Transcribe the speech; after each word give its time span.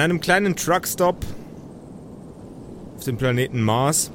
An 0.00 0.04
einem 0.04 0.20
kleinen 0.22 0.56
Truckstop 0.56 1.26
auf 2.96 3.04
dem 3.04 3.18
Planeten 3.18 3.60
Mars, 3.60 4.10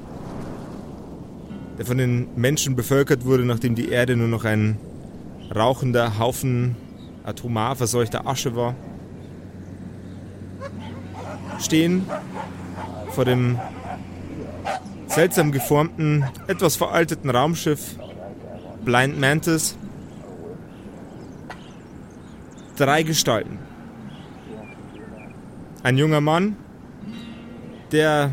der 1.78 1.86
von 1.86 1.96
den 1.96 2.26
Menschen 2.34 2.74
bevölkert 2.74 3.24
wurde, 3.24 3.44
nachdem 3.44 3.76
die 3.76 3.90
Erde 3.90 4.16
nur 4.16 4.26
noch 4.26 4.44
ein 4.44 4.80
rauchender 5.54 6.18
Haufen 6.18 6.74
atomar 7.22 7.76
verseuchter 7.76 8.26
Asche 8.26 8.56
war, 8.56 8.74
stehen 11.60 12.04
vor 13.10 13.24
dem 13.24 13.56
seltsam 15.06 15.52
geformten, 15.52 16.24
etwas 16.48 16.74
veralteten 16.74 17.30
Raumschiff 17.30 17.94
Blind 18.84 19.20
Mantis 19.20 19.78
drei 22.74 23.04
Gestalten. 23.04 23.60
Ein 25.86 25.98
junger 25.98 26.20
Mann, 26.20 26.56
der 27.92 28.32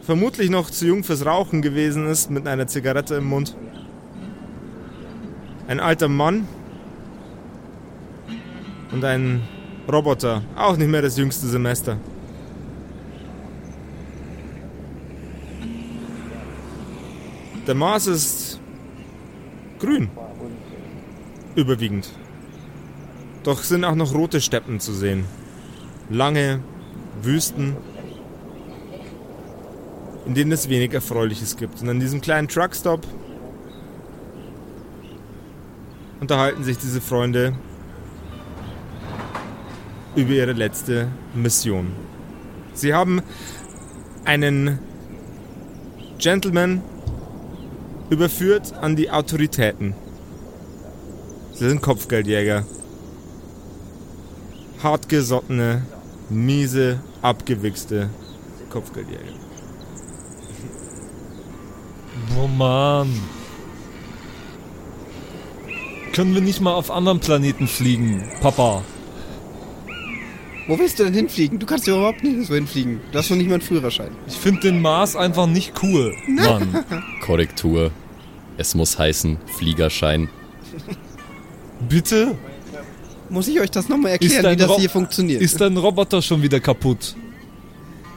vermutlich 0.00 0.48
noch 0.48 0.70
zu 0.70 0.86
jung 0.86 1.04
fürs 1.04 1.26
Rauchen 1.26 1.60
gewesen 1.60 2.06
ist, 2.06 2.30
mit 2.30 2.46
einer 2.46 2.68
Zigarette 2.68 3.16
im 3.16 3.26
Mund. 3.26 3.54
Ein 5.68 5.78
alter 5.78 6.08
Mann 6.08 6.48
und 8.92 9.04
ein 9.04 9.42
Roboter, 9.92 10.40
auch 10.56 10.78
nicht 10.78 10.88
mehr 10.88 11.02
das 11.02 11.18
jüngste 11.18 11.48
Semester. 11.48 11.98
Der 17.66 17.74
Mars 17.74 18.06
ist 18.06 18.58
grün. 19.80 20.08
Überwiegend. 21.56 22.08
Doch 23.42 23.62
sind 23.64 23.84
auch 23.84 23.94
noch 23.94 24.14
rote 24.14 24.40
Steppen 24.40 24.80
zu 24.80 24.94
sehen. 24.94 25.26
Lange 26.08 26.60
Wüsten, 27.24 27.76
in 30.26 30.34
denen 30.34 30.52
es 30.52 30.68
wenig 30.68 30.92
Erfreuliches 30.92 31.56
gibt. 31.56 31.82
Und 31.82 31.88
an 31.88 32.00
diesem 32.00 32.20
kleinen 32.20 32.48
Truckstop 32.48 33.06
unterhalten 36.20 36.64
sich 36.64 36.78
diese 36.78 37.00
Freunde 37.00 37.54
über 40.16 40.32
ihre 40.32 40.52
letzte 40.52 41.08
Mission. 41.34 41.92
Sie 42.74 42.94
haben 42.94 43.22
einen 44.24 44.78
Gentleman 46.18 46.82
überführt 48.10 48.74
an 48.80 48.96
die 48.96 49.10
Autoritäten. 49.10 49.94
Sie 51.52 51.68
sind 51.68 51.80
Kopfgeldjäger. 51.80 52.64
Hartgesottene, 54.82 55.82
miese, 56.30 57.00
abgewichste 57.22 58.10
Kopfgeldjäger. 58.70 59.32
Oh 62.38 62.46
Mann. 62.46 63.08
Können 66.12 66.34
wir 66.34 66.42
nicht 66.42 66.60
mal 66.60 66.74
auf 66.74 66.90
anderen 66.90 67.20
Planeten 67.20 67.68
fliegen, 67.68 68.28
Papa? 68.40 68.82
Wo 70.66 70.78
willst 70.78 70.98
du 70.98 71.04
denn 71.04 71.14
hinfliegen? 71.14 71.58
Du 71.58 71.66
kannst 71.66 71.86
ja 71.86 71.96
überhaupt 71.96 72.22
nicht 72.22 72.46
so 72.46 72.54
hinfliegen. 72.54 73.00
Du 73.10 73.18
hast 73.18 73.30
noch 73.30 73.36
nicht 73.36 73.48
mal 73.48 73.54
einen 73.54 73.62
Führerschein. 73.62 74.10
Ich 74.26 74.36
finde 74.36 74.60
den 74.60 74.80
Mars 74.80 75.16
einfach 75.16 75.46
nicht 75.46 75.82
cool, 75.82 76.14
Mann. 76.28 76.84
Korrektur. 77.22 77.90
Es 78.56 78.74
muss 78.74 78.98
heißen 78.98 79.38
Fliegerschein. 79.56 80.28
Bitte? 81.88 82.36
Muss 83.30 83.48
ich 83.48 83.60
euch 83.60 83.70
das 83.70 83.88
nochmal 83.88 84.12
erklären, 84.12 84.52
wie 84.52 84.56
das 84.56 84.68
Ro- 84.68 84.78
hier 84.78 84.90
funktioniert? 84.90 85.40
Ist 85.40 85.60
dein 85.60 85.76
Roboter 85.76 86.20
schon 86.20 86.42
wieder 86.42 86.60
kaputt? 86.60 87.14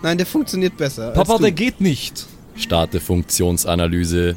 Nein, 0.01 0.17
der 0.17 0.25
funktioniert 0.25 0.75
besser. 0.75 1.11
Papa, 1.11 1.33
als 1.33 1.37
du. 1.39 1.43
der 1.43 1.51
geht 1.51 1.79
nicht. 1.79 2.25
Starte 2.55 2.99
Funktionsanalyse. 2.99 4.35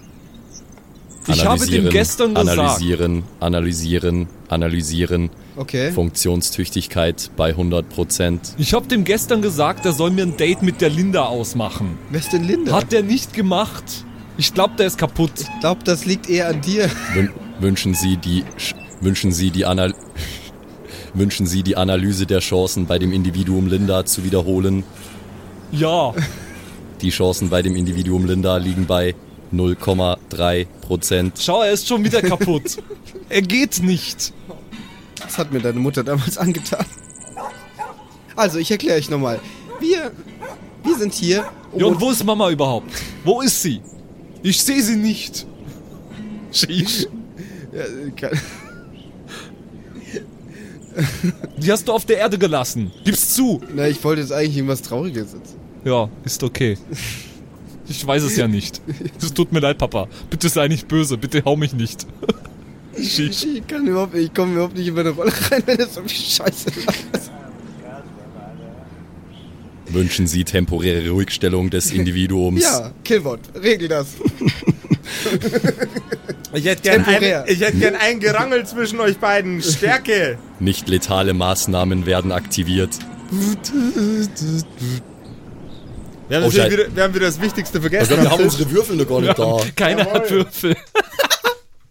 Ich 1.28 1.44
habe 1.44 1.66
dem 1.66 1.88
gestern 1.90 2.34
gesagt. 2.34 2.58
Analysieren, 2.58 3.24
analysieren, 3.40 4.28
analysieren. 4.48 5.30
Okay. 5.56 5.90
Funktionstüchtigkeit 5.90 7.30
bei 7.36 7.52
100%. 7.52 8.38
Ich 8.58 8.74
habe 8.74 8.86
dem 8.86 9.02
gestern 9.04 9.42
gesagt, 9.42 9.84
er 9.86 9.92
soll 9.92 10.10
mir 10.10 10.22
ein 10.22 10.36
Date 10.36 10.62
mit 10.62 10.80
der 10.80 10.90
Linda 10.90 11.24
ausmachen. 11.24 11.98
Wer 12.10 12.20
ist 12.20 12.32
denn 12.32 12.44
Linda? 12.44 12.72
Hat 12.72 12.92
der 12.92 13.02
nicht 13.02 13.32
gemacht. 13.32 14.04
Ich 14.38 14.54
glaube, 14.54 14.74
der 14.78 14.86
ist 14.86 14.98
kaputt. 14.98 15.32
Ich 15.40 15.60
glaube, 15.60 15.82
das 15.82 16.04
liegt 16.04 16.28
eher 16.28 16.48
an 16.48 16.60
dir. 16.60 16.88
Wün 17.14 17.30
wünschen 17.58 17.94
Sie 17.94 18.18
die 18.18 18.44
Sch- 18.58 18.74
wünschen 19.00 19.32
Sie 19.32 19.50
die 19.50 19.64
Anal 19.64 19.94
wünschen 21.18 21.46
Sie 21.46 21.62
die 21.62 21.76
Analyse 21.76 22.26
der 22.26 22.40
Chancen 22.40 22.86
bei 22.86 22.98
dem 22.98 23.12
Individuum 23.12 23.66
Linda 23.66 24.04
zu 24.04 24.24
wiederholen. 24.24 24.84
Ja. 25.72 26.14
Die 27.00 27.10
Chancen 27.10 27.50
bei 27.50 27.62
dem 27.62 27.76
Individuum 27.76 28.26
Linda 28.26 28.56
liegen 28.56 28.86
bei 28.86 29.14
0,3%. 29.52 31.32
Schau, 31.38 31.62
er 31.62 31.72
ist 31.72 31.86
schon 31.86 32.04
wieder 32.04 32.22
kaputt. 32.22 32.78
er 33.28 33.42
geht 33.42 33.82
nicht. 33.82 34.32
Das 35.20 35.38
hat 35.38 35.52
mir 35.52 35.60
deine 35.60 35.80
Mutter 35.80 36.04
damals 36.04 36.38
angetan. 36.38 36.84
Also, 38.34 38.58
ich 38.58 38.70
erkläre 38.70 38.98
euch 38.98 39.08
nochmal. 39.10 39.40
Wir, 39.80 40.12
wir 40.84 40.96
sind 40.96 41.14
hier. 41.14 41.46
um 41.72 41.80
Ja, 41.80 41.86
und 41.86 42.00
wo 42.00 42.10
ist 42.10 42.22
Mama 42.24 42.50
überhaupt? 42.50 42.90
Wo 43.24 43.40
ist 43.40 43.62
sie? 43.62 43.80
Ich 44.42 44.62
sehe 44.62 44.82
sie 44.82 44.96
nicht. 44.96 45.46
Sheesh. 46.52 47.06
Ja, 47.72 47.82
kann- 48.16 48.38
Die 51.58 51.70
hast 51.70 51.88
du 51.88 51.92
auf 51.92 52.04
der 52.04 52.18
Erde 52.18 52.38
gelassen. 52.38 52.90
Gib's 53.04 53.34
zu. 53.34 53.60
Na, 53.74 53.88
ich 53.88 54.02
wollte 54.04 54.22
jetzt 54.22 54.32
eigentlich 54.32 54.56
irgendwas 54.56 54.82
Trauriges 54.82 55.32
sitzen. 55.32 55.56
Ja, 55.84 56.08
ist 56.24 56.42
okay. 56.42 56.78
Ich 57.88 58.04
weiß 58.04 58.22
es 58.24 58.36
ja 58.36 58.48
nicht. 58.48 58.80
Es 59.20 59.32
tut 59.32 59.52
mir 59.52 59.60
leid, 59.60 59.78
Papa. 59.78 60.08
Bitte 60.30 60.48
sei 60.48 60.68
nicht 60.68 60.88
böse. 60.88 61.16
Bitte 61.18 61.42
hau 61.44 61.56
mich 61.56 61.72
nicht. 61.72 62.06
Sheesh. 62.96 63.44
Ich 63.44 63.66
kann 63.66 63.86
überhaupt 63.86 64.14
nicht, 64.14 64.24
ich 64.26 64.34
komme 64.34 64.54
überhaupt 64.54 64.76
nicht 64.76 64.88
in 64.88 64.94
meine 64.94 65.10
Rolle 65.10 65.32
rein, 65.50 65.62
wenn 65.66 65.78
es 65.78 65.94
so 65.94 66.00
viel 66.02 66.10
Scheiße 66.16 66.70
ist. 66.70 67.30
Wünschen 69.88 70.26
Sie 70.26 70.44
temporäre 70.44 71.10
Ruhigstellung 71.10 71.70
des 71.70 71.90
Individuums. 71.92 72.62
Ja, 72.62 72.90
Killbot, 73.04 73.40
regel 73.62 73.88
das. 73.88 74.08
Ich 76.52 76.64
hätte 76.64 76.82
gern, 76.82 77.04
Temporär. 77.04 77.42
ein, 77.44 77.52
ich 77.52 77.60
hätte 77.60 77.76
gern 77.76 77.94
ein 77.96 78.20
Gerangel 78.20 78.64
zwischen 78.66 79.00
euch 79.00 79.18
beiden. 79.18 79.62
Stärke! 79.62 80.38
Nicht 80.60 80.88
letale 80.88 81.34
Maßnahmen 81.34 82.06
werden 82.06 82.32
aktiviert. 82.32 82.90
Wir 86.28 86.38
haben, 86.38 86.44
Oh, 86.46 86.52
wieder, 86.52 86.94
wir 86.94 87.02
haben 87.02 87.14
wieder 87.14 87.26
das 87.26 87.40
Wichtigste 87.40 87.80
vergessen. 87.80 88.20
wir 88.22 88.30
haben 88.30 88.42
unsere 88.44 88.70
Würfel 88.70 88.96
noch 88.96 89.06
gar 89.08 89.20
nicht 89.20 89.38
da. 89.38 89.58
Keiner 89.76 90.10
hat 90.12 90.30
Würfel. 90.30 90.76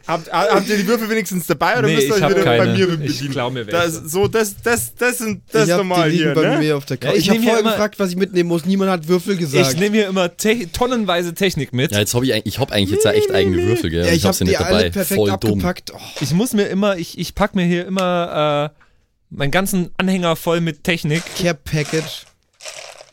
Habt, 0.07 0.31
habt 0.31 0.69
ihr 0.69 0.77
die 0.77 0.87
Würfel 0.87 1.09
wenigstens 1.09 1.47
dabei 1.47 1.77
oder 1.79 1.87
Nee, 1.87 1.95
müsst 1.95 2.07
ihr 2.09 2.17
ich 2.17 2.23
euch 2.23 2.29
wieder 2.31 2.43
bei 2.43 2.57
keine. 2.57 2.73
mir 2.73 2.89
Ich 3.03 3.13
bedienen? 3.17 3.31
klau 3.31 3.49
mir 3.49 3.65
welche. 3.67 3.71
das, 3.71 3.95
so, 4.11 4.27
das, 4.27 4.55
das, 4.63 4.95
das 4.95 5.17
sind 5.17 5.41
das 5.51 5.65
ich 5.65 5.71
hab 5.71 5.77
normal 5.79 6.09
hier, 6.11 6.33
bei 6.33 6.41
ne? 6.41 6.57
mir 6.59 6.77
auf 6.77 6.85
der 6.85 6.97
Couch. 6.97 7.11
Ja, 7.11 7.17
ich 7.17 7.25
ich 7.25 7.29
habe 7.31 7.41
vorher 7.41 7.59
immer- 7.61 7.71
gefragt, 7.71 7.99
was 7.99 8.09
ich 8.09 8.15
mitnehmen 8.15 8.49
muss. 8.49 8.65
Niemand 8.65 8.91
hat 8.91 9.07
Würfel 9.07 9.37
gesagt. 9.37 9.73
Ich 9.73 9.79
nehme 9.79 9.95
hier 9.97 10.07
immer 10.07 10.35
te 10.35 10.71
tonnenweise 10.71 11.33
Technik 11.33 11.73
mit. 11.73 11.91
Ja, 11.91 11.99
jetzt 11.99 12.13
hab 12.13 12.23
ich, 12.23 12.31
ich 12.45 12.59
hab 12.59 12.71
eigentlich 12.71 12.91
jetzt 12.91 13.05
ja 13.05 13.11
echt 13.11 13.31
eigene 13.31 13.57
Würfel, 13.63 13.89
gell? 13.89 14.05
ja, 14.05 14.11
ich 14.11 14.23
hab 14.23 14.29
habe 14.29 14.37
sie 14.37 14.43
nicht 14.45 14.59
dabei. 14.59 14.69
alle 14.69 14.91
perfekt 14.91 15.17
Voll 15.19 15.29
dumm. 15.39 15.51
abgepackt. 15.53 15.91
Oh, 15.93 15.99
Ich 16.21 16.31
muss 16.31 16.53
mir 16.53 16.65
immer, 16.67 16.97
ich, 16.97 17.17
ich 17.17 17.35
pack 17.35 17.55
mir 17.55 17.65
hier 17.65 17.85
immer 17.85 18.71
äh, 18.71 18.81
meinen 19.31 19.51
ganzen 19.51 19.89
Anhänger 19.97 20.35
voll 20.35 20.61
mit 20.61 20.83
Technik, 20.83 21.23
Care 21.37 21.55
Package. 21.55 22.25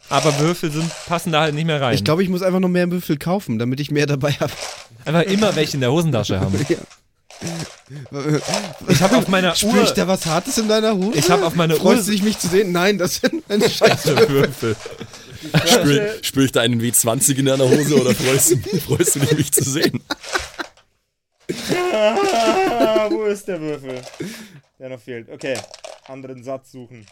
aber 0.08 0.38
Würfel 0.40 0.70
sind, 0.70 0.90
passen 1.06 1.32
da 1.32 1.40
halt 1.40 1.54
nicht 1.54 1.64
mehr 1.66 1.80
rein. 1.80 1.94
Ich 1.94 2.04
glaube, 2.04 2.22
ich 2.22 2.28
muss 2.28 2.42
einfach 2.42 2.60
noch 2.60 2.68
mehr 2.68 2.90
Würfel 2.90 3.16
kaufen, 3.16 3.58
damit 3.58 3.80
ich 3.80 3.90
mehr 3.90 4.06
dabei 4.06 4.32
habe. 4.32 4.52
Einfach 5.04 5.22
immer 5.22 5.54
welche 5.56 5.74
in 5.74 5.80
der 5.80 5.92
Hosentasche 5.92 6.40
haben. 6.40 6.54
Ich 8.88 9.02
habe 9.02 9.16
auf 9.16 9.28
meiner 9.28 9.54
Spür 9.54 9.72
Uhr 9.74 9.82
ich 9.82 9.90
da 9.90 10.06
was 10.06 10.24
Hartes 10.26 10.56
in 10.58 10.68
deiner 10.68 10.94
Hose? 10.94 11.18
Ich 11.18 11.28
hab 11.30 11.42
auf 11.42 11.54
meine 11.56 11.74
Freust 11.74 12.02
Uhr- 12.02 12.04
du 12.06 12.10
dich, 12.12 12.22
mich 12.22 12.38
zu 12.38 12.46
sehen? 12.46 12.70
Nein, 12.72 12.98
das 12.98 13.16
sind 13.16 13.46
meine 13.48 13.68
Scheiße. 13.70 14.28
Würfel. 14.28 14.76
Spür, 15.66 16.14
spür 16.22 16.44
ich 16.44 16.52
da 16.52 16.60
einen 16.60 16.80
W20 16.80 17.36
in 17.36 17.46
deiner 17.46 17.68
Hose 17.68 18.00
oder 18.00 18.14
freust 18.14 18.52
du, 18.52 18.56
freust 18.78 19.16
du 19.16 19.20
dich, 19.20 19.32
mich 19.36 19.52
zu 19.52 19.64
sehen? 19.64 20.00
Ah, 21.92 23.08
wo 23.10 23.24
ist 23.24 23.46
der 23.48 23.60
Würfel? 23.60 24.00
Der 24.78 24.88
noch 24.90 25.00
fehlt. 25.00 25.28
Okay, 25.28 25.58
anderen 26.06 26.44
Satz 26.44 26.70
suchen. 26.72 27.04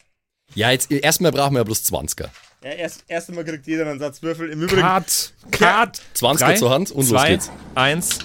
Ja, 0.54 0.70
jetzt 0.70 0.90
erstmal 0.90 1.32
brauchen 1.32 1.54
wir 1.54 1.58
ja 1.60 1.64
bloß 1.64 1.82
20er. 1.84 2.28
Ja, 2.62 2.70
erst, 2.72 3.04
erst 3.08 3.28
einmal 3.30 3.44
kriegt 3.44 3.66
jeder 3.66 3.86
einen 3.88 3.98
Satz 3.98 4.22
Würfel. 4.22 4.50
Im 4.50 4.62
Übrigen, 4.62 4.82
Cut. 4.82 5.32
Cut. 5.50 6.00
20er 6.16 6.38
Drei, 6.38 6.54
zur 6.56 6.70
Hand 6.70 6.90
und 6.90 6.98
los 6.98 7.08
zwei, 7.08 7.30
geht's. 7.30 7.50
Eins. 7.74 8.18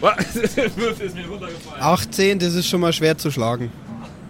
Der 0.00 0.76
Würfel 0.76 1.06
ist 1.06 1.14
mir 1.16 1.26
runtergefallen. 1.26 1.82
18, 1.82 2.38
das 2.38 2.54
ist 2.54 2.68
schon 2.68 2.80
mal 2.80 2.92
schwer 2.92 3.18
zu 3.18 3.30
schlagen. 3.30 3.70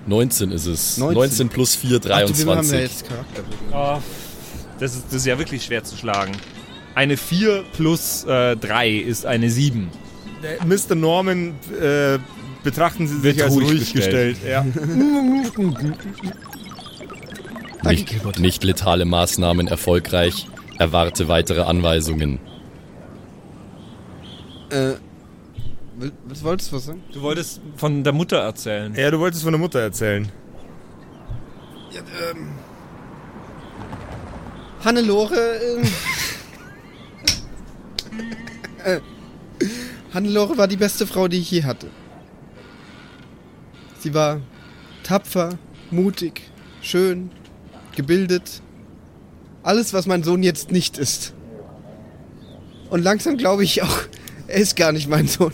19 0.07 0.51
ist 0.53 0.67
es. 0.67 0.97
19, 0.97 1.15
19 1.15 1.49
plus 1.51 1.77
4, 1.77 1.99
Ach, 1.99 2.05
wir 2.07 2.15
haben 2.17 2.33
23. 2.35 2.81
jetzt 2.81 3.07
Charakter. 3.07 3.43
Oh, 3.73 3.99
das, 4.81 4.95
ist, 4.97 5.05
das 5.07 5.15
ist 5.15 5.27
ja 5.27 5.39
wirklich 5.39 5.63
schwer 5.65 5.85
zu 5.85 5.97
schlagen. 5.97 6.33
Eine 6.95 7.17
4 7.17 7.65
plus 7.75 8.25
äh, 8.25 8.57
3 8.57 8.91
ist 8.91 9.27
eine 9.27 9.51
7. 9.51 9.89
äh, 10.43 10.65
Mr. 10.65 10.95
Norman 10.95 11.55
äh, 11.81 12.19
betrachten 12.65 13.07
Sie 13.07 13.15
sich 13.17 13.23
Wird 13.23 13.43
als 13.43 13.55
ruhig 13.55 13.69
ruhig 13.69 13.93
gestellt. 13.93 14.39
gestellt. 14.43 14.51
Ja. 14.51 14.65
Nicht, 17.85 18.39
nicht 18.39 18.65
letale 18.65 19.05
Maßnahmen 19.05 19.69
erfolgreich. 19.69 20.47
Erwarte 20.79 21.29
weitere 21.29 21.63
Anweisungen. 21.63 22.39
Äh, 24.71 24.95
was 26.27 26.45
wolltest 26.45 26.71
du 26.71 26.77
was 26.77 26.85
sagen? 26.85 27.03
Du 27.13 27.23
wolltest 27.23 27.61
von 27.77 28.05
der 28.05 28.13
Mutter 28.13 28.39
erzählen. 28.39 28.95
Ja, 28.95 29.11
du 29.11 29.19
wolltest 29.19 29.43
von 29.43 29.53
der 29.53 29.61
Mutter 29.61 29.81
erzählen. 29.81 30.31
Ja, 31.91 32.01
ähm. 32.31 32.49
Hannelore, 34.85 35.35
äh, 38.85 38.95
äh, 38.95 39.01
Hannelore 40.15 40.57
war 40.57 40.69
die 40.69 40.77
beste 40.77 41.07
Frau, 41.07 41.27
die 41.27 41.39
ich 41.39 41.51
je 41.51 41.65
hatte. 41.65 41.89
Sie 43.99 44.15
war 44.15 44.41
tapfer, 45.03 45.59
mutig, 45.91 46.43
schön, 46.81 47.31
gebildet. 47.99 48.63
Alles, 49.65 49.93
was 49.93 50.07
mein 50.07 50.23
Sohn 50.23 50.43
jetzt 50.45 50.71
nicht 50.71 50.97
ist. 50.97 51.35
Und 52.91 53.03
langsam 53.03 53.37
glaube 53.37 53.65
ich 53.65 53.83
auch, 53.83 53.99
er 54.47 54.61
ist 54.61 54.77
gar 54.77 54.93
nicht 54.93 55.09
mein 55.09 55.27
Sohn. 55.27 55.53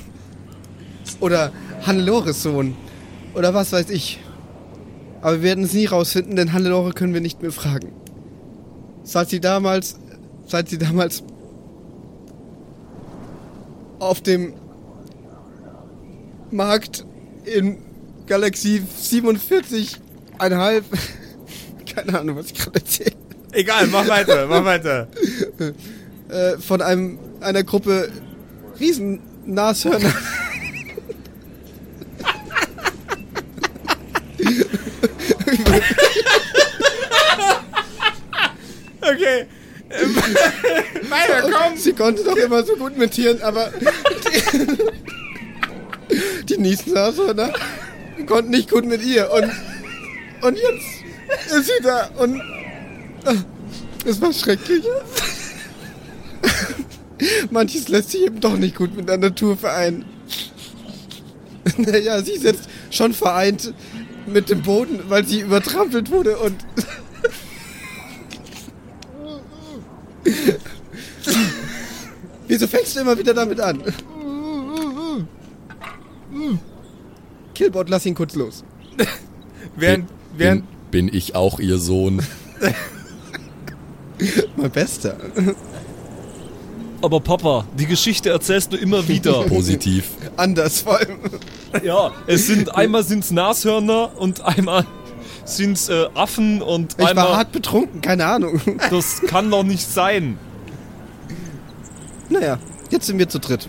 Oder 1.21 1.53
Hannelores 1.87 2.43
Sohn. 2.43 2.77
Oder 3.35 3.55
was 3.55 3.73
weiß 3.73 3.89
ich. 3.91 4.21
Aber 5.23 5.37
wir 5.37 5.43
werden 5.43 5.65
es 5.65 5.73
nie 5.73 5.87
rausfinden, 5.87 6.37
denn 6.37 6.53
Hannelore 6.53 6.93
können 6.93 7.15
wir 7.15 7.23
nicht 7.23 7.41
mehr 7.41 7.51
fragen. 7.51 7.93
Seit 9.05 9.31
sie 9.31 9.41
damals, 9.41 9.97
seit 10.47 10.69
sie 10.69 10.79
damals 10.79 11.23
auf 13.99 14.21
dem 14.21 14.53
Markt 16.51 17.07
in 17.45 17.79
Galaxie 18.27 18.83
47,5, 19.03 20.83
keine 21.95 22.19
Ahnung, 22.19 22.37
was 22.37 22.47
ich 22.47 22.55
gerade 22.55 22.79
erzähle, 22.79 23.13
Egal, 23.53 23.87
mach 23.87 24.09
weiter, 24.09 24.47
mach 24.49 24.65
weiter. 24.65 25.07
äh, 26.29 26.59
von 26.59 26.83
einem, 26.83 27.19
einer 27.41 27.63
Gruppe 27.63 28.11
Riesen-Nashörner 28.81 30.13
Okay. 39.01 39.47
Weiter, 41.09 41.51
komm. 41.51 41.77
Sie 41.77 41.93
konnte 41.93 42.25
doch 42.25 42.37
immer 42.37 42.65
so 42.65 42.75
gut 42.75 42.97
mitieren, 42.99 43.43
aber 43.43 43.71
die, 46.11 46.45
die 46.47 46.59
Niesnashörner 46.59 47.53
konnten 48.27 48.51
nicht 48.51 48.71
gut 48.71 48.85
mit 48.87 49.05
ihr. 49.05 49.31
Und, 49.31 49.53
und 50.43 50.57
jetzt 50.57 51.04
ist 51.47 51.67
sie 51.67 51.83
da 51.83 52.11
und 52.19 52.41
ah, 53.25 53.35
es 54.05 54.21
war 54.21 54.33
schrecklich. 54.33 54.85
Manches 57.51 57.89
lässt 57.89 58.11
sich 58.11 58.25
eben 58.27 58.41
doch 58.41 58.57
nicht 58.57 58.77
gut 58.77 58.97
mit 58.97 59.09
der 59.09 59.19
Natur 59.19 59.57
vereinen. 59.57 60.05
Naja, 61.79 62.23
sie 62.23 62.33
ist 62.33 62.45
jetzt 62.45 62.69
schon 62.91 63.15
vereint 63.15 63.73
mit 64.27 64.51
dem 64.51 64.63
Boden, 64.63 65.01
weil 65.09 65.25
sie 65.25 65.41
übertrampelt 65.41 66.11
wurde 66.11 66.37
und 66.39 66.55
Wieso 72.47 72.67
fängst 72.67 72.97
du 72.97 73.01
immer 73.01 73.19
wieder 73.19 73.35
damit 73.35 73.61
an? 73.61 73.83
Killbot, 77.55 77.89
lass 77.89 78.07
ihn 78.07 78.15
kurz 78.15 78.35
los. 78.35 78.65
Während, 79.77 80.09
während, 80.37 80.65
Bin, 80.95 81.11
ich 81.13 81.35
auch 81.35 81.59
ihr 81.59 81.79
Sohn? 81.79 82.23
Mein 84.57 84.71
Bester. 84.71 85.17
Aber 87.03 87.19
Papa, 87.19 87.65
die 87.77 87.87
Geschichte 87.87 88.31
erzählst 88.31 88.73
du 88.73 88.77
immer 88.77 89.09
wieder. 89.09 89.43
Positiv. 89.49 90.11
Anders 90.37 90.83
vor 90.83 91.01
allem. 91.01 91.19
ja, 91.83 92.13
es 92.29 92.47
sind 92.47 92.73
einmal 92.77 93.03
sind's 93.03 93.33
Nashörner 93.33 94.13
und 94.17 94.43
einmal 94.43 94.87
sind's 95.45 95.89
äh, 95.89 96.07
Affen 96.15 96.63
und 96.63 96.93
Ich 96.93 97.01
war 97.01 97.09
einmal. 97.09 97.37
hart 97.39 97.51
betrunken, 97.51 98.01
keine 98.01 98.27
Ahnung. 98.27 98.61
Das 98.91 99.21
kann 99.23 99.51
doch 99.51 99.65
nicht 99.65 99.91
sein. 99.91 100.39
Naja, 102.29 102.61
jetzt 102.91 103.07
sind 103.07 103.19
wir 103.19 103.29
zu 103.29 103.41
dritt. 103.41 103.69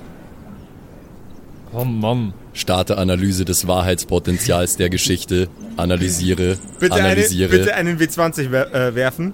Oh 1.73 1.85
Mann. 1.85 2.35
Starte 2.55 2.97
Analyse 2.97 3.43
des 3.43 3.67
Wahrheitspotenzials 3.67 4.77
der 4.77 4.89
Geschichte. 4.89 5.49
Analysiere. 5.75 6.57
bitte, 6.79 6.95
eine, 6.95 7.03
analysiere. 7.03 7.49
bitte 7.49 7.75
einen 7.75 7.99
W20 7.99 8.47
wer 8.49 8.73
äh, 8.73 8.95
werfen. 8.95 9.33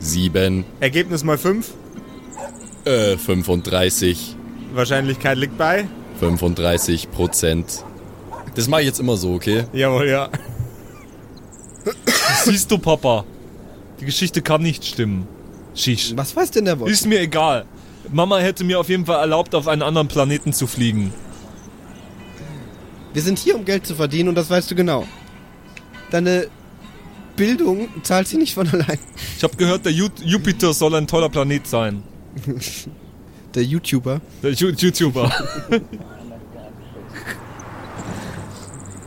Sieben. 0.00 0.64
Ergebnis 0.80 1.22
mal 1.22 1.38
5. 1.38 1.72
Äh, 2.84 3.16
35. 3.16 4.34
Wahrscheinlichkeit 4.74 5.38
liegt 5.38 5.56
bei. 5.56 5.86
35 6.18 7.10
Prozent. 7.12 7.84
Das 8.56 8.66
mache 8.66 8.80
ich 8.80 8.88
jetzt 8.88 8.98
immer 8.98 9.16
so, 9.16 9.34
okay? 9.34 9.64
Jawohl, 9.72 10.08
ja. 10.08 10.28
Siehst 12.44 12.68
du, 12.70 12.78
Papa? 12.78 13.24
Die 14.00 14.06
Geschichte 14.06 14.42
kann 14.42 14.62
nicht 14.62 14.84
stimmen. 14.84 15.28
Shish. 15.74 16.14
Was 16.16 16.34
weiß 16.34 16.50
denn 16.50 16.64
der 16.64 16.80
Wort? 16.80 16.90
Ist 16.90 17.06
mir 17.06 17.20
egal. 17.20 17.64
Mama 18.12 18.38
hätte 18.38 18.64
mir 18.64 18.80
auf 18.80 18.88
jeden 18.88 19.06
Fall 19.06 19.20
erlaubt, 19.20 19.54
auf 19.54 19.68
einen 19.68 19.82
anderen 19.82 20.08
Planeten 20.08 20.52
zu 20.52 20.66
fliegen. 20.66 21.12
Wir 23.12 23.22
sind 23.22 23.38
hier, 23.38 23.56
um 23.56 23.64
Geld 23.64 23.86
zu 23.86 23.94
verdienen 23.94 24.28
und 24.28 24.34
das 24.34 24.50
weißt 24.50 24.70
du 24.70 24.74
genau. 24.74 25.06
Deine 26.10 26.48
Bildung 27.36 27.88
zahlt 28.02 28.28
sie 28.28 28.36
nicht 28.36 28.54
von 28.54 28.68
allein. 28.68 28.98
Ich 29.36 29.42
habe 29.42 29.56
gehört, 29.56 29.84
der 29.84 29.92
Ju 29.92 30.08
Jupiter 30.24 30.72
soll 30.72 30.94
ein 30.94 31.06
toller 31.06 31.28
Planet 31.28 31.66
sein. 31.66 32.02
Der 33.54 33.64
YouTuber. 33.64 34.20
Der 34.44 34.52
Ju 34.52 34.68
YouTuber. 34.68 35.32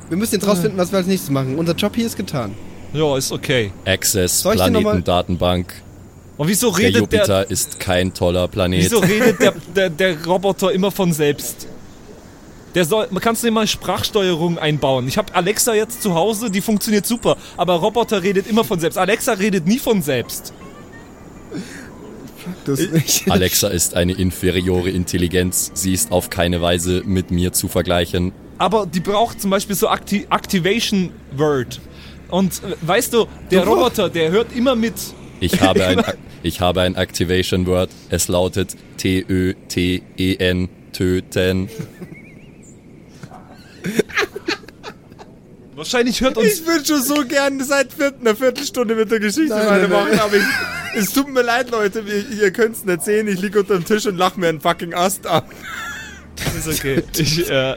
Wir 0.10 0.18
müssen 0.18 0.36
jetzt 0.36 0.46
rausfinden, 0.46 0.78
was 0.78 0.92
wir 0.92 0.98
als 0.98 1.08
nächstes 1.08 1.30
machen. 1.32 1.58
Unser 1.58 1.74
Job 1.76 1.96
hier 1.96 2.06
ist 2.06 2.18
getan. 2.18 2.54
ja, 2.94 3.18
ist 3.18 3.32
okay. 3.32 3.72
Access 3.86 4.44
Planetendatenbank. 4.44 5.74
Und 6.38 6.48
wieso 6.48 6.72
Der 6.72 6.80
redet 6.88 7.02
Jupiter 7.02 7.42
der, 7.44 7.52
ist 7.52 7.80
kein 7.80 8.14
toller 8.14 8.48
Planet. 8.48 8.84
wieso 8.84 9.00
redet 9.14 9.40
der, 9.40 9.54
der, 9.76 9.90
der 9.90 10.26
Roboter 10.26 10.72
immer 10.72 10.92
von 10.92 11.14
selbst? 11.14 11.68
Der 12.74 12.86
soll, 12.86 13.08
man 13.12 13.22
kannst 13.22 13.44
du 13.44 13.52
mal 13.52 13.68
Sprachsteuerung 13.68 14.58
einbauen. 14.58 15.08
Ich 15.08 15.18
habe 15.20 15.34
Alexa 15.36 15.76
jetzt 15.76 16.02
zu 16.02 16.16
Hause, 16.16 16.50
die 16.50 16.60
funktioniert 16.62 17.06
super, 17.06 17.38
aber 17.56 17.76
Roboter 17.76 18.24
redet 18.24 18.48
immer 18.48 18.64
von 18.64 18.80
selbst. 18.80 18.98
Alexa 18.98 19.34
redet 19.34 19.68
nie 19.68 19.78
von 19.78 20.02
selbst. 20.02 20.54
Das 22.66 22.80
nicht. 22.80 23.30
Alexa 23.32 23.68
ist 23.68 23.94
eine 23.94 24.14
inferiore 24.14 24.90
Intelligenz. 24.90 25.70
Sie 25.76 25.94
ist 25.94 26.12
auf 26.12 26.32
keine 26.32 26.62
Weise 26.62 27.04
mit 27.06 27.30
mir 27.30 27.54
zu 27.54 27.68
vergleichen. 27.68 28.32
aber 28.58 28.86
die 28.88 29.00
braucht 29.02 29.40
zum 29.40 29.52
Beispiel 29.52 29.76
so 29.76 29.88
Acti 29.88 30.26
Activation 30.32 31.12
Word. 31.38 31.80
Und 32.30 32.54
äh, 32.64 32.76
weißt 32.82 33.14
du, 33.14 33.28
der 33.52 33.66
Roboter, 33.68 34.10
der 34.10 34.32
hört 34.32 34.56
immer 34.56 34.76
mit. 34.76 34.96
Ich 35.44 35.60
habe 35.60 35.86
ein, 35.86 36.02
ich 36.42 36.62
habe 36.62 36.82
ein 36.82 36.96
Activation 36.96 37.66
Word. 37.68 37.90
Es 38.10 38.30
lautet 38.30 38.78
T-Ö-T-E-N, 38.96 40.70
töten. 40.94 41.70
Wahrscheinlich 45.76 46.22
hört 46.22 46.38
uns. 46.38 46.48
Ich 46.48 46.66
würde 46.66 46.86
schon 46.86 47.04
so 47.04 47.26
gerne 47.26 47.62
seit 47.66 47.90
einer 48.00 48.38
Viertelstunde 48.38 48.96
mit 48.96 49.12
der 49.12 49.20
Geschichte 49.20 49.50
Nein, 49.50 49.68
weitermachen, 49.68 50.18
aber 50.18 50.38
ich, 50.38 50.44
es 50.96 51.12
tut 51.12 51.28
mir 51.28 51.42
leid, 51.42 51.72
Leute, 51.72 52.06
ihr, 52.08 52.44
ihr 52.44 52.52
könnt 52.52 52.78
es 52.78 52.86
nicht 52.86 53.04
sehen. 53.04 53.28
Ich 53.28 53.42
liege 53.42 53.60
unter 53.60 53.74
dem 53.74 53.84
Tisch 53.84 54.06
und 54.06 54.16
lach 54.16 54.38
mir 54.38 54.48
einen 54.48 54.62
fucking 54.62 54.94
Ast 54.94 55.28
ab. 55.28 55.50
ist 56.58 56.70
okay. 56.70 57.04
Ich, 57.18 57.50
äh, 57.50 57.76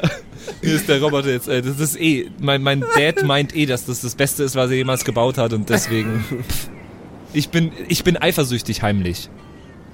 mir 0.62 0.74
ist 0.74 0.88
der 0.88 1.02
Roboter 1.02 1.30
jetzt. 1.30 1.48
Äh, 1.48 1.62
das 1.62 1.80
ist 1.80 2.00
eh. 2.00 2.30
Mein, 2.38 2.62
mein 2.62 2.84
Dad 2.94 3.24
meint 3.24 3.56
eh, 3.56 3.66
dass 3.66 3.86
das 3.86 4.02
das 4.02 4.14
Beste 4.14 4.44
ist, 4.44 4.54
was 4.54 4.70
er 4.70 4.76
jemals 4.76 5.04
gebaut 5.04 5.36
hat 5.36 5.52
und 5.52 5.68
deswegen. 5.68 6.24
pff, 6.48 6.75
Ich 7.36 7.50
bin, 7.50 7.70
ich 7.88 8.02
bin 8.02 8.16
eifersüchtig 8.16 8.82
heimlich 8.82 9.28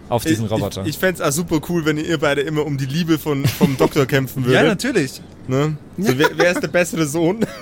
auf 0.08 0.24
diesen 0.24 0.46
Roboter. 0.46 0.82
Ich, 0.82 0.90
ich 0.90 0.98
fände 0.98 1.20
es 1.20 1.28
auch 1.28 1.32
super 1.32 1.60
cool, 1.68 1.84
wenn 1.84 1.98
ihr 1.98 2.18
beide 2.18 2.42
immer 2.42 2.64
um 2.64 2.78
die 2.78 2.86
Liebe 2.86 3.18
von, 3.18 3.44
vom 3.46 3.76
Doktor 3.76 4.06
kämpfen 4.06 4.42
ja, 4.44 4.50
würdet. 4.50 4.66
natürlich. 4.68 5.20
ne? 5.48 5.76
so, 5.98 6.18
wer, 6.18 6.30
wer 6.36 6.52
ist 6.52 6.62
der 6.62 6.68
bessere 6.68 7.06
Sohn? 7.06 7.44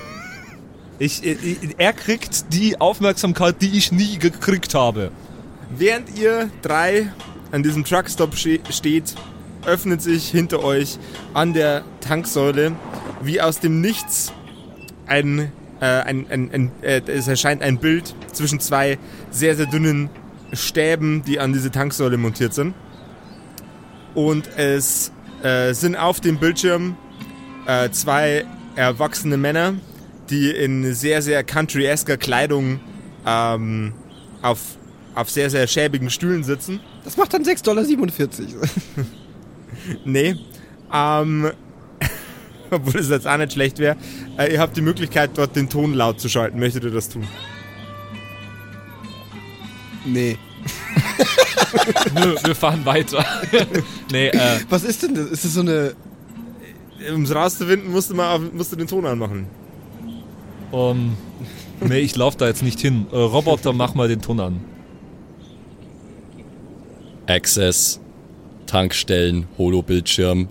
Ich, 1.02 1.24
ich, 1.24 1.56
er 1.78 1.94
kriegt 1.94 2.52
die 2.52 2.78
Aufmerksamkeit, 2.78 3.62
die 3.62 3.78
ich 3.78 3.90
nie 3.90 4.18
gekriegt 4.18 4.74
habe. 4.74 5.10
Während 5.74 6.14
ihr 6.18 6.50
drei 6.60 7.10
an 7.52 7.62
diesem 7.62 7.84
Truckstop 7.84 8.36
ste 8.36 8.60
steht, 8.68 9.14
öffnet 9.64 10.02
sich 10.02 10.28
hinter 10.28 10.62
euch 10.62 10.98
an 11.32 11.54
der 11.54 11.84
Tanksäule 12.02 12.72
wie 13.22 13.40
aus 13.40 13.60
dem 13.60 13.80
Nichts 13.80 14.34
ein, 15.06 15.50
äh, 15.80 15.84
ein, 15.84 16.26
ein, 16.30 16.50
ein 16.52 16.72
äh, 16.82 17.00
es 17.06 17.28
erscheint 17.28 17.62
ein 17.62 17.78
Bild 17.78 18.14
zwischen 18.32 18.60
zwei 18.60 18.98
sehr, 19.30 19.56
sehr 19.56 19.66
dünnen 19.66 20.10
Stäben, 20.52 21.22
die 21.24 21.38
an 21.38 21.52
diese 21.52 21.70
Tanksäule 21.70 22.16
montiert 22.16 22.54
sind. 22.54 22.74
Und 24.14 24.48
es 24.56 25.12
äh, 25.42 25.72
sind 25.72 25.96
auf 25.96 26.20
dem 26.20 26.38
Bildschirm 26.38 26.96
äh, 27.66 27.90
zwei 27.90 28.44
erwachsene 28.74 29.36
Männer, 29.36 29.74
die 30.28 30.50
in 30.50 30.94
sehr, 30.94 31.22
sehr 31.22 31.44
country-esker 31.44 32.16
Kleidung 32.16 32.80
ähm, 33.26 33.92
auf, 34.42 34.60
auf 35.14 35.30
sehr, 35.30 35.50
sehr 35.50 35.66
schäbigen 35.66 36.10
Stühlen 36.10 36.44
sitzen. 36.44 36.80
Das 37.04 37.16
macht 37.16 37.34
dann 37.34 37.44
6,47 37.44 37.62
Dollar. 37.64 37.86
Nee. 40.04 40.36
Ähm, 40.92 41.50
obwohl 42.70 43.00
es 43.00 43.08
jetzt 43.08 43.26
auch 43.26 43.36
nicht 43.38 43.52
schlecht 43.52 43.78
wäre. 43.78 43.96
Äh, 44.40 44.54
ihr 44.54 44.60
habt 44.60 44.74
die 44.76 44.80
Möglichkeit, 44.80 45.32
dort 45.34 45.54
den 45.54 45.68
Ton 45.68 45.92
laut 45.92 46.18
zu 46.18 46.28
schalten. 46.28 46.58
Möchtet 46.58 46.84
ihr 46.84 46.90
das 46.90 47.10
tun? 47.10 47.26
nee. 50.06 50.38
Nö, 52.14 52.34
wir 52.44 52.54
fahren 52.54 52.84
weiter. 52.86 53.24
nee, 54.12 54.28
äh, 54.28 54.60
Was 54.70 54.82
ist 54.82 55.02
denn 55.02 55.14
das? 55.14 55.26
Ist 55.26 55.44
das 55.44 55.54
so 55.54 55.60
eine. 55.60 55.94
Um 57.14 57.22
es 57.22 57.34
rauszufinden, 57.34 57.92
musst 57.92 58.10
du, 58.10 58.14
mal 58.14 58.34
auf, 58.34 58.52
musst 58.52 58.72
du 58.72 58.76
den 58.76 58.86
Ton 58.86 59.06
anmachen. 59.06 59.46
um, 60.70 61.16
nee, 61.80 61.98
ich 61.98 62.14
lauf 62.16 62.36
da 62.36 62.46
jetzt 62.46 62.62
nicht 62.62 62.80
hin. 62.80 63.06
Äh, 63.10 63.16
Roboter, 63.16 63.72
mach 63.74 63.94
mal 63.94 64.08
den 64.08 64.20
Ton 64.20 64.40
an. 64.40 64.60
Access, 67.26 68.00
Tankstellen, 68.66 69.46
Holo-Bildschirm. 69.56 70.48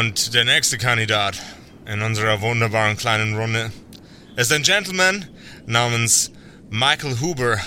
Und 0.00 0.32
der 0.32 0.46
nächste 0.46 0.78
Kandidat 0.78 1.38
in 1.84 2.00
unserer 2.00 2.40
wunderbaren 2.40 2.96
kleinen 2.96 3.36
Runde 3.36 3.70
ist 4.34 4.50
ein 4.50 4.62
Gentleman 4.62 5.26
namens 5.66 6.30
Michael 6.70 7.20
Huber. 7.20 7.60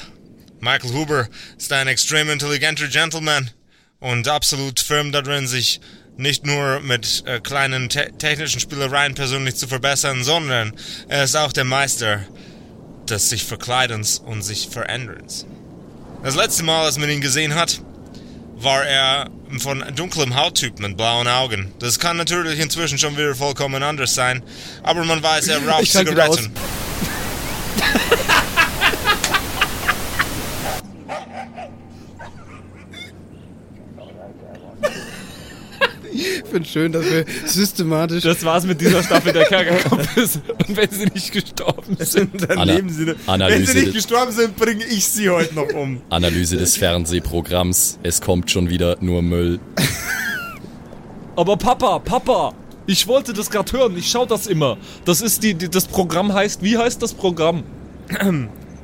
Michael 0.60 0.94
Huber 0.94 1.28
ist 1.60 1.72
ein 1.72 1.88
extrem 1.88 2.32
intelligenter 2.32 2.88
Gentleman 2.88 3.52
und 4.00 4.28
absolut 4.28 4.80
firm 4.80 5.12
darin, 5.12 5.46
sich 5.46 5.80
nicht 6.18 6.44
nur 6.44 6.80
mit 6.80 7.22
äh, 7.28 7.40
kleinen 7.40 7.90
te 7.90 8.12
technischen 8.18 8.60
Spielereien 8.60 9.14
persönlich 9.14 9.54
zu 9.54 9.68
verbessern, 9.68 10.24
sondern 10.24 10.74
er 11.10 11.26
ist 11.26 11.36
auch 11.36 11.54
der 11.54 11.66
Meister 11.66 12.26
des 13.08 13.30
sich 13.30 13.44
Verkleidens 13.44 14.18
und 14.18 14.42
sich 14.42 14.70
Veränderns. 14.72 15.46
Das 16.24 16.36
letzte 16.36 16.64
Mal, 16.64 16.84
als 16.84 16.98
man 16.98 17.12
ihn 17.12 17.22
gesehen 17.22 17.54
hat, 17.54 17.80
war 18.64 18.86
er 18.86 19.30
von 19.60 19.84
dunklem 19.96 20.36
Hauttyp 20.36 20.80
mit 20.80 20.98
blauen 20.98 21.28
Augen. 21.28 21.74
Das 21.80 22.00
kann 22.00 22.18
natürlich 22.18 22.60
inzwischen 22.60 22.98
schon 22.98 23.18
wieder 23.18 23.36
vollkommen 23.36 23.84
anders 23.84 24.16
sein, 24.16 24.44
aber 24.84 25.04
man 25.04 25.22
weiß, 25.22 25.48
er 25.48 25.68
raucht. 25.68 25.86
Zigaretten. 25.92 26.52
Ich 36.16 36.43
finde 36.54 36.70
schön, 36.70 36.92
dass 36.92 37.04
wir 37.06 37.26
systematisch. 37.46 38.24
Das 38.24 38.46
war's 38.46 38.64
mit 38.66 38.80
dieser 38.80 39.02
Staffel 39.02 39.34
der 39.34 39.46
Kerkerkompis. 39.46 40.40
Und 40.68 40.78
wenn 40.78 40.90
sie 40.90 41.06
nicht 41.06 41.32
gestorben 41.32 41.98
sind. 42.00 42.30
Daneben 42.48 42.90
sie, 42.90 43.08
wenn 43.08 43.16
Analyse 43.26 43.72
sie 43.72 43.80
nicht 43.82 43.94
gestorben 43.94 44.32
sind, 44.32 44.56
bringe 44.56 44.84
ich 44.86 45.06
sie 45.06 45.30
heute 45.30 45.56
noch 45.56 45.74
um. 45.74 46.02
Analyse 46.10 46.58
des 46.58 46.78
Fernsehprogramms. 46.78 47.98
Es 48.04 48.22
kommt 48.22 48.52
schon 48.52 48.70
wieder 48.70 48.98
nur 49.02 49.24
Müll. 49.24 49.60
Aber 51.36 51.58
Papa, 51.58 51.98
Papa, 51.98 52.54
ich 52.86 53.08
wollte 53.08 53.34
das 53.34 53.50
gerade 53.50 53.72
hören. 53.72 53.98
Ich 53.98 54.12
schau 54.12 54.28
das 54.28 54.46
immer. 54.46 54.78
Das 55.06 55.22
ist 55.22 55.42
die, 55.42 55.56
die, 55.56 55.70
das 55.70 55.88
Programm 55.88 56.34
heißt, 56.34 56.62
wie 56.62 56.78
heißt 56.78 57.02
das 57.02 57.14
Programm? 57.14 57.64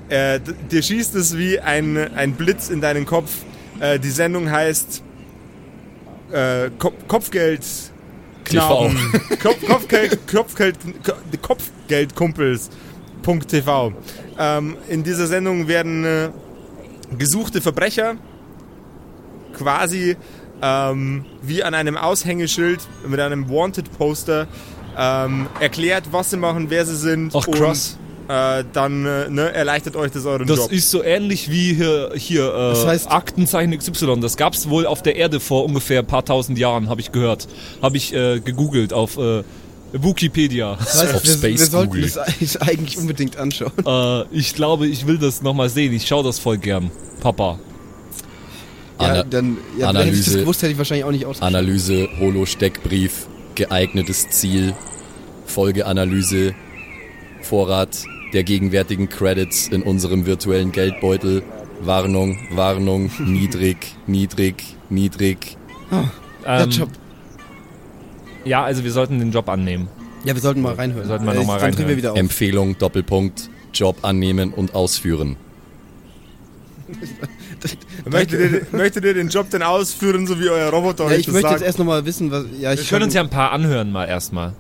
Äh, 0.10 0.40
dir 0.72 0.82
schießt 0.82 1.14
es 1.14 1.38
wie 1.38 1.60
ein, 1.60 1.96
ein 2.16 2.34
Blitz 2.34 2.70
in 2.70 2.82
deinen 2.82 3.06
Kopf. 3.06 3.30
Äh, 3.80 4.00
die 4.00 4.10
Sendung 4.10 4.50
heißt 4.50 5.04
äh, 6.32 6.70
Ko 6.78 6.92
Kopfgeld. 7.08 7.66
Knaben. 8.46 8.98
Kopf, 9.44 9.66
Kopfgeld, 9.68 10.28
Kopfgeld, 10.28 10.78
Ko- 11.04 11.14
Kopfgeldkumpels.tv. 11.42 13.94
Ähm, 14.40 14.78
in 14.88 15.04
dieser 15.04 15.28
Sendung 15.28 15.68
werden 15.68 16.04
äh, 16.06 16.30
gesuchte 17.18 17.62
Verbrecher 17.62 18.16
quasi 19.54 20.16
ähm, 20.62 21.26
wie 21.42 21.64
an 21.64 21.74
einem 21.74 21.98
Aushängeschild 21.98 22.80
mit 23.08 23.20
einem 23.20 23.50
Wanted-Poster 23.50 24.48
ähm, 24.98 25.48
erklärt, 25.60 26.06
was 26.12 26.30
sie 26.32 26.38
machen, 26.38 26.70
wer 26.70 26.86
sie 26.86 26.96
sind. 26.96 27.34
Ach, 27.36 27.46
krass. 27.50 27.98
Äh, 28.30 28.64
dann 28.74 29.06
äh, 29.08 29.28
ne, 29.28 29.52
erleichtert 29.54 29.96
euch 29.96 30.12
das 30.12 30.24
euren 30.26 30.46
Das 30.46 30.58
Job. 30.60 30.72
ist 30.72 30.92
so 30.92 31.02
ähnlich 31.04 31.50
wie 31.50 31.74
hier, 31.74 32.12
hier 32.16 32.46
äh, 32.54 32.70
Das 32.74 32.86
heißt- 32.86 33.08
Aktenzeichen 33.10 33.76
XY. 33.76 34.20
Das 34.22 34.38
gab's 34.38 34.70
wohl 34.70 34.86
auf 34.86 35.02
der 35.02 35.16
Erde 35.16 35.40
vor 35.40 35.66
ungefähr 35.66 36.00
ein 36.02 36.06
paar 36.06 36.24
tausend 36.24 36.60
Jahren, 36.60 36.90
habe 36.90 37.02
ich 37.02 37.12
gehört. 37.12 37.48
Habe 37.82 37.98
ich 37.98 38.14
äh, 38.14 38.40
gegoogelt 38.40 38.94
auf 38.94 39.18
äh, 39.18 39.44
Wikipedia. 39.94 40.76
Das 40.80 41.02
heißt, 41.02 41.16
auf 41.16 41.24
wir, 41.24 41.32
Space 41.34 41.60
wir 41.60 41.66
sollten 41.66 41.90
Google. 41.94 42.12
das 42.40 42.58
eigentlich 42.62 43.00
unbedingt 43.00 43.36
anschauen. 43.38 43.72
äh, 43.84 44.26
ich 44.32 44.54
glaube, 44.54 44.86
ich 44.86 45.08
will 45.08 45.18
das 45.18 45.42
nochmal 45.42 45.70
sehen. 45.70 45.92
Ich 45.94 46.06
schaue 46.08 46.24
das 46.24 46.38
voll 46.38 46.60
gern. 46.60 46.92
Papa. 47.22 47.58
Ja, 49.00 49.06
Ana 49.08 49.24
dann, 49.24 49.58
ja, 49.80 49.88
Analyse. 49.88 50.08
hätte 50.12 50.20
ich 50.20 50.26
das 50.26 50.36
gewusst, 50.36 50.62
hätte 50.62 50.72
ich 50.74 50.78
wahrscheinlich 50.78 51.06
auch 51.06 51.12
nicht 51.12 51.26
aus. 51.26 51.42
Analyse, 51.42 52.08
Holo-Steckbrief, 52.20 53.26
geeignetes 53.56 54.30
Ziel, 54.30 54.76
Folgeanalyse, 55.48 56.54
Vorrat 57.42 57.98
der 58.34 58.44
gegenwärtigen 58.44 59.10
Credits 59.10 59.68
in 59.68 59.82
unserem 59.84 60.26
virtuellen 60.26 60.72
Geldbeutel, 60.72 61.44
Warnung, 61.82 62.38
Warnung, 62.52 63.10
niedrig, 63.26 63.78
niedrig, 64.08 64.64
niedrig. 64.90 65.58
Der 66.46 66.60
Ähm, 66.62 66.70
Job. 66.70 66.90
ja, 68.46 68.64
also 68.64 68.84
wir 68.84 68.92
sollten 68.92 69.20
den 69.20 69.32
Job 69.32 69.50
annehmen. 69.50 69.88
Ja, 70.26 70.34
wir 70.36 70.42
sollten 70.42 70.62
mal 70.62 70.74
reinhören. 70.74 71.04
Wir 71.04 71.08
sollten 71.08 71.26
mal 71.26 71.36
Äh, 71.36 71.40
noch 71.40 71.46
mal 71.48 71.60
dann 71.60 71.72
drehen 71.72 71.78
wir 71.78 71.84
reinhören. 71.86 71.98
wieder 71.98 72.12
auf. 72.14 72.18
Empfehlung, 72.18 72.78
Doppelpunkt, 72.78 73.50
Job 73.74 73.98
annehmen 74.04 74.54
und 74.54 74.76
ausführen. 74.76 75.38
Möchtet 78.10 78.40
ihr, 78.40 78.62
möchtet 78.78 79.06
ihr 79.06 79.14
den 79.14 79.30
Job 79.30 79.50
denn 79.50 79.62
ausführen, 79.64 80.26
so 80.26 80.40
wie 80.40 80.50
euer 80.50 80.70
Roboter 80.72 81.04
Ja, 81.06 81.10
euch 81.12 81.20
ich 81.20 81.26
das 81.26 81.34
möchte 81.34 81.50
sagt? 81.50 81.60
jetzt 81.60 81.68
erst 81.68 81.80
nochmal 81.80 82.06
wissen, 82.06 82.32
was. 82.32 82.46
Ja, 82.60 82.74
ich 82.74 82.80
Wir 82.80 82.88
können 82.88 83.04
uns 83.06 83.14
ja 83.14 83.22
ein 83.22 83.30
paar 83.30 83.52
anhören 83.52 83.92
mal 83.92 84.06
erstmal. 84.06 84.54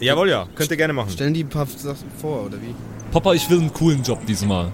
Jawohl, 0.00 0.28
ja. 0.28 0.46
Könnt 0.56 0.70
ihr 0.70 0.76
gerne 0.76 0.92
machen. 0.92 1.10
Stellen 1.10 1.32
die 1.34 1.44
ein 1.44 1.48
paar 1.48 1.66
Sachen 1.66 2.08
vor, 2.20 2.46
oder 2.46 2.56
wie? 2.60 2.74
Papa, 3.12 3.34
ich 3.34 3.48
will 3.50 3.58
einen 3.60 3.72
coolen 3.72 4.02
Job 4.02 4.24
diesmal. 4.26 4.72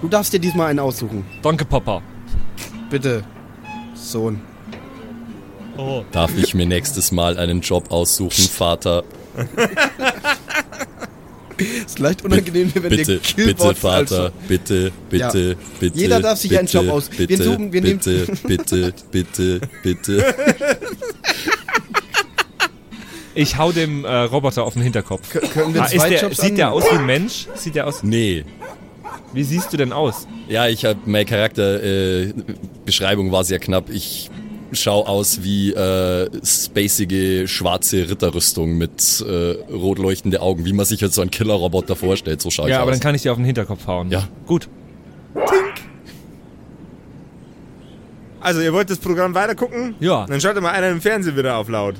Du 0.00 0.08
darfst 0.08 0.32
dir 0.32 0.38
diesmal 0.38 0.70
einen 0.70 0.78
aussuchen. 0.78 1.24
Danke, 1.42 1.64
Papa. 1.64 2.02
Bitte. 2.90 3.24
Sohn. 3.94 4.40
Oh. 5.76 6.04
Darf 6.12 6.30
ich 6.36 6.54
mir 6.54 6.66
nächstes 6.66 7.10
Mal 7.10 7.36
einen 7.36 7.60
Job 7.60 7.90
aussuchen, 7.90 8.44
Vater? 8.48 9.02
Ist 11.86 11.98
leicht 12.00 12.24
unangenehm, 12.24 12.70
wenn 12.74 12.82
Bitte, 12.88 13.04
der 13.04 13.18
Killbot 13.20 13.68
bitte, 13.68 13.74
Vater, 13.80 14.32
bitte, 14.48 14.90
bitte, 15.08 15.56
bitte. 15.78 15.96
Jeder 15.98 16.18
darf 16.20 16.38
sich 16.38 16.50
bitte, 16.50 16.58
einen 16.60 16.68
Job 16.68 16.88
aus- 16.88 17.08
wir 17.16 17.26
Bitte, 17.28 17.44
suchen- 17.44 17.72
wir 17.72 17.80
nehmen- 17.80 18.00
bitte, 18.00 18.26
bitte, 18.46 18.92
bitte, 19.12 19.60
bitte. 19.82 20.34
Ich 23.34 23.56
hau 23.58 23.72
dem 23.72 24.04
äh, 24.04 24.08
Roboter 24.16 24.62
auf 24.64 24.74
den 24.74 24.82
Hinterkopf. 24.82 25.28
K- 25.30 25.40
Können 25.40 25.74
wir 25.74 25.82
Ah, 25.82 25.86
ist 25.86 25.94
zwei 25.94 26.08
der, 26.10 26.22
Jobs 26.22 26.36
sieht 26.38 26.50
an- 26.52 26.56
der 26.56 26.72
aus 26.72 26.84
wie 26.84 26.96
ein 26.96 27.06
Mensch? 27.06 27.46
Sieht 27.56 27.74
der 27.74 27.86
aus? 27.86 28.02
Nee. 28.02 28.44
Wie 29.32 29.42
siehst 29.42 29.72
du 29.72 29.76
denn 29.76 29.92
aus? 29.92 30.26
Ja, 30.48 30.68
ich 30.68 30.84
habe 30.84 30.98
meine 31.06 31.24
Charakter 31.24 31.82
äh, 31.82 32.32
war 32.86 33.42
sehr 33.44 33.58
knapp. 33.58 33.90
Ich 33.90 34.30
schau 34.72 35.04
aus 35.06 35.42
wie 35.42 35.72
äh, 35.72 36.30
spacige 36.44 37.48
schwarze 37.48 38.08
Ritterrüstung 38.08 38.76
mit 38.78 39.24
äh, 39.26 39.72
rot 39.72 39.98
leuchtende 39.98 40.40
Augen, 40.40 40.64
wie 40.64 40.72
man 40.72 40.86
sich 40.86 41.00
jetzt 41.00 41.14
so 41.14 41.20
einen 41.20 41.30
Killerroboter 41.30 41.96
vorstellt. 41.96 42.40
So 42.40 42.50
schau 42.50 42.64
ich 42.64 42.70
Ja, 42.70 42.80
aber 42.80 42.90
aus. 42.90 42.96
dann 42.96 43.00
kann 43.02 43.14
ich 43.16 43.22
dir 43.22 43.32
auf 43.32 43.38
den 43.38 43.44
Hinterkopf 43.46 43.86
hauen. 43.88 44.10
Ja. 44.10 44.28
Gut. 44.46 44.68
Also, 48.40 48.60
ihr 48.60 48.72
wollt 48.72 48.90
das 48.90 48.98
Programm 48.98 49.34
weiter 49.34 49.54
gucken? 49.54 49.94
Ja. 50.00 50.26
Dann 50.26 50.40
schaltet 50.40 50.62
mal 50.62 50.70
einer 50.70 50.90
im 50.90 51.00
Fernsehen 51.00 51.36
wieder 51.36 51.56
auf 51.56 51.68
laut. 51.68 51.94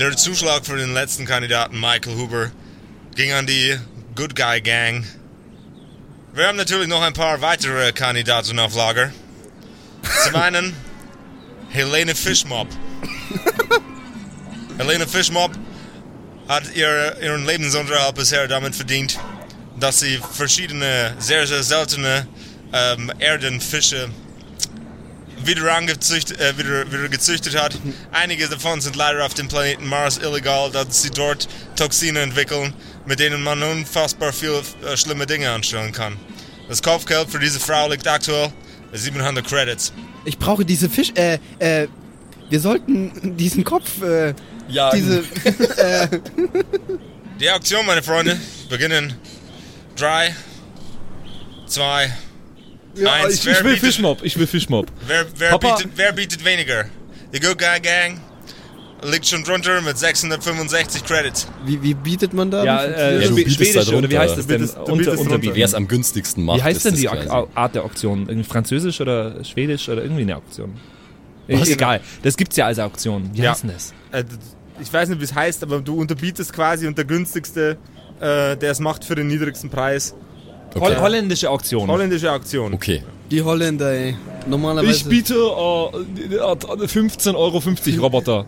Der 0.00 0.16
Zuschlag 0.16 0.64
für 0.64 0.78
den 0.78 0.94
letzten 0.94 1.26
Kandidaten 1.26 1.78
Michael 1.78 2.16
Huber 2.16 2.50
ging 3.16 3.32
an 3.32 3.46
die 3.46 3.78
Good 4.14 4.34
Guy 4.34 4.62
Gang. 4.62 5.04
Wir 6.32 6.46
haben 6.48 6.56
natürlich 6.56 6.88
noch 6.88 7.02
ein 7.02 7.12
paar 7.12 7.42
weitere 7.42 7.92
Kandidaten 7.92 8.58
auf 8.58 8.74
Lager. 8.74 9.12
Zum 10.24 10.36
einen 10.36 10.74
Helene 11.68 12.14
Fischmob. 12.14 12.66
Helene 14.78 15.06
Fischmob 15.06 15.50
hat 16.48 16.74
ihr, 16.74 17.18
ihren 17.20 17.44
Lebensunterhalt 17.44 18.14
bisher 18.14 18.48
damit 18.48 18.74
verdient, 18.74 19.18
dass 19.78 20.00
sie 20.00 20.18
verschiedene, 20.32 21.14
sehr, 21.18 21.46
sehr 21.46 21.62
seltene 21.62 22.26
ähm, 22.72 23.12
Erdenfische 23.18 24.08
wieder, 25.46 25.74
angezüchtet, 25.74 26.40
äh, 26.40 26.56
wieder, 26.58 26.90
wieder 26.90 27.08
gezüchtet 27.08 27.60
hat. 27.60 27.76
Einige 28.12 28.48
davon 28.48 28.80
sind 28.80 28.96
leider 28.96 29.24
auf 29.24 29.34
dem 29.34 29.48
Planeten 29.48 29.86
Mars 29.86 30.18
illegal, 30.18 30.70
da 30.70 30.84
sie 30.88 31.10
dort 31.10 31.48
Toxine 31.76 32.20
entwickeln, 32.20 32.74
mit 33.06 33.20
denen 33.20 33.42
man 33.42 33.62
unfassbar 33.62 34.32
viele 34.32 34.62
äh, 34.86 34.96
schlimme 34.96 35.26
Dinge 35.26 35.50
anstellen 35.50 35.92
kann. 35.92 36.16
Das 36.68 36.82
Kopfgeld 36.82 37.30
für 37.30 37.38
diese 37.38 37.60
Frau 37.60 37.88
liegt 37.88 38.06
aktuell 38.06 38.52
bei 38.92 38.98
700 38.98 39.46
Credits. 39.46 39.92
Ich 40.24 40.38
brauche 40.38 40.64
diese 40.64 40.88
Fisch. 40.88 41.12
Äh, 41.14 41.38
äh. 41.58 41.88
Wir 42.48 42.58
sollten 42.58 43.36
diesen 43.36 43.62
Kopf, 43.62 44.02
äh, 44.02 44.34
Ja, 44.68 44.90
diese, 44.90 45.20
äh, 45.76 46.08
Die 47.40 47.50
Auktion, 47.50 47.86
meine 47.86 48.02
Freunde, 48.02 48.38
beginnen. 48.68 49.14
Drei, 49.96 50.34
zwei, 51.66 52.12
eins. 53.06 53.34
ich, 53.34 53.46
ich 53.46 53.56
will 53.58 53.72
bietet, 53.74 53.78
Fischmob, 53.80 54.18
ich 54.22 54.38
will 54.38 54.46
Fischmob. 54.46 54.86
wer, 55.06 55.26
wer, 55.36 55.58
bietet, 55.58 55.88
wer 55.96 56.12
bietet 56.12 56.44
weniger? 56.44 56.84
Die 57.32 57.40
Good 57.40 57.58
Guy 57.58 57.80
Gang 57.80 58.20
liegt 59.10 59.26
schon 59.26 59.42
drunter 59.44 59.80
mit 59.80 59.96
665 59.96 61.04
Credits. 61.04 61.46
wie, 61.64 61.82
wie 61.82 61.94
bietet 61.94 62.32
man 62.34 62.50
da? 62.50 62.64
Ja, 62.64 62.82
Wie 62.82 62.92
äh, 62.92 63.22
Ja, 63.22 63.28
du 63.28 63.34
bietest 63.34 63.56
Schwedisch, 63.56 63.74
da 63.74 63.80
oder 63.80 63.90
wie 64.10 64.14
drunter. 64.14 64.18
heißt 64.20 64.36
das 64.38 64.46
Du 64.46 64.52
denn? 64.52 64.62
bietest- 64.62 64.76
du 64.76 64.92
Unter, 64.92 65.14
drunter. 65.16 65.54
wer 65.54 65.64
es 65.64 65.74
am 65.74 65.88
günstigsten 65.88 66.44
macht. 66.44 66.58
Wie 66.58 66.62
heißt 66.62 66.84
denn 66.84 66.94
die 66.96 67.08
Art 67.08 67.74
der 67.74 67.84
Auktion? 67.84 68.28
Irgendwie 68.28 68.48
Französisch 68.48 69.00
oder 69.00 69.42
Schwedisch 69.44 69.88
oder 69.88 70.02
irgendwie 70.02 70.22
eine 70.22 70.36
Auktion? 70.36 70.74
Was? 71.48 71.68
Egal, 71.68 72.00
das 72.22 72.36
gibt's 72.36 72.56
ja 72.56 72.66
als 72.66 72.78
Auktion. 72.78 73.30
Wie 73.32 73.42
Ja. 73.42 73.50
heißt 73.52 73.62
denn 73.64 73.72
das? 73.72 73.92
Äh, 74.12 74.24
ich 74.80 74.92
weiß 74.92 75.08
nicht, 75.08 75.20
wie 75.20 75.24
es 75.24 75.34
heißt, 75.34 75.62
aber 75.62 75.80
du 75.80 75.96
unterbietest 75.98 76.52
quasi 76.52 76.86
und 76.86 76.96
der 76.98 77.04
günstigste, 77.06 77.76
äh, 78.20 78.56
der 78.56 78.70
es 78.70 78.80
macht 78.80 79.04
für 79.04 79.14
den 79.14 79.26
niedrigsten 79.28 79.68
Preis. 79.70 80.14
Holl 80.78 80.96
holländische 80.96 81.50
Auktion. 81.50 81.88
Holländische 81.88 82.30
Auktion. 82.30 82.74
Okay. 82.74 83.02
Die 83.30 83.42
Holländer, 83.42 83.92
ey. 83.92 84.16
Normalerweise. 84.46 84.92
ich 84.92 85.04
biete 85.04 85.34
äh, 85.34 85.36
äh, 85.36 86.38
15,50 86.38 87.34
Euro 87.34 87.60
Roboter. 88.02 88.46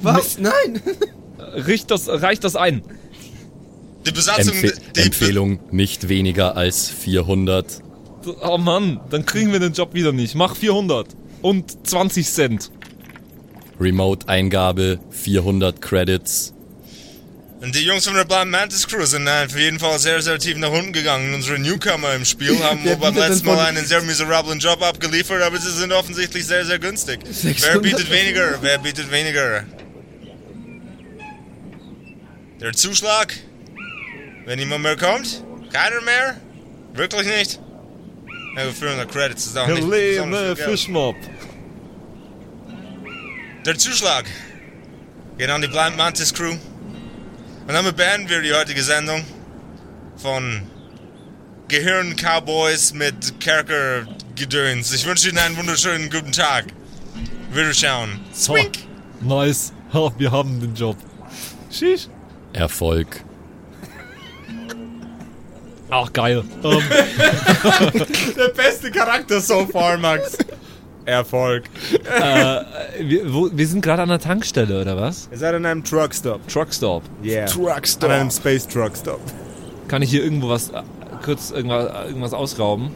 Was? 0.00 0.38
Nein! 0.38 0.80
Richt 1.54 1.90
das, 1.90 2.08
reicht 2.08 2.44
das 2.44 2.56
ein? 2.56 2.82
Die 4.06 4.12
Besatzung. 4.12 4.54
Empfe 4.54 4.74
die, 4.94 5.00
Empfehlung 5.00 5.60
nicht 5.70 6.08
weniger 6.08 6.56
als 6.56 6.88
400. 6.90 7.82
Oh 8.42 8.58
Mann, 8.58 9.00
dann 9.10 9.24
kriegen 9.24 9.52
wir 9.52 9.60
den 9.60 9.72
Job 9.72 9.94
wieder 9.94 10.12
nicht. 10.12 10.34
Mach 10.34 10.56
400 10.56 11.08
und 11.42 11.86
20 11.86 12.26
Cent. 12.26 12.70
Remote-Eingabe 13.78 14.98
400 15.10 15.80
Credits. 15.80 16.55
Und 17.60 17.74
die 17.74 17.84
Jungs 17.84 18.04
von 18.04 18.14
der 18.14 18.24
Blind 18.24 18.50
Mantis 18.50 18.86
Crew 18.86 19.04
sind 19.06 19.26
auf 19.26 19.56
jeden 19.56 19.78
Fall 19.78 19.98
sehr, 19.98 20.20
sehr 20.20 20.38
tief 20.38 20.58
nach 20.58 20.70
unten 20.70 20.92
gegangen. 20.92 21.32
Unsere 21.32 21.58
Newcomer 21.58 22.14
im 22.14 22.24
Spiel 22.24 22.58
haben 22.62 22.80
beim 23.00 23.14
letzten 23.14 23.46
Mal 23.46 23.66
einen 23.66 23.84
sehr 23.86 24.02
miserablen 24.02 24.58
Job 24.58 24.82
abgeliefert, 24.82 25.42
aber 25.42 25.56
sie 25.56 25.70
sind 25.70 25.92
offensichtlich 25.92 26.46
sehr, 26.46 26.66
sehr 26.66 26.78
günstig. 26.78 27.20
600? 27.24 27.62
Wer 27.62 27.80
bietet 27.80 28.10
weniger? 28.10 28.58
Wer 28.60 28.78
bietet 28.78 29.10
weniger? 29.10 29.64
Der 32.60 32.72
Zuschlag? 32.72 33.34
Wenn 34.44 34.58
niemand 34.58 34.82
mehr 34.82 34.96
kommt? 34.96 35.42
Keiner 35.72 36.00
mehr? 36.02 36.36
Wirklich 36.92 37.26
nicht? 37.26 37.58
Ja, 38.56 38.70
400 38.70 39.10
Credits 39.10 39.46
ist 39.46 39.58
auch 39.58 39.66
nicht 39.66 39.88
besonders 39.88 40.40
viel 40.40 40.54
Geld. 40.54 40.68
Fischmob. 40.70 41.16
Der 43.64 43.76
Zuschlag 43.76 44.24
geht 45.36 45.50
an 45.50 45.60
die 45.60 45.68
Blind 45.68 45.96
Mantis 45.96 46.32
Crew. 46.32 46.56
Und 47.66 47.74
damit 47.74 47.96
beenden 47.96 48.28
wir 48.28 48.40
die 48.42 48.52
heutige 48.52 48.82
Sendung 48.82 49.24
von 50.16 50.62
Gehirn-Cowboys 51.68 52.92
mit 52.94 53.40
Kerker-Gedöns. 53.40 54.92
Ich 54.92 55.04
wünsche 55.06 55.28
Ihnen 55.28 55.38
einen 55.38 55.56
wunderschönen 55.56 56.08
guten 56.10 56.30
Tag. 56.32 56.66
Wiederschauen. 57.52 58.20
Swink! 58.34 58.78
Nice. 59.20 59.72
Ha, 59.92 60.12
wir 60.16 60.30
haben 60.30 60.60
den 60.60 60.74
Job. 60.74 60.96
Sheesh. 61.70 62.08
Erfolg. 62.52 63.24
Ach, 65.90 66.12
geil. 66.12 66.44
Ähm, 66.64 66.82
Der 68.36 68.48
beste 68.48 68.90
Charakter 68.90 69.40
so 69.40 69.66
far, 69.66 69.96
Max. 69.98 70.36
Erfolg. 71.06 71.64
wir, 73.00 73.32
wo, 73.32 73.48
wir 73.52 73.66
sind 73.66 73.80
gerade 73.80 74.02
an 74.02 74.08
der 74.08 74.18
Tankstelle, 74.18 74.80
oder 74.80 74.96
was? 74.96 75.28
Ihr 75.30 75.38
seid 75.38 75.54
an 75.54 75.64
einem 75.64 75.84
Truckstop. 75.84 76.46
Truckstop. 76.48 77.02
Yeah. 77.24 77.46
Truckstop. 77.46 78.10
An 78.10 78.20
einem 78.20 78.30
Space 78.30 78.66
Truckstop. 78.66 79.20
Kann 79.88 80.02
ich 80.02 80.10
hier 80.10 80.22
irgendwo 80.22 80.48
was, 80.48 80.70
äh, 80.70 80.82
kurz 81.24 81.50
irgendwas, 81.52 82.06
irgendwas 82.06 82.34
ausrauben? 82.34 82.90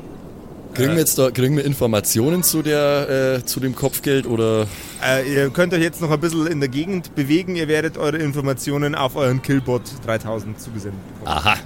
Kriegen 0.74 0.92
wir 0.92 1.00
jetzt 1.00 1.18
da, 1.18 1.30
kriegen 1.30 1.56
wir 1.56 1.64
Informationen 1.64 2.44
zu 2.44 2.62
der, 2.62 3.38
äh, 3.38 3.44
zu 3.44 3.58
dem 3.58 3.74
Kopfgeld 3.74 4.26
oder? 4.26 4.66
Äh, 5.04 5.32
ihr 5.32 5.50
könnt 5.50 5.74
euch 5.74 5.82
jetzt 5.82 6.00
noch 6.00 6.10
ein 6.10 6.20
bisschen 6.20 6.46
in 6.46 6.60
der 6.60 6.68
Gegend 6.68 7.14
bewegen. 7.16 7.56
Ihr 7.56 7.66
werdet 7.66 7.98
eure 7.98 8.18
Informationen 8.18 8.94
auf 8.94 9.16
euren 9.16 9.42
Killbot 9.42 9.82
3000 10.06 10.60
zugesendet 10.60 11.00
bekommen. 11.18 11.38
Aha. 11.38 11.56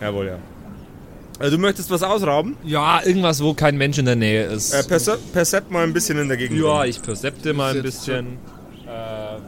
Jawohl, 0.00 0.26
ja. 0.26 0.38
Äh, 1.40 1.50
du 1.50 1.58
möchtest 1.58 1.90
was 1.90 2.02
ausrauben? 2.02 2.56
Ja, 2.64 3.02
irgendwas, 3.04 3.42
wo 3.42 3.54
kein 3.54 3.76
Mensch 3.76 3.98
in 3.98 4.04
der 4.04 4.16
Nähe 4.16 4.44
ist. 4.44 4.72
Äh, 4.72 4.84
percept, 4.84 5.32
percept 5.32 5.70
mal 5.70 5.82
ein 5.82 5.92
bisschen 5.92 6.18
in 6.18 6.28
der 6.28 6.36
Gegend. 6.36 6.60
ja, 6.60 6.80
rum. 6.80 6.88
ich 6.88 7.02
percepte 7.02 7.52
mal 7.52 7.74
ein 7.74 7.82
bisschen. 7.82 8.38
Äh, 8.86 9.38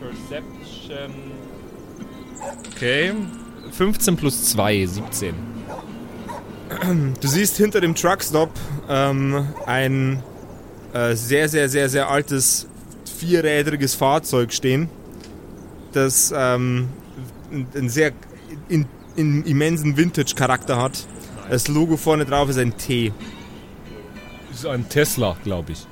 Perception. 0.00 1.14
Okay. 2.74 3.12
15 3.72 4.16
plus 4.16 4.44
2, 4.50 4.86
17. 4.86 5.34
Du 7.20 7.28
siehst 7.28 7.56
hinter 7.56 7.80
dem 7.80 7.94
Truckstop 7.94 8.50
ähm, 8.88 9.48
ein 9.66 10.22
äh, 10.92 11.14
sehr, 11.14 11.48
sehr, 11.48 11.68
sehr, 11.68 11.88
sehr 11.88 12.08
altes 12.08 12.66
vierrädriges 13.18 13.94
Fahrzeug 13.94 14.52
stehen, 14.52 14.88
das 15.92 16.32
ähm, 16.36 16.88
einen 17.50 17.88
sehr 17.88 18.12
in, 18.68 18.86
in 19.16 19.44
immensen 19.44 19.96
Vintage-Charakter 19.96 20.80
hat. 20.80 21.06
Das 21.50 21.68
Logo 21.68 21.96
vorne 21.96 22.24
drauf 22.24 22.48
ist 22.48 22.58
ein 22.58 22.76
T. 22.76 23.12
Ist 24.52 24.66
ein 24.66 24.88
Tesla, 24.88 25.36
glaube 25.44 25.72
ich. 25.72 25.86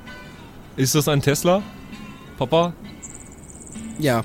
Ist 0.75 0.95
das 0.95 1.07
ein 1.07 1.21
Tesla? 1.21 1.61
Papa? 2.37 2.73
Ja. 3.99 4.23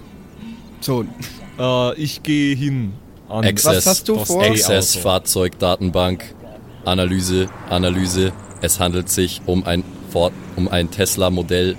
So. 0.80 1.04
Äh, 1.58 1.94
ich 1.94 2.22
gehe 2.22 2.56
hin. 2.56 2.94
An 3.28 3.44
Access. 3.44 3.76
Was 3.76 3.87
hast 3.87 4.08
du 4.08 4.24
vor? 4.24 4.42
Access. 4.42 4.96
Fahrzeugdatenbank. 4.96 6.34
Analyse, 6.84 7.50
Analyse. 7.68 8.32
Es 8.62 8.80
handelt 8.80 9.11
sich 9.11 9.42
um 9.44 9.64
ein 9.64 9.84
Ford, 10.11 10.32
um 10.56 10.68
ein 10.68 10.90
Tesla 10.90 11.28
Modell. 11.28 11.76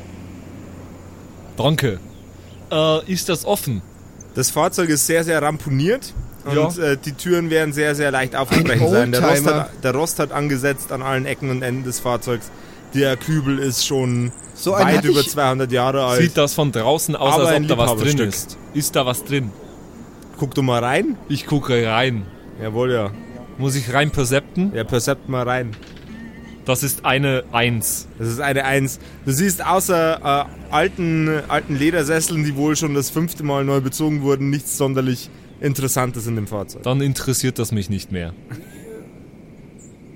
Danke. 1.57 1.99
Äh, 2.71 3.11
ist 3.11 3.29
das 3.29 3.45
offen? 3.45 3.81
Das 4.35 4.51
Fahrzeug 4.51 4.89
ist 4.89 5.07
sehr, 5.07 5.23
sehr 5.23 5.41
ramponiert 5.41 6.13
und 6.49 6.77
Ja. 6.77 6.83
äh, 6.83 6.97
die 6.97 7.13
Türen 7.13 7.49
werden 7.49 7.73
sehr, 7.73 7.95
sehr 7.95 8.11
leicht 8.11 8.35
aufzubrechen 8.35 8.87
Ein 8.87 8.91
sein. 8.91 9.11
Der 9.11 9.21
Rost, 9.23 9.45
hat, 9.47 9.69
der 9.83 9.93
Rost 9.95 10.19
hat 10.19 10.31
angesetzt 10.31 10.91
an 10.91 11.01
allen 11.01 11.25
Ecken 11.25 11.49
und 11.49 11.61
Enden 11.61 11.83
des 11.83 11.99
Fahrzeugs. 11.99 12.51
Der 12.93 13.17
Kübel 13.17 13.59
ist 13.59 13.85
schon 13.85 14.31
So 14.55 14.71
weit 14.71 15.03
über 15.05 15.19
ich- 15.19 15.29
200 15.29 15.71
Jahre 15.71 16.03
alt. 16.05 16.21
Sieht 16.21 16.35
das 16.37 16.53
von 16.53 16.71
draußen 16.71 17.15
aus, 17.15 17.35
Aber 17.35 17.47
als 17.49 17.61
ob 17.61 17.67
da 17.67 17.77
was 17.77 17.95
drin 17.97 18.17
ist? 18.19 18.57
Ist 18.73 18.95
da 18.95 19.05
was 19.05 19.23
drin? 19.23 19.51
Guck 20.37 20.55
du 20.55 20.61
mal 20.63 20.83
rein. 20.83 21.15
Ich 21.27 21.45
gucke 21.45 21.85
rein. 21.85 22.25
Jawohl, 22.61 22.91
ja. 22.91 23.11
Muss 23.57 23.75
ich 23.75 23.93
rein 23.93 24.09
percepten? 24.11 24.71
Ja, 24.73 24.83
percept 24.85 25.29
mal 25.29 25.43
rein. 25.47 25.71
Das 26.65 26.83
ist 26.83 27.03
eine 27.05 27.43
1. 27.51 28.07
Das 28.19 28.27
ist 28.27 28.39
eine 28.39 28.63
Eins. 28.63 28.99
Du 29.25 29.31
siehst 29.31 29.65
außer 29.65 30.45
äh, 30.69 30.73
alten, 30.73 31.29
alten 31.47 31.75
Ledersesseln, 31.75 32.43
die 32.43 32.55
wohl 32.55 32.75
schon 32.75 32.93
das 32.93 33.09
fünfte 33.09 33.43
Mal 33.43 33.65
neu 33.65 33.81
bezogen 33.81 34.21
wurden, 34.21 34.49
nichts 34.49 34.77
sonderlich 34.77 35.29
Interessantes 35.61 36.27
in 36.27 36.35
dem 36.35 36.47
Fahrzeug. 36.47 36.83
Dann 36.83 37.01
interessiert 37.01 37.59
das 37.59 37.71
mich 37.71 37.89
nicht 37.89 38.11
mehr. 38.11 38.33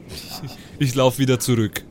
Ich, 0.09 0.41
ich 0.79 0.95
laufe 0.95 1.19
wieder 1.19 1.39
zurück. 1.39 1.83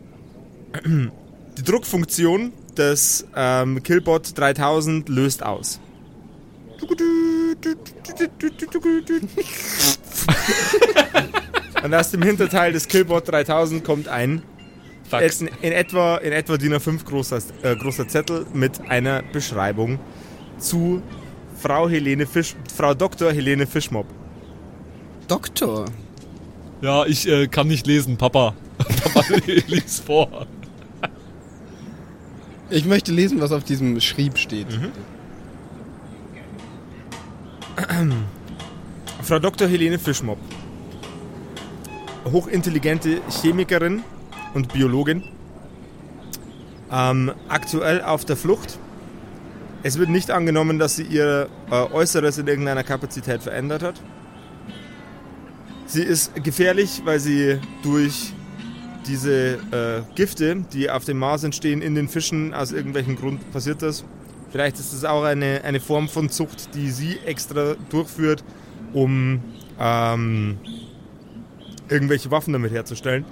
Die 0.85 1.63
Druckfunktion 1.63 2.53
des 2.77 3.27
ähm, 3.37 3.83
Killbot 3.83 4.37
3000 4.37 5.09
löst 5.09 5.43
aus. 5.43 5.81
Und 11.83 11.95
aus 11.95 12.11
dem 12.11 12.23
Hinterteil 12.23 12.73
des 12.73 12.89
Killbot 12.89 13.29
3000 13.29 13.85
kommt 13.85 14.09
ein 14.09 14.43
in, 15.13 15.49
in 15.61 15.73
etwa 15.73 16.17
in 16.19 16.33
etwa 16.33 16.57
DIN 16.57 16.75
A5 16.75 17.05
großer, 17.05 17.39
äh, 17.63 17.77
großer 17.77 18.09
Zettel 18.09 18.47
mit 18.55 18.81
einer 18.89 19.23
Beschreibung 19.23 19.99
zu 20.59 21.03
Frau 21.63 21.89
Helene 21.89 22.27
Fisch, 22.27 22.57
Frau 22.75 22.93
Dr. 22.93 23.33
Helene 23.33 23.67
Fischmob. 23.69 24.07
Doktor. 25.29 25.85
Ja, 26.81 27.07
ich 27.07 27.29
äh, 27.29 27.47
kann 27.47 27.69
nicht 27.69 27.87
lesen, 27.87 28.17
Papa. 28.17 28.55
Papa, 29.15 29.37
lies 29.69 30.01
vor. 30.01 30.47
Ich 32.69 32.85
möchte 32.85 33.13
lesen, 33.13 33.41
was 33.41 33.53
auf 33.53 33.63
diesem 33.63 34.01
Schrieb 34.01 34.39
steht. 34.39 34.67
Frau 39.23 39.39
Dr. 39.39 39.69
Helene 39.69 40.01
Fischmob. 40.01 40.39
Hochintelligente 42.25 43.21
Chemikerin 43.31 44.03
und 44.55 44.73
Biologin. 44.73 45.23
Ähm, 46.91 47.33
aktuell 47.49 48.03
auf 48.03 48.25
der 48.25 48.37
Flucht. 48.37 48.79
Es 49.85 49.99
wird 49.99 50.11
nicht 50.11 50.31
angenommen, 50.31 50.79
dass 50.79 50.97
sie 50.97 51.03
ihr 51.03 51.49
äh, 51.71 51.75
Äußeres 51.75 52.39
in 52.39 52.47
irgendeiner 52.47 52.85
Kapazität 52.85 53.43
verändert 53.43 53.83
hat. 53.83 54.01
Sie 55.87 56.03
ist 56.03 56.43
gefährlich, 56.43 57.03
weil 57.05 57.19
sie 57.19 57.59
durch 57.83 58.33
diese 59.07 59.55
äh, 59.73 60.15
Gifte, 60.15 60.65
die 60.73 60.89
auf 60.89 61.05
dem 61.05 61.19
Mars 61.19 61.43
entstehen, 61.43 61.83
in 61.83 61.97
den 61.97 62.09
Fischen, 62.09 62.55
aus 62.55 62.71
irgendwelchem 62.71 63.17
Grund 63.17 63.51
passiert 63.53 63.83
das. 63.83 64.05
Vielleicht 64.51 64.79
ist 64.79 64.93
es 64.93 65.05
auch 65.05 65.25
eine, 65.25 65.63
eine 65.65 65.81
Form 65.81 66.09
von 66.09 66.31
Zucht, 66.31 66.75
die 66.75 66.91
sie 66.91 67.19
extra 67.27 67.75
durchführt, 67.91 68.45
um 68.93 69.43
ähm, 69.81 70.59
irgendwelche 71.89 72.31
Waffen 72.31 72.53
damit 72.53 72.71
herzustellen. 72.71 73.25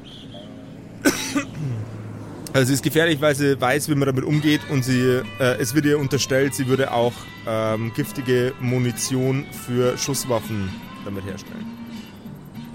Also 2.52 2.66
sie 2.66 2.74
ist 2.74 2.82
gefährlich, 2.82 3.20
weil 3.20 3.34
sie 3.36 3.60
weiß, 3.60 3.88
wie 3.88 3.94
man 3.94 4.06
damit 4.06 4.24
umgeht 4.24 4.60
und 4.70 4.84
sie, 4.84 5.20
äh, 5.38 5.56
es 5.60 5.74
wird 5.74 5.84
ihr 5.86 5.98
unterstellt, 6.00 6.54
sie 6.54 6.66
würde 6.66 6.92
auch 6.92 7.12
ähm, 7.46 7.92
giftige 7.94 8.52
Munition 8.60 9.44
für 9.66 9.96
Schusswaffen 9.96 10.68
damit 11.04 11.24
herstellen. 11.24 11.66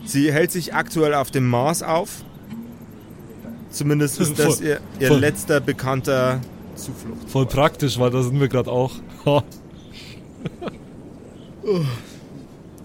Sie 0.05 0.31
hält 0.31 0.51
sich 0.51 0.73
aktuell 0.73 1.13
auf 1.13 1.29
dem 1.31 1.49
Mars 1.49 1.83
auf. 1.83 2.23
Zumindest 3.69 4.21
ist 4.21 4.39
das 4.39 4.57
Voll- 4.59 4.65
ihr, 4.65 4.79
ihr 4.99 5.07
voll- 5.09 5.19
letzter 5.19 5.59
bekannter 5.59 6.39
Zuflucht. 6.75 7.29
Voll 7.29 7.45
praktisch, 7.45 7.99
weil 7.99 8.11
da 8.11 8.23
sind 8.23 8.39
wir 8.39 8.47
gerade 8.47 8.71
auch. 8.71 8.91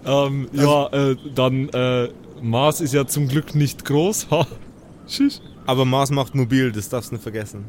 Ähm, 0.03 0.49
ja, 0.51 0.87
äh, 0.87 1.15
dann, 1.35 1.69
äh, 1.69 2.09
Mars 2.41 2.81
ist 2.81 2.93
ja 2.93 3.05
zum 3.05 3.27
Glück 3.27 3.53
nicht 3.53 3.85
groß. 3.85 4.27
Ha. 4.31 4.47
Aber 5.65 5.85
Mars 5.85 6.09
macht 6.11 6.35
mobil, 6.35 6.71
das 6.71 6.89
darfst 6.89 7.11
du 7.11 7.15
nicht 7.15 7.23
vergessen. 7.23 7.65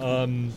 Ähm, 0.00 0.52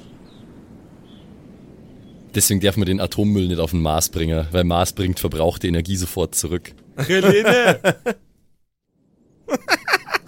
Deswegen 2.34 2.62
darf 2.62 2.78
man 2.78 2.86
den 2.86 3.02
Atommüll 3.02 3.48
nicht 3.50 3.60
auf 3.60 3.72
den 3.72 3.82
Mars 3.82 4.08
bringen, 4.10 4.48
weil 4.52 4.64
Mars 4.64 4.94
bringt 4.94 5.20
verbrauchte 5.20 5.68
Energie 5.68 5.98
sofort 5.98 6.34
zurück. 6.34 6.72
Helene! 6.96 7.78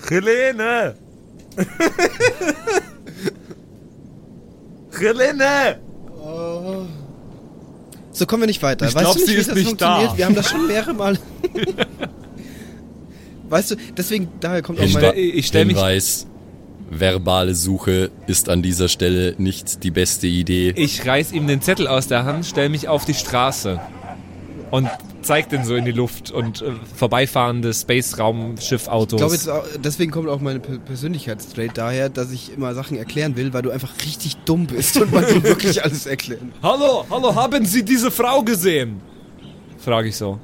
Helene! 0.10 0.96
Helene! 5.00 5.80
So 8.12 8.26
kommen 8.28 8.44
wir 8.44 8.48
nicht 8.48 8.62
weiter. 8.62 8.88
Ich 8.88 8.94
weißt 8.96 9.04
glaub, 9.06 9.14
du 9.16 9.20
nicht, 9.20 9.28
sie 9.30 9.36
wie 9.36 9.40
ist 9.40 9.50
das 9.50 9.56
nicht 9.56 9.68
funktioniert? 9.68 10.12
da. 10.12 10.18
Wir 10.18 10.26
haben 10.26 10.36
das 10.36 10.50
schon 10.50 10.68
mehrere 10.68 10.94
Mal. 10.94 11.18
weißt 13.50 13.72
du, 13.72 13.76
deswegen, 13.98 14.28
daher 14.40 14.62
kommt 14.62 14.80
auch 14.80 14.84
Hinwe 14.84 15.02
meine... 15.02 15.16
ich 15.20 15.48
stell 15.48 15.66
mich- 15.66 15.76
Hinweis, 15.78 16.28
verbale 17.00 17.56
Suche 17.56 18.12
ist 18.28 18.50
an 18.50 18.62
dieser 18.62 18.88
Stelle 18.88 19.36
nicht 19.38 19.84
die 19.84 19.92
beste 19.92 20.28
Idee. 20.28 20.74
Ich 20.76 21.06
reiß 21.06 21.32
ihm 21.32 21.48
den 21.48 21.62
Zettel 21.62 21.88
aus 21.88 22.08
der 22.08 22.26
Hand, 22.26 22.46
stell 22.46 22.70
mich 22.70 22.88
auf 22.88 23.06
die 23.06 23.14
Straße 23.14 23.80
und 24.72 24.90
zeig 25.22 25.50
den 25.50 25.64
so 25.64 25.76
in 25.76 25.86
die 25.86 25.92
Luft 25.92 26.32
und 26.32 26.62
äh, 26.62 26.72
vorbeifahrende 26.96 27.74
Space-Raumschiff-Autos. 27.74 29.34
Ich 29.34 29.44
glaube, 29.44 29.64
deswegen 29.84 30.12
kommt 30.12 30.28
auch 30.28 30.42
meine 30.42 30.60
Per- 30.60 30.80
Persönlichkeitstrait 30.80 31.78
daher, 31.78 32.10
dass 32.10 32.32
ich 32.32 32.52
immer 32.54 32.74
Sachen 32.74 32.98
erklären 32.98 33.36
will, 33.38 33.54
weil 33.54 33.62
du 33.62 33.70
einfach 33.72 33.92
richtig 34.06 34.36
dumm 34.46 34.66
bist 34.68 34.98
und 34.98 35.14
man 35.14 35.24
will 35.28 35.44
wirklich 35.44 35.84
alles 35.84 36.06
erklären. 36.06 36.52
Hallo, 36.62 37.06
hallo, 37.10 37.34
haben 37.36 37.66
Sie 37.66 37.84
diese 37.86 38.12
Frau 38.12 38.42
gesehen? 38.42 39.00
Frage 39.78 40.10
ich 40.10 40.16
so. 40.18 40.40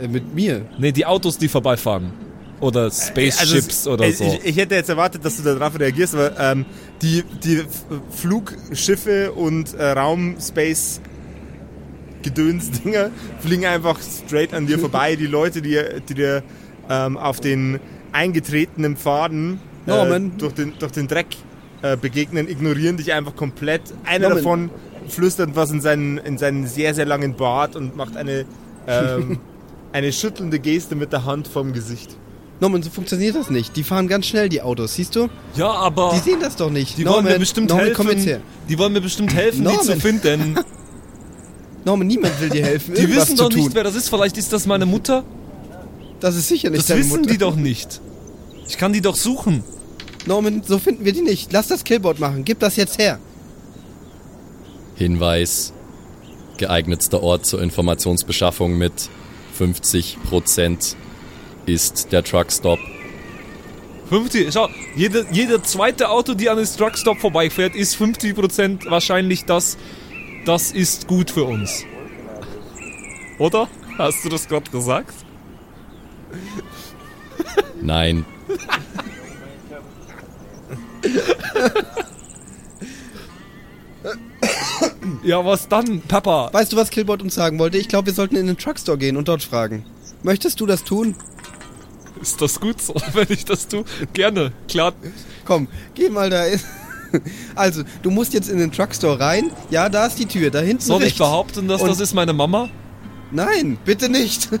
Äh, 0.00 0.08
mit 0.08 0.34
mir. 0.34 0.62
Nee, 0.78 0.92
die 0.92 1.04
Autos, 1.04 1.36
die 1.38 1.48
vorbeifahren. 1.48 2.12
Oder 2.60 2.90
Spaceships 2.90 3.86
Also, 3.86 3.92
oder 3.92 4.10
so. 4.12 4.24
Ich, 4.24 4.44
ich 4.44 4.56
hätte 4.56 4.74
jetzt 4.74 4.88
erwartet, 4.88 5.24
dass 5.24 5.36
du 5.36 5.42
darauf 5.42 5.78
reagierst, 5.78 6.14
aber 6.14 6.38
ähm, 6.38 6.64
die, 7.02 7.22
die 7.44 7.62
Flugschiffe 8.10 9.32
und 9.32 9.74
äh, 9.74 9.90
Raum-Space 9.90 11.00
Gedöns-Dinger 12.22 13.10
fliegen 13.40 13.66
einfach 13.66 14.00
straight 14.00 14.54
an 14.54 14.66
dir 14.66 14.78
vorbei. 14.78 15.16
Die 15.16 15.26
Leute, 15.26 15.62
die, 15.62 15.78
die 16.08 16.14
dir 16.14 16.42
ähm, 16.88 17.16
auf 17.16 17.40
den 17.40 17.78
eingetretenen 18.12 18.96
Pfaden 18.96 19.60
äh, 19.86 20.20
durch, 20.38 20.54
den, 20.54 20.74
durch 20.78 20.92
den 20.92 21.08
Dreck 21.08 21.36
äh, 21.82 21.96
begegnen, 21.96 22.48
ignorieren 22.48 22.96
dich 22.96 23.12
einfach 23.12 23.36
komplett. 23.36 23.82
Einer 24.04 24.30
Norman. 24.30 24.36
davon 24.38 24.70
flüstert 25.08 25.50
was 25.54 25.70
in 25.70 25.80
seinen, 25.80 26.18
in 26.18 26.38
seinen 26.38 26.66
sehr, 26.66 26.94
sehr 26.94 27.06
langen 27.06 27.36
Bart 27.36 27.76
und 27.76 27.96
macht 27.96 28.16
eine, 28.16 28.44
ähm, 28.88 29.38
eine 29.92 30.12
schüttelnde 30.12 30.58
Geste 30.58 30.96
mit 30.96 31.12
der 31.12 31.24
Hand 31.24 31.48
vom 31.48 31.72
Gesicht. 31.72 32.16
Norman, 32.60 32.82
so 32.82 32.88
funktioniert 32.90 33.36
das 33.36 33.50
nicht. 33.50 33.76
Die 33.76 33.84
fahren 33.84 34.08
ganz 34.08 34.26
schnell, 34.26 34.48
die 34.48 34.62
Autos, 34.62 34.94
siehst 34.94 35.14
du? 35.14 35.28
ja, 35.56 35.70
aber 35.70 36.12
Die 36.14 36.20
sehen 36.20 36.40
das 36.40 36.56
doch 36.56 36.70
nicht. 36.70 36.96
die 36.96 37.04
Norman, 37.04 37.24
wollen 37.24 37.32
mir 37.34 37.38
bestimmt 37.40 37.68
Norman, 37.68 37.86
helfen. 37.86 38.06
komm 38.06 38.16
jetzt 38.16 38.26
her. 38.26 38.40
Die 38.68 38.78
wollen 38.78 38.92
mir 38.94 39.00
bestimmt 39.02 39.34
helfen, 39.34 39.58
die 39.58 39.64
Norman. 39.64 39.84
zu 39.84 39.96
finden. 40.00 40.58
Norman, 41.84 42.06
niemand 42.06 42.40
will 42.40 42.48
dir 42.48 42.64
helfen, 42.64 42.94
Die 42.94 43.08
wissen 43.08 43.36
zu 43.36 43.44
doch 43.44 43.50
tun. 43.50 43.60
nicht, 43.64 43.74
wer 43.74 43.84
das 43.84 43.94
ist. 43.94 44.08
Vielleicht 44.08 44.36
ist 44.38 44.52
das 44.52 44.66
meine 44.66 44.86
Mutter. 44.86 45.22
das 46.20 46.34
ist 46.34 46.48
sicher 46.48 46.70
nicht 46.70 46.80
Das 46.80 46.86
deine 46.86 47.00
wissen 47.00 47.10
Mutter. 47.20 47.30
die 47.30 47.38
doch 47.38 47.56
nicht. 47.56 48.00
Ich 48.66 48.78
kann 48.78 48.92
die 48.92 49.00
doch 49.02 49.16
suchen. 49.16 49.62
Norman, 50.26 50.62
so 50.66 50.78
finden 50.78 51.04
wir 51.04 51.12
die 51.12 51.22
nicht. 51.22 51.52
Lass 51.52 51.68
das 51.68 51.84
Killboard 51.84 52.18
machen. 52.18 52.44
Gib 52.44 52.58
das 52.58 52.74
jetzt 52.76 52.98
her. 52.98 53.18
Hinweis, 54.96 55.72
geeignetster 56.56 57.22
Ort 57.22 57.44
zur 57.46 57.60
Informationsbeschaffung 57.62 58.76
mit 58.78 58.92
50% 59.58 60.96
ist 61.66 62.12
der 62.12 62.24
Truckstop. 62.24 62.78
50, 64.08 64.52
schau, 64.52 64.68
jede, 64.94 65.26
jeder 65.32 65.62
zweite 65.62 66.08
Auto, 66.10 66.34
die 66.34 66.48
an 66.48 66.56
den 66.56 66.66
Truckstop 66.66 67.18
vorbeifährt, 67.18 67.74
ist 67.74 67.96
50% 67.96 68.88
wahrscheinlich 68.88 69.44
das, 69.44 69.76
das 70.44 70.70
ist 70.70 71.08
gut 71.08 71.30
für 71.30 71.44
uns. 71.44 71.84
Oder? 73.38 73.68
Hast 73.98 74.24
du 74.24 74.28
das 74.28 74.46
gerade 74.48 74.70
gesagt? 74.70 75.14
Nein, 77.82 78.24
Ja, 85.22 85.44
was 85.44 85.68
dann, 85.68 86.02
Papa? 86.02 86.50
Weißt 86.52 86.72
du, 86.72 86.76
was 86.76 86.90
Killboard 86.90 87.22
uns 87.22 87.34
sagen 87.34 87.58
wollte? 87.58 87.78
Ich 87.78 87.88
glaube, 87.88 88.06
wir 88.06 88.14
sollten 88.14 88.36
in 88.36 88.46
den 88.46 88.58
Truckstore 88.58 88.98
gehen 88.98 89.16
und 89.16 89.28
dort 89.28 89.42
fragen. 89.42 89.84
Möchtest 90.22 90.60
du 90.60 90.66
das 90.66 90.84
tun? 90.84 91.16
Ist 92.20 92.40
das 92.40 92.58
gut 92.60 92.80
so, 92.80 92.94
wenn 93.12 93.26
ich 93.30 93.44
das 93.44 93.68
tue? 93.68 93.84
Gerne, 94.12 94.52
klar. 94.68 94.92
Komm, 95.44 95.68
geh 95.94 96.08
mal 96.08 96.30
da 96.30 96.44
in. 96.46 96.60
Also, 97.54 97.82
du 98.02 98.10
musst 98.10 98.34
jetzt 98.34 98.48
in 98.50 98.58
den 98.58 98.72
Truckstore 98.72 99.20
rein. 99.20 99.50
Ja, 99.70 99.88
da 99.88 100.06
ist 100.06 100.18
die 100.18 100.26
Tür, 100.26 100.50
da 100.50 100.58
hinten 100.60 100.82
Soll 100.82 100.98
rechts. 100.98 101.12
ich 101.12 101.18
behaupten, 101.18 101.68
dass 101.68 101.80
Und- 101.80 101.88
das 101.88 102.00
ist 102.00 102.14
meine 102.14 102.32
Mama? 102.32 102.68
Nein, 103.30 103.78
bitte 103.84 104.08
nicht. 104.08 104.48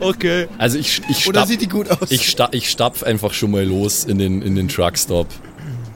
Okay. 0.00 0.48
also 0.58 0.76
ich, 0.76 1.00
ich, 1.08 1.26
Oder 1.26 1.40
stapp, 1.40 1.48
sieht 1.48 1.60
die 1.62 1.68
gut 1.68 1.90
aus? 1.90 2.10
ich, 2.10 2.28
sta, 2.28 2.48
ich 2.52 2.68
stapf 2.70 3.02
einfach 3.04 3.32
schon 3.32 3.50
mal 3.52 3.64
los 3.64 4.04
in 4.04 4.18
den, 4.18 4.42
in 4.42 4.54
den 4.54 4.68
Truckstop. 4.68 5.28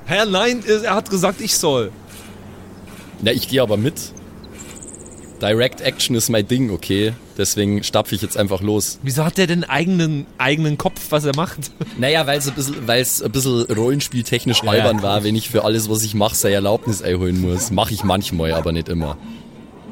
Herr, 0.06 0.24
nein, 0.24 0.62
er 0.66 0.94
hat 0.94 1.10
gesagt, 1.10 1.42
ich 1.42 1.58
soll. 1.58 1.90
Ja, 3.22 3.32
ich 3.32 3.48
gehe 3.48 3.60
aber 3.60 3.76
mit. 3.76 3.94
Direct 5.40 5.80
Action 5.80 6.16
ist 6.16 6.28
mein 6.30 6.48
Ding, 6.48 6.70
okay? 6.70 7.12
Deswegen 7.36 7.84
stapfe 7.84 8.14
ich 8.14 8.22
jetzt 8.22 8.36
einfach 8.36 8.60
los. 8.60 8.98
Wieso 9.02 9.24
hat 9.24 9.38
der 9.38 9.46
denn 9.46 9.62
eigenen, 9.62 10.26
eigenen 10.36 10.78
Kopf, 10.78 11.00
was 11.10 11.24
er 11.24 11.36
macht? 11.36 11.70
Naja, 11.98 12.26
weil 12.26 12.38
es 12.38 12.48
ein 12.48 12.54
bisschen, 12.54 12.86
weil's 12.86 13.22
ein 13.22 13.30
bisschen 13.32 13.62
rollenspieltechnisch 13.64 14.62
Ja, 14.62 14.70
albern 14.70 14.98
ja. 14.98 15.02
war, 15.02 15.24
wenn 15.24 15.34
ich 15.36 15.48
für 15.48 15.64
alles, 15.64 15.88
was 15.88 16.02
ich 16.02 16.14
mache, 16.14 16.34
seine 16.34 16.56
Erlaubnis 16.56 17.02
einholen 17.02 17.40
muss. 17.40 17.70
Mache 17.70 17.94
ich 17.94 18.04
manchmal, 18.04 18.52
aber 18.52 18.72
nicht 18.72 18.88
immer. 18.88 19.16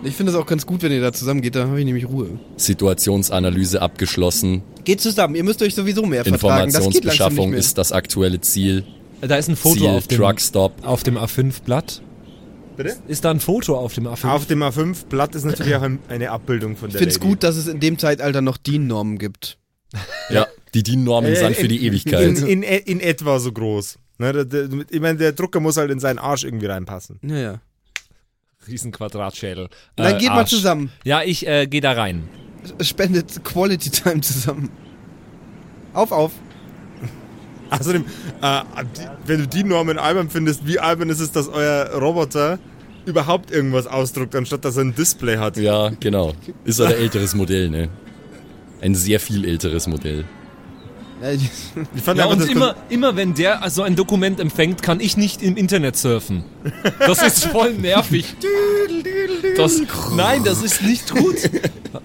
Ich 0.04 0.14
finde 0.14 0.30
es 0.32 0.38
auch 0.38 0.46
ganz 0.46 0.66
gut, 0.66 0.82
wenn 0.82 0.92
ihr 0.92 1.00
da 1.00 1.12
zusammen 1.12 1.40
geht, 1.40 1.54
dann 1.56 1.68
habe 1.68 1.78
ich 1.80 1.86
nämlich 1.86 2.08
Ruhe. 2.08 2.38
Situationsanalyse 2.56 3.80
abgeschlossen. 3.82 4.62
Geht 4.84 5.00
zusammen, 5.00 5.34
ihr 5.34 5.44
müsst 5.44 5.62
euch 5.62 5.74
sowieso 5.74 6.04
mehr 6.06 6.24
vertragen. 6.24 6.72
Das 6.72 6.74
geht 6.74 6.82
langsam 6.82 6.88
nicht 6.88 6.96
Informationsbeschaffung 6.98 7.50
mehr. 7.50 7.58
ist 7.58 7.78
das 7.78 7.92
aktuelle 7.92 8.40
Ziel. 8.40 8.84
Da 9.20 9.36
ist 9.36 9.48
ein 9.48 9.56
Foto 9.56 9.76
Ziel 9.80 9.88
auf 9.88 10.06
dem, 10.06 10.18
Truckstop. 10.18 10.72
auf 10.82 11.02
dem 11.02 11.16
A5-Blatt. 11.18 12.02
Bitte? 12.76 12.96
Ist 13.08 13.24
da 13.24 13.30
ein 13.30 13.40
Foto 13.40 13.76
auf 13.78 13.94
dem 13.94 14.06
A5? 14.06 14.28
Auf 14.28 14.46
dem 14.46 14.62
A5-Blatt 14.62 15.34
ist 15.34 15.44
natürlich 15.44 15.74
auch 15.76 15.82
ein- 15.82 15.98
eine 16.08 16.30
Abbildung 16.30 16.76
von 16.76 16.88
Ich 16.88 16.92
der 16.92 17.00
finde 17.00 17.14
es 17.14 17.20
gut, 17.20 17.42
dass 17.42 17.56
es 17.56 17.66
in 17.68 17.80
dem 17.80 17.98
Zeitalter 17.98 18.40
noch 18.42 18.56
DIN-Normen 18.58 19.18
gibt. 19.18 19.58
Ja, 20.28 20.46
die 20.74 20.82
DIN-Normen 20.82 21.32
Äh, 21.32 21.36
sind 21.36 21.56
für 21.56 21.68
die 21.68 21.86
Ewigkeit. 21.86 22.38
In, 22.38 22.62
in, 22.62 22.62
in 22.62 23.00
etwa 23.00 23.38
so 23.38 23.50
groß. 23.52 23.98
Ne, 24.18 24.32
der, 24.32 24.44
der, 24.44 24.68
ich 24.90 25.00
meine, 25.00 25.18
der 25.18 25.32
Drucker 25.32 25.60
muss 25.60 25.76
halt 25.76 25.90
in 25.90 26.00
seinen 26.00 26.18
Arsch 26.18 26.44
irgendwie 26.44 26.66
reinpassen. 26.66 27.18
Naja. 27.22 27.60
Riesenquadratschädel. 28.66 29.68
Dann 29.96 30.14
Äh, 30.14 30.18
geht 30.18 30.28
mal 30.28 30.38
Arsch. 30.40 30.50
zusammen. 30.50 30.90
Ja, 31.04 31.22
ich 31.22 31.46
äh, 31.46 31.66
gehe 31.66 31.80
da 31.80 31.92
rein. 31.92 32.28
Spendet 32.80 33.44
Quality 33.44 33.90
Time 33.90 34.20
zusammen. 34.22 34.70
Auf, 35.92 36.12
auf. 36.12 36.32
Außerdem, 37.70 38.04
äh, 38.42 38.60
die, 38.96 39.02
wenn 39.26 39.40
du 39.40 39.48
die 39.48 39.64
Normen 39.64 39.98
albern 39.98 40.30
findest, 40.30 40.66
wie 40.66 40.78
albern 40.78 41.10
ist 41.10 41.20
es, 41.20 41.32
dass 41.32 41.48
euer 41.48 41.90
Roboter 41.94 42.58
überhaupt 43.06 43.50
irgendwas 43.50 43.86
ausdruckt, 43.86 44.34
anstatt 44.34 44.64
dass 44.64 44.76
er 44.76 44.84
ein 44.84 44.94
Display 44.94 45.36
hat? 45.38 45.56
Ja, 45.56 45.90
genau. 46.00 46.34
Ist 46.64 46.80
ein 46.80 46.92
älteres 46.92 47.34
Modell, 47.34 47.70
ne? 47.70 47.88
Ein 48.80 48.94
sehr 48.94 49.20
viel 49.20 49.44
älteres 49.44 49.86
Modell. 49.86 50.24
Ich 51.94 52.02
fand 52.02 52.18
Ja, 52.18 52.24
einfach 52.24 52.32
und 52.36 52.42
das 52.42 52.48
immer, 52.48 52.74
immer 52.90 53.16
wenn 53.16 53.32
der 53.32 53.62
so 53.70 53.82
ein 53.82 53.96
Dokument 53.96 54.38
empfängt, 54.38 54.82
kann 54.82 55.00
ich 55.00 55.16
nicht 55.16 55.42
im 55.42 55.56
Internet 55.56 55.96
surfen. 55.96 56.44
Das 56.98 57.22
ist 57.22 57.46
voll 57.46 57.72
nervig. 57.78 58.34
Das, 59.56 59.80
nein, 60.14 60.42
das 60.44 60.62
ist 60.62 60.82
nicht 60.82 61.10
gut. 61.14 61.36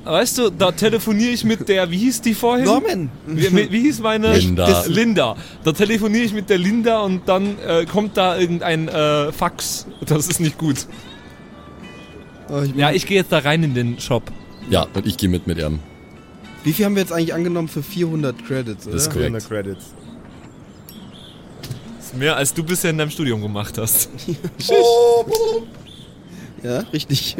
Weißt 0.03 0.37
du, 0.37 0.49
da 0.49 0.71
telefoniere 0.71 1.31
ich 1.31 1.43
mit 1.43 1.67
der, 1.69 1.89
wie 1.91 1.97
hieß 1.97 2.21
die 2.21 2.33
vorhin? 2.33 2.65
Norman! 2.65 3.09
Wie, 3.27 3.71
wie, 3.71 3.79
hieß 3.81 3.99
meine? 3.99 4.37
Linda. 4.37 4.65
Das- 4.67 4.87
Linda. 4.87 5.35
Da 5.63 5.71
telefoniere 5.73 6.23
ich 6.23 6.33
mit 6.33 6.49
der 6.49 6.57
Linda 6.57 7.01
und 7.01 7.27
dann 7.27 7.57
äh, 7.67 7.85
kommt 7.85 8.15
da 8.17 8.37
irgendein 8.37 8.87
äh, 8.87 9.31
Fax. 9.31 9.85
Das 10.05 10.27
ist 10.27 10.39
nicht 10.39 10.57
gut. 10.57 10.87
Oh, 12.49 12.61
ich, 12.61 12.75
Ja, 12.75 12.91
ich 12.91 13.05
gehe 13.05 13.17
jetzt 13.17 13.31
da 13.31 13.39
rein 13.39 13.63
in 13.63 13.73
den 13.73 13.99
Shop. 13.99 14.23
Ja, 14.69 14.87
und 14.93 15.05
ich 15.05 15.17
gehe 15.17 15.29
mit 15.29 15.47
mit 15.47 15.57
ihm. 15.57 15.79
Wie 16.63 16.73
viel 16.73 16.85
haben 16.85 16.95
wir 16.95 17.01
jetzt 17.01 17.11
eigentlich 17.11 17.33
angenommen 17.33 17.67
für 17.67 17.81
400 17.83 18.45
Credits, 18.45 18.85
oder? 18.85 18.93
Das 18.95 19.03
ist 19.03 19.09
korrekt. 19.11 19.31
400 19.43 19.47
Credits. 19.47 19.85
Das 21.97 22.05
ist 22.07 22.17
mehr 22.17 22.35
als 22.35 22.53
du 22.53 22.63
bisher 22.63 22.91
in 22.91 22.97
deinem 22.97 23.09
Studium 23.11 23.41
gemacht 23.41 23.77
hast. 23.77 24.09
Ja, 26.63 26.79
richtig. 26.93 27.37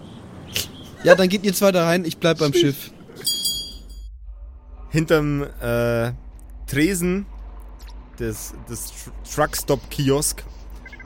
ja, 1.04 1.14
dann 1.14 1.28
geht 1.28 1.44
ihr 1.44 1.54
zwei 1.54 1.72
da 1.72 1.84
rein, 1.84 2.04
ich 2.04 2.18
bleib 2.18 2.38
beim 2.38 2.52
Schiff. 2.52 2.90
Hinterm 4.90 5.44
äh, 5.62 6.12
Tresen 6.66 7.26
des, 8.18 8.54
des 8.68 8.92
Tr- 8.92 9.34
Truckstop-Kiosk 9.34 10.42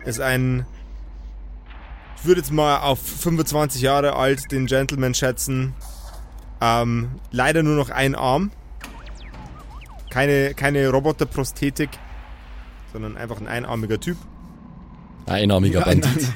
ist 0.07 0.20
ein, 0.20 0.64
ich 2.16 2.24
würde 2.24 2.40
jetzt 2.40 2.50
mal 2.50 2.78
auf 2.78 2.98
25 3.00 3.83
Jahre 3.83 4.16
alt 4.16 4.50
den 4.50 4.66
Gentleman 4.66 5.12
schätzen, 5.14 5.74
ähm, 6.62 7.11
leider 7.30 7.62
nur 7.62 7.76
noch 7.76 7.90
ein 7.90 8.14
Arm. 8.14 8.50
Keine, 10.11 10.54
keine 10.54 10.88
Roboterprosthetik, 10.88 11.90
sondern 12.92 13.16
einfach 13.16 13.40
ein 13.40 13.48
einarmiger 13.48 13.98
Typ. 14.00 14.16
Einarmiger 15.26 15.80
Bandit. 15.83 16.28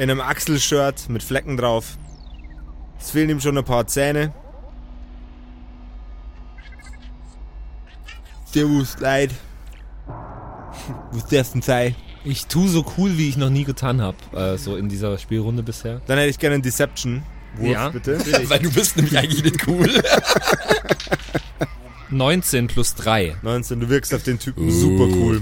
In 0.00 0.10
einem 0.10 0.22
Achselshirt 0.22 1.10
mit 1.10 1.22
Flecken 1.22 1.58
drauf. 1.58 1.98
Es 2.98 3.10
fehlen 3.10 3.28
ihm 3.28 3.38
schon 3.40 3.58
ein 3.58 3.64
paar 3.64 3.86
Zähne. 3.86 4.32
Servus, 8.46 8.96
Leid. 8.98 9.30
Was 11.12 11.26
darf's 11.26 11.52
denn 11.52 11.60
sein? 11.60 11.94
Ich 12.24 12.46
tu 12.46 12.66
so 12.66 12.82
cool, 12.96 13.18
wie 13.18 13.28
ich 13.28 13.36
noch 13.36 13.50
nie 13.50 13.64
getan 13.64 14.00
habe, 14.00 14.16
äh, 14.34 14.56
so 14.56 14.74
in 14.76 14.88
dieser 14.88 15.18
Spielrunde 15.18 15.62
bisher. 15.62 16.00
Dann 16.06 16.16
hätte 16.16 16.30
ich 16.30 16.38
gerne 16.38 16.54
einen 16.54 16.62
Deception. 16.62 17.22
Wurf, 17.56 17.70
Ja. 17.70 17.90
bitte. 17.90 18.18
Weil 18.48 18.58
du 18.60 18.72
bist 18.72 18.96
nämlich 18.96 19.18
eigentlich 19.18 19.44
nicht 19.44 19.68
cool. 19.68 19.86
19 22.08 22.68
plus 22.68 22.94
3. 22.94 23.36
19, 23.42 23.80
du 23.80 23.88
wirkst 23.90 24.14
auf 24.14 24.22
den 24.22 24.38
Typen 24.38 24.66
Uh. 24.66 24.70
super 24.70 25.04
cool. 25.04 25.40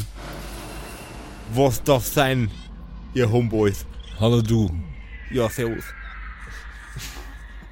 Was 1.54 1.80
darf 1.84 2.04
sein, 2.04 2.50
ihr 3.14 3.30
Homeboys? 3.30 3.86
Hallo 4.20 4.42
du. 4.42 4.70
Ja, 5.30 5.48
servus. 5.48 5.84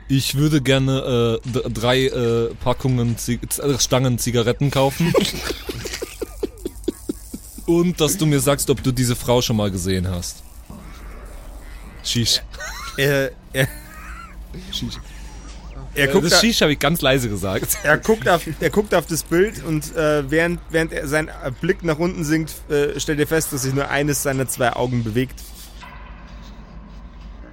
Ich 0.09 0.37
würde 0.37 0.61
gerne 0.61 1.41
äh, 1.45 1.69
drei 1.71 2.05
äh, 2.07 2.55
Packungen 2.63 3.19
Zig 3.19 3.41
äh, 3.59 3.79
Stangen 3.79 4.19
Zigaretten 4.19 4.71
kaufen. 4.71 5.13
Und 7.67 8.01
dass 8.01 8.17
du 8.17 8.27
mir 8.27 8.39
sagst, 8.39 8.71
ob 8.71 8.81
du 8.85 8.93
diese 8.93 9.17
Frau 9.17 9.43
schon 9.43 9.57
mal 9.57 9.73
gesehen 9.73 10.09
hast. 10.09 10.45
Shish. 12.05 12.41
Er, 12.97 13.33
er, 13.53 13.67
er, 15.95 16.09
Äh, 16.09 16.13
guckt, 16.13 16.31
das 16.31 16.41
Shish 16.41 16.61
habe 16.61 16.73
ich 16.75 16.79
ganz 16.79 17.01
leise 17.01 17.29
gesagt. 17.29 17.79
er, 17.83 17.99
guckt 17.99 18.29
auf, 18.29 18.47
er 18.61 18.71
guckt 18.71 18.95
auf 18.95 19.07
das 19.07 19.25
Bild 19.25 19.65
und 19.65 19.97
äh, 19.97 20.31
während, 20.31 20.61
während 20.71 20.93
er 20.93 21.09
sein 21.09 21.29
Blick 21.61 21.83
nach 21.83 21.99
unten 21.99 22.23
sinkt, 22.23 22.53
äh, 22.71 23.01
stellt 23.01 23.19
er 23.19 23.27
fest, 23.27 23.53
dass 23.53 23.63
sich 23.63 23.75
nur 23.75 23.89
eines 23.89 24.23
seiner 24.23 24.47
zwei 24.47 24.75
Augen 24.75 25.03
bewegt. 25.03 25.43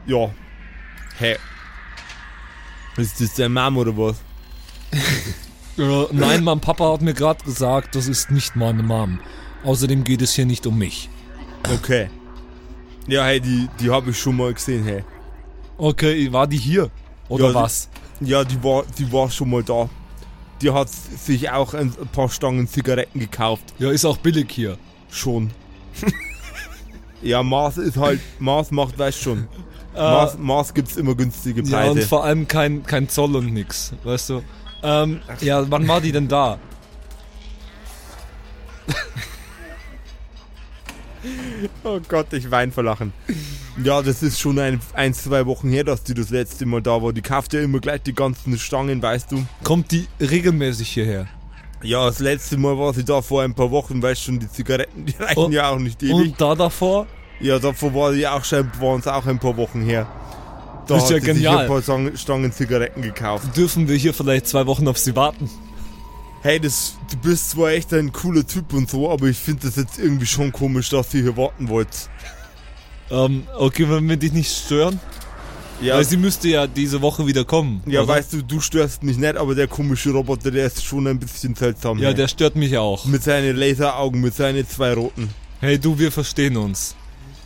Ja. 0.06 0.30
Hä? 1.18 1.38
Ist 2.98 3.20
das 3.22 3.34
dein 3.36 3.54
Mom 3.54 3.78
oder 3.78 3.96
was? 3.98 4.18
Nein, 6.12 6.44
mein 6.44 6.60
Papa 6.60 6.92
hat 6.94 7.02
mir 7.02 7.14
gerade 7.14 7.44
gesagt, 7.44 7.96
das 7.96 8.08
ist 8.08 8.30
nicht 8.32 8.56
meine 8.56 8.84
Mom. 8.84 9.20
Außerdem 9.64 10.04
geht 10.04 10.22
es 10.22 10.34
hier 10.34 10.46
nicht 10.46 10.68
um 10.68 10.78
mich. 10.78 11.10
Okay. 11.74 12.10
Ja, 13.08 13.24
hey, 13.26 13.40
die, 13.40 13.68
die 13.80 13.90
habe 13.90 14.12
ich 14.12 14.20
schon 14.20 14.38
mal 14.38 14.54
gesehen, 14.54 14.84
hey. 14.84 15.04
Okay, 15.78 16.32
war 16.32 16.46
die 16.48 16.58
hier? 16.58 16.92
Oder 17.30 17.46
Ja, 17.46 17.50
die- 17.50 17.56
was? 17.56 17.90
Ja, 18.20 18.44
die 18.44 18.64
war, 18.64 18.84
die 18.98 19.12
war 19.12 19.30
schon 19.32 19.50
mal 19.50 19.64
da. 19.64 19.90
Die 20.62 20.72
hat 20.72 20.90
sich 20.90 21.50
auch 21.50 21.74
ein 21.74 21.92
paar 22.12 22.30
Stangen 22.30 22.68
Zigaretten 22.68 23.20
gekauft. 23.20 23.64
Ja, 23.80 23.90
ist 23.92 24.06
auch 24.06 24.18
billig 24.18 24.50
hier. 24.52 24.78
Schon. 25.10 25.52
ja, 27.22 27.42
Mars 27.44 27.78
ist 27.78 27.98
halt, 27.98 28.22
Mars 28.40 28.72
macht, 28.72 28.98
weißt 28.98 29.20
schon. 29.20 29.48
Mars, 29.96 30.38
Mars 30.40 30.74
gibt's 30.74 30.98
immer 30.98 31.16
günstige 31.16 31.62
Äh, 31.62 31.66
Ja, 31.66 31.84
und 31.86 31.94
Preise. 31.96 32.08
vor 32.08 32.24
allem 32.24 32.48
kein, 32.48 32.84
kein 32.84 33.10
Zoll 33.10 33.36
und 33.36 33.54
nix, 33.54 33.94
weißt 34.04 34.30
du. 34.30 34.44
Ähm, 34.84 35.22
ja, 35.42 35.70
wann 35.70 35.88
war 35.88 36.02
die 36.02 36.12
denn 36.12 36.28
da? 36.28 36.58
oh 41.84 42.00
Gott, 42.08 42.34
ich 42.34 42.50
wein 42.52 42.72
vor 42.72 42.84
Lachen. 42.84 43.14
Ja, 43.84 44.02
das 44.02 44.22
ist 44.24 44.40
schon 44.40 44.60
ein, 44.60 44.80
ein, 44.94 45.14
zwei 45.14 45.46
Wochen 45.46 45.70
her, 45.70 45.84
dass 45.84 46.04
die 46.04 46.14
das 46.14 46.30
letzte 46.30 46.66
Mal 46.66 46.82
da 46.82 47.02
war. 47.02 47.14
Die 47.14 47.22
kauft 47.22 47.54
ja 47.54 47.62
immer 47.62 47.80
gleich 47.80 48.02
die 48.04 48.14
ganzen 48.14 48.58
Stangen, 48.58 49.02
weißt 49.02 49.32
du. 49.32 49.46
Kommt 49.64 49.92
die 49.92 50.08
regelmäßig 50.20 50.90
hierher? 50.90 51.28
Ja, 51.82 52.06
das 52.06 52.20
letzte 52.20 52.58
Mal 52.58 52.78
war 52.78 52.94
sie 52.94 53.04
da 53.04 53.22
vor 53.22 53.42
ein 53.44 53.54
paar 53.54 53.72
Wochen, 53.72 54.02
weißt 54.02 54.24
schon, 54.24 54.40
die 54.40 54.50
Zigaretten, 54.50 55.06
die 55.06 55.16
reichen 55.18 55.40
Und- 55.40 55.52
ja 55.54 55.70
auch 55.70 55.80
nicht 55.80 56.02
ewig. 56.04 56.14
Und 56.14 56.42
da 56.42 56.56
davor? 56.56 57.08
Ja, 57.40 57.60
davor 57.60 57.94
war 57.94 58.14
die 58.14 58.28
auch 58.28 58.44
schon, 58.44 58.70
waren 58.80 59.00
es 59.00 59.08
auch 59.08 59.26
ein 59.26 59.40
paar 59.40 59.58
Wochen 59.58 59.82
her. 59.82 60.08
Da 60.88 60.98
ist 60.98 61.10
ja 61.10 61.20
genial. 61.20 61.60
ein 61.60 61.68
paar 61.68 61.82
Stangen, 61.82 62.18
Stangen 62.18 62.52
Zigaretten 62.52 63.02
gekauft. 63.02 63.56
Dürfen 63.56 63.88
wir 63.88 63.96
hier 63.96 64.14
vielleicht 64.14 64.48
zwei 64.48 64.66
Wochen 64.66 64.88
auf 64.88 64.98
sie 64.98 65.16
warten? 65.16 65.50
Hey, 66.42 66.60
das, 66.60 66.98
du 67.10 67.18
bist 67.18 67.52
zwar 67.52 67.72
echt 67.72 67.94
ein 67.94 68.12
cooler 68.12 68.46
Typ 68.46 68.74
und 68.74 68.90
so, 68.90 69.10
aber 69.10 69.28
ich 69.28 69.38
finde 69.38 69.68
das 69.68 69.78
jetzt 69.78 69.98
irgendwie 69.98 70.26
schon 70.26 70.52
komisch, 70.52 70.90
dass 70.90 71.14
ihr 71.14 71.22
hier 71.22 71.38
warten 71.38 71.70
wollt. 71.70 72.10
Ähm, 73.10 73.44
okay, 73.58 73.90
wenn 73.90 74.10
wir 74.10 74.18
dich 74.18 74.34
nicht 74.34 74.52
stören? 74.52 75.00
Ja, 75.82 75.96
Weil 75.96 76.06
sie 76.06 76.18
müsste 76.18 76.48
ja 76.50 76.68
diese 76.68 77.02
Woche 77.02 77.26
wieder 77.28 77.44
kommen. 77.46 77.82
ja 77.86 78.02
oder? 78.02 78.14
weißt 78.14 78.34
du, 78.34 78.42
du 78.42 78.60
störst 78.60 79.04
mich 79.04 79.18
nicht, 79.18 79.36
aber 79.36 79.56
der 79.56 79.68
komische 79.68 80.12
Roboter, 80.12 80.52
der 80.52 80.68
ist 80.68 80.84
schon 80.84 81.08
ein 81.08 81.20
bisschen 81.20 81.56
seltsam. 81.56 81.98
Ja, 82.00 82.10
hey. 82.10 82.16
der 82.16 82.28
stört 82.28 82.56
mich 82.56 82.78
auch. 82.78 83.06
Mit 83.06 83.24
seinen 83.24 83.56
Laseraugen, 83.56 84.22
mit 84.22 84.34
seinen 84.34 84.68
zwei 84.68 84.94
roten. 84.94 85.30
Hey 85.60 85.80
du, 85.80 85.98
wir 85.98 86.12
verstehen 86.12 86.58
uns. 86.58 86.96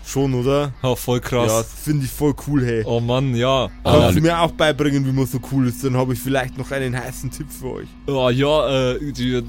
Schon, 0.07 0.33
oder? 0.35 0.71
Oh, 0.83 0.95
voll 0.95 1.19
Ja, 1.21 1.27
krass. 1.27 1.47
das 1.51 1.67
finde 1.83 2.05
ich 2.05 2.11
voll 2.11 2.33
cool, 2.47 2.65
hey. 2.65 2.81
Oh 2.85 3.01
Mann, 3.01 3.35
ja. 3.35 3.69
Kannst 3.83 3.99
Analy- 3.99 4.13
du 4.15 4.21
mir 4.21 4.39
auch 4.39 4.51
beibringen, 4.51 5.05
wie 5.05 5.11
man 5.11 5.25
so 5.27 5.37
cool 5.51 5.67
ist, 5.67 5.83
dann 5.83 5.97
habe 5.97 6.13
ich 6.13 6.19
vielleicht 6.19 6.57
noch 6.57 6.71
einen 6.71 6.97
heißen 6.97 7.29
Tipp 7.29 7.47
für 7.51 7.71
euch. 7.73 7.87
Oh, 8.07 8.29
ja, 8.29 8.91
äh, 8.93 9.11
die, 9.11 9.43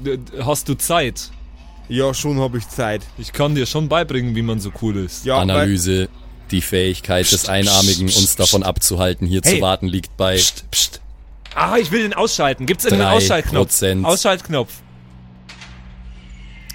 hast 0.45 0.67
du 0.67 0.73
Zeit? 0.75 1.31
Ja, 1.87 2.13
schon 2.13 2.39
habe 2.39 2.57
ich 2.57 2.67
Zeit. 2.67 3.01
Ich 3.17 3.31
kann 3.31 3.55
dir 3.55 3.65
schon 3.65 3.87
beibringen, 3.87 4.35
wie 4.35 4.41
man 4.41 4.59
so 4.59 4.71
cool 4.81 4.97
ist. 4.97 5.25
Ja, 5.25 5.37
Analyse, 5.37 6.09
die 6.51 6.61
Fähigkeit 6.61 7.31
des 7.31 7.47
Einarmigen, 7.47 8.07
uns 8.07 8.35
davon 8.35 8.61
abzuhalten, 8.63 9.25
hier 9.27 9.41
Hey. 9.43 9.55
zu 9.55 9.61
warten, 9.61 9.87
liegt 9.87 10.17
bei 10.17 10.35
Psst, 10.35 10.69
psst. 10.71 11.01
Ah, 11.55 11.77
ich 11.77 11.89
will 11.91 12.01
den 12.03 12.13
ausschalten. 12.13 12.65
Gibt's 12.65 12.83
irgendeinen 12.83 13.11
Drei 13.11 13.17
Ausschaltknopf? 13.17 13.67
Prozent. 13.69 14.05
Ausschaltknopf. 14.05 14.69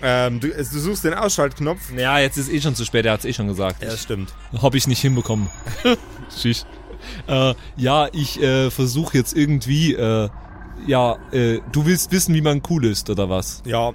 Ähm, 0.07 0.39
du, 0.39 0.49
du 0.49 0.63
suchst 0.63 1.05
den 1.05 1.15
Ausschaltknopf. 1.15 1.91
Ja, 1.97 2.19
jetzt 2.19 2.37
ist 2.37 2.53
eh 2.53 2.61
schon 2.61 2.75
zu 2.75 2.85
spät, 2.85 3.07
er 3.07 3.13
hat's 3.13 3.25
eh 3.25 3.33
schon 3.33 3.49
gesagt. 3.49 3.83
Ja, 3.83 3.97
stimmt. 3.97 4.35
Hab 4.61 4.75
ich 4.75 4.87
nicht 4.87 5.01
hinbekommen. 5.01 5.49
Schisch. 6.37 6.65
Äh, 7.27 7.55
ja, 7.77 8.09
ich 8.13 8.41
äh, 8.43 8.71
versuche 8.71 9.17
jetzt 9.17 9.35
irgendwie, 9.35 9.95
äh, 9.95 10.29
ja, 10.87 11.17
äh, 11.33 11.61
du 11.73 11.87
willst 11.87 12.13
wissen, 12.13 12.35
wie 12.35 12.43
man 12.43 12.61
cool 12.69 12.85
ist, 12.85 13.09
oder 13.09 13.31
was? 13.31 13.63
Ja, 13.65 13.93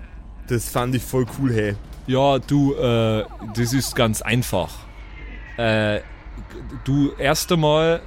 das 0.48 0.70
fand 0.70 0.96
ich 0.96 1.04
voll 1.04 1.28
cool, 1.40 1.54
hey. 1.54 1.76
Ja, 2.08 2.40
du, 2.40 2.74
äh, 2.74 3.26
das 3.56 3.74
ist 3.74 3.96
ganz 3.96 4.24
einfach. 4.24 4.72
Äh, 5.58 6.00
du, 6.86 7.12
erst 7.20 7.52
einmal, 7.52 8.02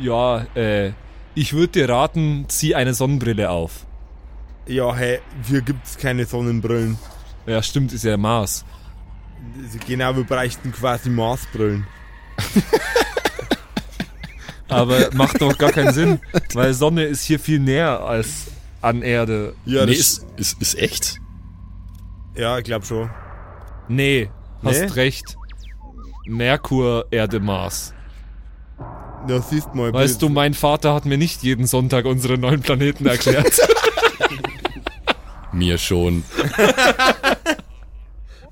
ja, 0.00 0.46
äh, 0.54 0.92
ich 1.34 1.52
würde 1.52 1.68
dir 1.68 1.88
raten, 1.90 2.46
zieh 2.48 2.74
eine 2.74 2.94
Sonnenbrille 2.94 3.50
auf. 3.50 3.84
Ja, 4.66 4.94
hey, 4.94 5.20
hier 5.46 5.60
gibt's 5.60 5.98
keine 5.98 6.24
Sonnenbrillen. 6.24 6.98
Ja, 7.46 7.62
stimmt, 7.62 7.92
ist 7.92 8.04
ja 8.04 8.16
Mars. 8.16 8.64
Genau, 9.86 10.16
wir 10.16 10.24
bräuchten 10.24 10.72
quasi 10.72 11.10
Marsbrillen. 11.10 11.86
Aber 14.68 15.10
macht 15.12 15.40
doch 15.42 15.56
gar 15.58 15.70
keinen 15.70 15.92
Sinn, 15.92 16.18
weil 16.54 16.72
Sonne 16.72 17.04
ist 17.04 17.24
hier 17.24 17.38
viel 17.38 17.60
näher 17.60 18.00
als 18.00 18.46
an 18.80 19.02
Erde. 19.02 19.54
Ja, 19.66 19.84
nee, 19.84 19.92
das, 19.92 19.98
ist, 19.98 20.26
ist, 20.36 20.62
ist 20.62 20.78
echt. 20.78 21.18
ja 22.34 22.56
ich 22.58 22.64
glaube 22.64 22.86
schon. 22.86 23.10
Nee, 23.88 24.30
hast 24.62 24.80
Nee? 24.80 24.86
recht. 24.86 25.36
Merkur, 26.26 27.04
Erde, 27.10 27.38
Mars. 27.38 27.92
Ja, 29.28 29.40
siehst 29.42 29.74
mal. 29.74 29.92
Weißt 29.92 30.22
du, 30.22 30.30
mein 30.30 30.54
Vater 30.54 30.94
hat 30.94 31.04
mir 31.04 31.18
nicht 31.18 31.42
jeden 31.42 31.66
Sonntag 31.66 32.06
unsere 32.06 32.38
neuen 32.38 32.62
Planeten 32.62 33.04
erklärt. 33.06 33.60
Mir 35.54 35.78
schon. 35.78 36.22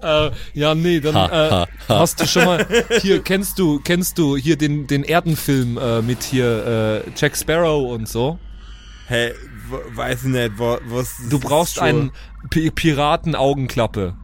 äh, 0.03 0.31
ja, 0.55 0.75
nee, 0.75 1.01
dann 1.01 1.15
Ha, 1.15 1.27
äh, 1.27 1.51
ha, 1.51 1.67
ha. 1.89 1.99
hast 2.01 2.21
du 2.21 2.27
schon 2.27 2.45
mal 2.45 2.67
hier 3.01 3.23
kennst 3.23 3.59
du 3.59 3.81
kennst 3.81 4.19
du 4.19 4.37
hier 4.37 4.57
den 4.57 4.87
den 4.87 5.05
Erdenfilm 5.05 5.79
äh, 5.79 6.03
mit 6.03 6.23
hier 6.23 7.03
äh, 7.07 7.11
Jack 7.17 7.37
Sparrow 7.37 7.91
und 7.93 8.09
so. 8.09 8.39
Hey, 9.07 9.33
weiß 9.95 10.25
ich 10.25 10.29
nicht, 10.31 10.59
wa- 10.59 10.79
was. 10.87 11.17
Du 11.29 11.39
brauchst 11.39 11.75
schon- 11.77 11.85
einen 11.85 12.11
P 12.51 12.71
Piraten-Augenklappe. 12.71 14.15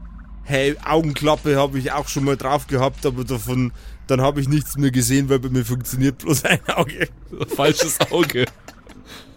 Hey, 0.44 0.76
Augenklappe 0.84 1.56
habe 1.56 1.78
ich 1.78 1.92
auch 1.92 2.08
schon 2.08 2.24
mal 2.24 2.36
drauf 2.36 2.66
gehabt, 2.68 3.04
aber 3.04 3.24
davon, 3.24 3.72
dann 4.06 4.22
habe 4.22 4.40
ich 4.40 4.48
nichts 4.48 4.78
mehr 4.78 4.90
gesehen, 4.90 5.28
weil 5.28 5.40
bei 5.40 5.50
mir 5.50 5.64
funktioniert 5.64 6.18
bloß 6.18 6.44
ein 6.46 6.60
Auge. 6.74 7.08
Falsches 7.54 7.98
Auge. 8.10 8.46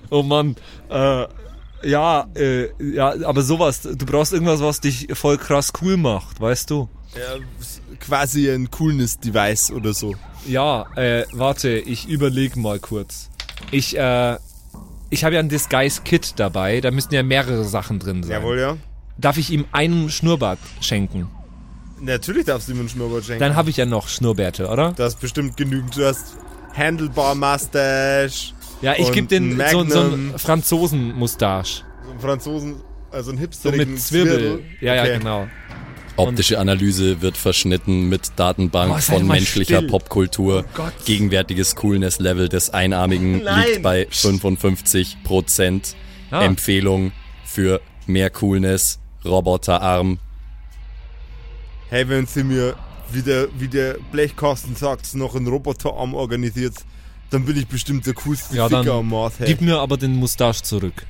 Oh 0.09 0.23
Mann. 0.23 0.55
Äh, 0.89 1.25
ja, 1.83 2.27
äh, 2.35 2.69
ja, 2.79 3.13
aber 3.25 3.41
sowas. 3.41 3.81
Du 3.81 4.05
brauchst 4.05 4.33
irgendwas, 4.33 4.61
was 4.61 4.81
dich 4.81 5.07
voll 5.13 5.37
krass 5.37 5.71
cool 5.81 5.97
macht, 5.97 6.39
weißt 6.39 6.69
du? 6.69 6.89
Ja, 7.15 7.43
quasi 7.99 8.49
ein 8.49 8.71
Coolness-Device 8.71 9.71
oder 9.71 9.93
so. 9.93 10.15
Ja, 10.47 10.85
äh, 10.95 11.25
warte, 11.33 11.69
ich 11.69 12.07
überlege 12.07 12.59
mal 12.59 12.79
kurz. 12.79 13.29
Ich, 13.71 13.97
äh, 13.97 14.37
ich 15.09 15.23
habe 15.23 15.35
ja 15.35 15.39
ein 15.39 15.49
Disguise-Kit 15.49 16.39
dabei, 16.39 16.81
da 16.81 16.91
müssten 16.91 17.13
ja 17.13 17.23
mehrere 17.23 17.63
Sachen 17.65 17.99
drin 17.99 18.23
sein. 18.23 18.31
Jawohl, 18.31 18.59
ja. 18.59 18.77
Darf 19.17 19.37
ich 19.37 19.51
ihm 19.51 19.65
einen 19.71 20.09
Schnurrbart 20.09 20.59
schenken? 20.79 21.29
Natürlich 21.99 22.45
darfst 22.45 22.67
du 22.67 22.71
ihm 22.71 22.79
einen 22.79 22.89
Schnurrbart 22.89 23.25
schenken. 23.25 23.41
Dann 23.41 23.55
habe 23.55 23.69
ich 23.69 23.77
ja 23.77 23.85
noch 23.85 24.07
Schnurrbärte, 24.07 24.67
oder? 24.67 24.93
Du 24.93 25.03
hast 25.03 25.19
bestimmt 25.19 25.57
genügend. 25.57 25.95
Du 25.95 26.05
hast 26.05 26.37
Handlebar 26.75 27.35
Mustache. 27.35 28.53
Ja, 28.81 28.95
ich 28.97 29.11
gebe 29.11 29.27
den 29.27 29.57
so, 29.71 29.83
so 29.87 29.99
einen 29.99 30.33
Franzosen-Mustache. 30.37 31.83
so 32.03 32.11
einen 32.11 32.19
Franzosen, 32.19 32.75
also 33.11 33.29
einen 33.31 33.37
So 33.37 33.41
hipsterigen 33.43 33.91
mit 33.91 34.01
Zwirbel. 34.01 34.63
Ja, 34.79 34.95
ja, 34.95 35.03
Okay. 35.03 35.17
genau. 35.19 35.47
Optische 36.17 36.59
Analyse 36.59 37.21
wird 37.21 37.37
verschnitten 37.37 38.09
mit 38.09 38.31
Datenbank 38.35 38.93
Oh, 38.97 38.99
von 38.99 39.27
menschlicher 39.27 39.77
still. 39.77 39.87
Popkultur. 39.89 40.65
Gott. 40.73 40.93
Gegenwärtiges 41.05 41.75
Coolness-Level 41.77 42.49
des 42.49 42.69
Einarmigen 42.71 43.43
Nein. 43.43 43.65
liegt 43.67 43.81
bei 43.83 44.07
55 44.09 45.23
Prozent. 45.23 45.95
Ah. 46.29 46.43
Empfehlung 46.43 47.11
für 47.45 47.81
mehr 48.07 48.29
Coolness. 48.29 48.99
Roboterarm. 49.23 50.19
Hey, 51.89 52.07
wenn 52.09 52.25
sie 52.25 52.43
mir, 52.43 52.75
wie 53.11 53.21
der, 53.21 53.47
wie 53.57 53.67
der 53.67 53.95
Blechkasten 54.11 54.75
sagt, 54.75 55.13
noch 55.15 55.35
einen 55.35 55.47
Roboterarm 55.47 56.13
organisiert, 56.13 56.75
dann 57.31 57.45
bin 57.45 57.57
ich 57.57 57.67
bestimmt 57.67 58.05
der 58.05 58.13
coolste 58.13 58.55
Ja, 58.55 58.67
Ficker 58.67 58.83
dann 58.83 58.99
am 58.99 59.09
Mars. 59.09 59.33
Hey. 59.39 59.47
Gib 59.47 59.61
mir 59.61 59.79
aber 59.79 59.97
den 59.97 60.15
Mustache 60.15 60.61
zurück. 60.61 61.07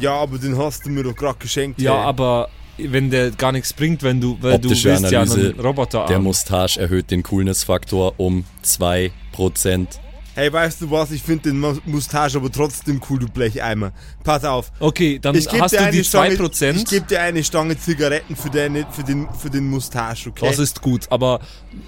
Ja, 0.00 0.14
aber 0.14 0.38
den 0.38 0.56
hast 0.56 0.86
du 0.86 0.90
mir 0.90 1.02
doch 1.02 1.14
gerade 1.14 1.38
geschenkt. 1.38 1.80
Ja, 1.80 1.94
hey. 1.94 2.04
aber 2.04 2.48
wenn 2.78 3.10
der 3.10 3.32
gar 3.32 3.52
nichts 3.52 3.72
bringt, 3.72 4.02
wenn 4.02 4.20
du, 4.20 4.38
weil 4.40 4.54
Optische 4.54 4.88
du 4.88 5.00
willst 5.00 5.12
ja 5.12 5.22
Analyse. 5.22 5.50
einen 5.50 5.60
Roboter 5.60 6.06
Der 6.06 6.18
Mustache 6.18 6.80
erhöht 6.80 7.10
den 7.10 7.22
Coolness-Faktor 7.22 8.14
um 8.16 8.44
2 8.62 9.10
Prozent. 9.32 10.00
Hey, 10.34 10.52
weißt 10.52 10.82
du 10.82 10.90
was? 10.90 11.10
Ich 11.10 11.22
finde 11.22 11.50
den 11.50 11.58
Mu- 11.60 11.78
Mustache 11.86 12.36
aber 12.38 12.50
trotzdem 12.52 13.00
cool, 13.10 13.18
du 13.18 13.26
Blecheimer. 13.28 13.92
Pass 14.22 14.44
auf. 14.44 14.70
Okay, 14.78 15.18
dann 15.18 15.34
Ich 15.34 15.48
hast 15.52 15.72
dir 15.72 15.84
du 15.86 15.90
die 15.90 16.04
Stange, 16.04 16.34
2%. 16.36 16.76
Ich 16.76 16.84
gebe 16.84 17.06
dir 17.06 17.20
eine 17.20 17.42
Stange 17.42 17.76
Zigaretten 17.76 18.36
für, 18.36 18.48
deine, 18.48 18.86
für, 18.92 19.02
den, 19.02 19.28
für 19.34 19.50
den 19.50 19.68
Mustache, 19.68 20.28
okay? 20.30 20.46
Das 20.46 20.58
ist 20.60 20.80
gut, 20.82 21.06
aber 21.10 21.40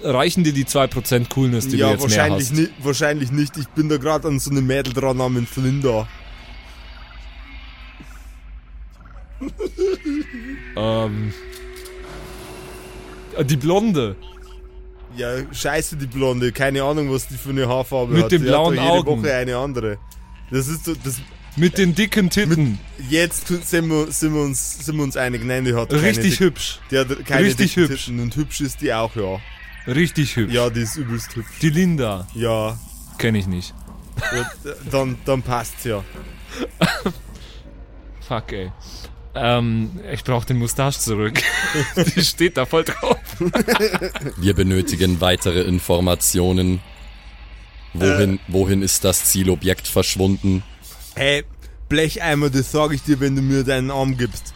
reichen 0.03 0.43
dir 0.43 0.51
die 0.53 0.65
2% 0.65 1.29
Coolness, 1.29 1.69
die 1.69 1.77
ja, 1.77 1.87
du 1.87 1.91
jetzt 1.93 2.01
mehr 2.01 2.09
wahrscheinlich, 2.09 2.49
hast? 2.49 2.57
nicht, 2.57 2.71
wahrscheinlich 2.79 3.31
nicht. 3.31 3.57
Ich 3.57 3.67
bin 3.69 3.87
da 3.89 3.97
gerade 3.97 4.27
an 4.27 4.39
so 4.39 4.51
einem 4.51 4.67
Mädel 4.67 4.93
dran 4.93 5.17
namens 5.17 5.55
Linda. 5.55 6.07
Ähm, 10.75 11.33
die 13.45 13.57
Blonde. 13.57 14.15
Ja, 15.15 15.29
scheiße, 15.53 15.95
die 15.97 16.07
Blonde. 16.07 16.51
Keine 16.51 16.83
Ahnung, 16.83 17.11
was 17.11 17.27
die 17.27 17.35
für 17.35 17.49
eine 17.51 17.67
Haarfarbe 17.67 18.13
Mit 18.13 18.23
hat. 18.23 18.31
den 18.31 18.41
die 18.41 18.47
blauen 18.47 18.77
hat 18.79 18.83
jede 18.85 18.97
Augen. 19.09 19.21
Woche 19.23 19.33
eine 19.33 19.57
andere. 19.57 19.97
Das 20.51 20.67
ist 20.67 20.85
so, 20.85 20.93
das, 21.03 21.21
Mit 21.55 21.77
den 21.77 21.93
dicken 21.95 22.29
Titten. 22.29 22.79
jetzt 23.09 23.47
tu- 23.47 23.59
sind 23.63 23.87
wir, 23.89 24.11
sind 24.11 24.33
wir, 24.33 24.41
uns, 24.41 24.85
sind 24.85 24.95
wir 24.97 25.03
uns 25.03 25.15
einig. 25.17 25.43
Nein, 25.45 25.65
die 25.65 25.73
hat 25.75 25.89
keine 25.89 26.01
Richtig 26.03 26.31
dick- 26.31 26.39
hübsch. 26.39 26.79
Die 26.91 26.97
hat 26.97 27.07
keine 27.25 27.45
richtig 27.45 27.73
dicken 27.75 27.89
hübsch. 27.89 28.05
Titten 28.05 28.19
und 28.19 28.35
hübsch 28.35 28.61
ist 28.61 28.81
die 28.81 28.93
auch, 28.93 29.15
ja. 29.15 29.39
Richtig 29.91 30.35
hübsch. 30.35 30.53
Ja, 30.53 30.69
die 30.69 30.81
ist 30.81 30.95
übelst 30.95 31.35
hübsch. 31.35 31.59
Die 31.61 31.69
Linda. 31.69 32.27
Ja, 32.33 32.77
Kenne 33.19 33.37
ich 33.37 33.47
nicht. 33.47 33.73
ja, 34.35 34.49
dann, 34.91 35.17
dann 35.25 35.41
passt's 35.43 35.83
ja. 35.83 36.03
Fuck, 38.27 38.51
ey. 38.53 38.71
Ähm, 39.35 39.99
ich 40.11 40.23
brauche 40.23 40.45
den 40.45 40.57
Mustache 40.57 40.99
zurück. 40.99 41.41
die 42.15 42.23
steht 42.23 42.57
da 42.57 42.65
voll 42.65 42.83
drauf. 42.83 43.17
Wir 44.37 44.53
benötigen 44.53 45.21
weitere 45.21 45.61
Informationen. 45.61 46.81
Wohin, 47.95 48.39
wohin 48.47 48.81
ist 48.81 49.03
das 49.03 49.25
Zielobjekt 49.25 49.87
verschwunden? 49.87 50.63
Hey, 51.15 51.43
Blecheimer, 51.89 52.49
das 52.49 52.71
sag 52.71 52.91
ich 52.93 53.03
dir, 53.03 53.19
wenn 53.19 53.35
du 53.35 53.41
mir 53.41 53.63
deinen 53.63 53.91
Arm 53.91 54.17
gibst. 54.17 54.53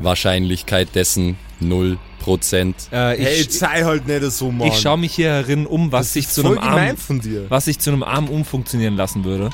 Wahrscheinlichkeit 0.00 0.94
dessen 0.94 1.36
0%. 1.62 1.98
Äh, 2.90 3.16
Hey, 3.16 3.32
ich 3.32 3.38
jetzt 3.44 3.58
sei 3.58 3.84
halt 3.84 4.08
nicht 4.08 4.22
so, 4.32 4.50
Mann. 4.50 4.68
ich 4.68 4.80
schaue 4.80 4.98
mich 4.98 5.14
hier 5.14 5.28
herin 5.30 5.66
um, 5.66 5.92
was 5.92 6.12
sich 6.14 6.28
zu 6.28 6.42
voll 6.42 6.58
einem 6.58 6.66
Arm, 6.68 6.74
gemein 6.74 6.96
von 6.96 7.20
dir. 7.20 7.46
was 7.48 7.66
sich 7.66 7.78
zu 7.78 7.90
einem 7.90 8.02
Arm 8.02 8.28
umfunktionieren 8.28 8.96
lassen 8.96 9.24
würde. 9.24 9.50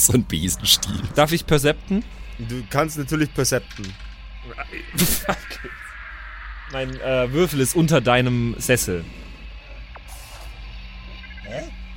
So 0.06 0.14
ein 0.14 0.24
Besenstiel. 0.24 1.02
Darf 1.14 1.32
ich 1.32 1.46
percepten? 1.46 2.02
Du 2.38 2.62
kannst 2.70 2.96
natürlich 2.96 3.34
percepten. 3.34 3.92
Mein 6.72 6.98
äh, 7.00 7.30
Würfel 7.32 7.60
ist 7.60 7.76
unter 7.76 8.00
deinem 8.00 8.54
Sessel. 8.58 9.04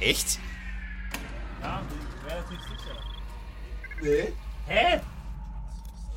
Echt? 0.02 0.38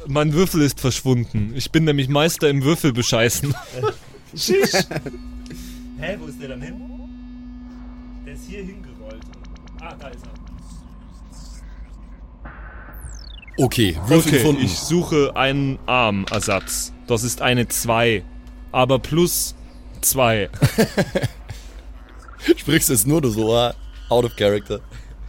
Mein 0.09 0.33
Würfel 0.33 0.62
ist 0.62 0.81
verschwunden. 0.81 1.53
Ich 1.55 1.70
bin 1.70 1.85
nämlich 1.85 2.09
Meister 2.09 2.49
im 2.51 2.64
Würfel 2.64 2.92
bescheißen. 2.92 3.55
Hä, 5.99 6.16
wo 6.18 6.27
ist 6.27 6.40
der 6.40 6.49
dann 6.49 6.62
hin? 6.62 6.83
Der 8.27 8.35
ist 8.35 8.46
hier 8.49 8.64
hingerollt. 8.64 9.22
Ah, 9.81 9.94
da 9.94 10.09
ist 10.09 10.25
er. 10.25 10.46
Okay, 13.59 13.97
Würfel 14.07 14.19
Okay, 14.19 14.38
gefunden. 14.38 14.62
ich 14.64 14.79
suche 14.79 15.35
einen 15.35 15.79
Armersatz. 15.87 16.92
Das 17.07 17.23
ist 17.23 17.40
eine 17.40 17.69
2. 17.69 18.23
Aber 18.73 18.99
plus 18.99 19.55
2. 20.03 20.51
Sprichst 22.57 22.90
jetzt 22.90 23.07
nur 23.07 23.27
so 23.31 23.55
ah, 23.55 23.75
out 24.09 24.25
of 24.25 24.37
character. 24.37 24.81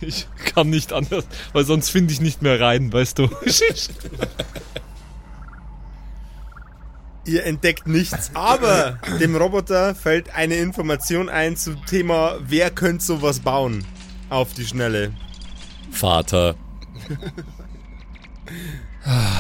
Ich 0.02 0.28
kann 0.54 0.70
nicht 0.70 0.94
anders, 0.94 1.26
weil 1.54 1.66
sonst 1.66 1.90
finde 1.90 2.14
ich 2.14 2.22
nicht 2.22 2.42
mehr 2.42 2.60
rein, 2.60 2.94
weißt 2.94 3.18
du. 3.18 3.30
Ihr 7.26 7.44
entdeckt 7.46 7.88
nichts, 7.88 8.32
aber 8.36 9.00
dem 9.20 9.36
Roboter 9.36 9.96
fällt 9.96 10.30
eine 10.36 10.56
Information 10.56 11.30
ein 11.30 11.58
zum 11.58 11.84
Thema, 11.86 12.38
wer 12.42 12.70
könnte 12.70 13.04
sowas 13.04 13.40
bauen? 13.40 13.84
Auf 14.30 14.54
die 14.54 14.66
Schnelle. 14.66 15.14
Vater. 15.92 16.56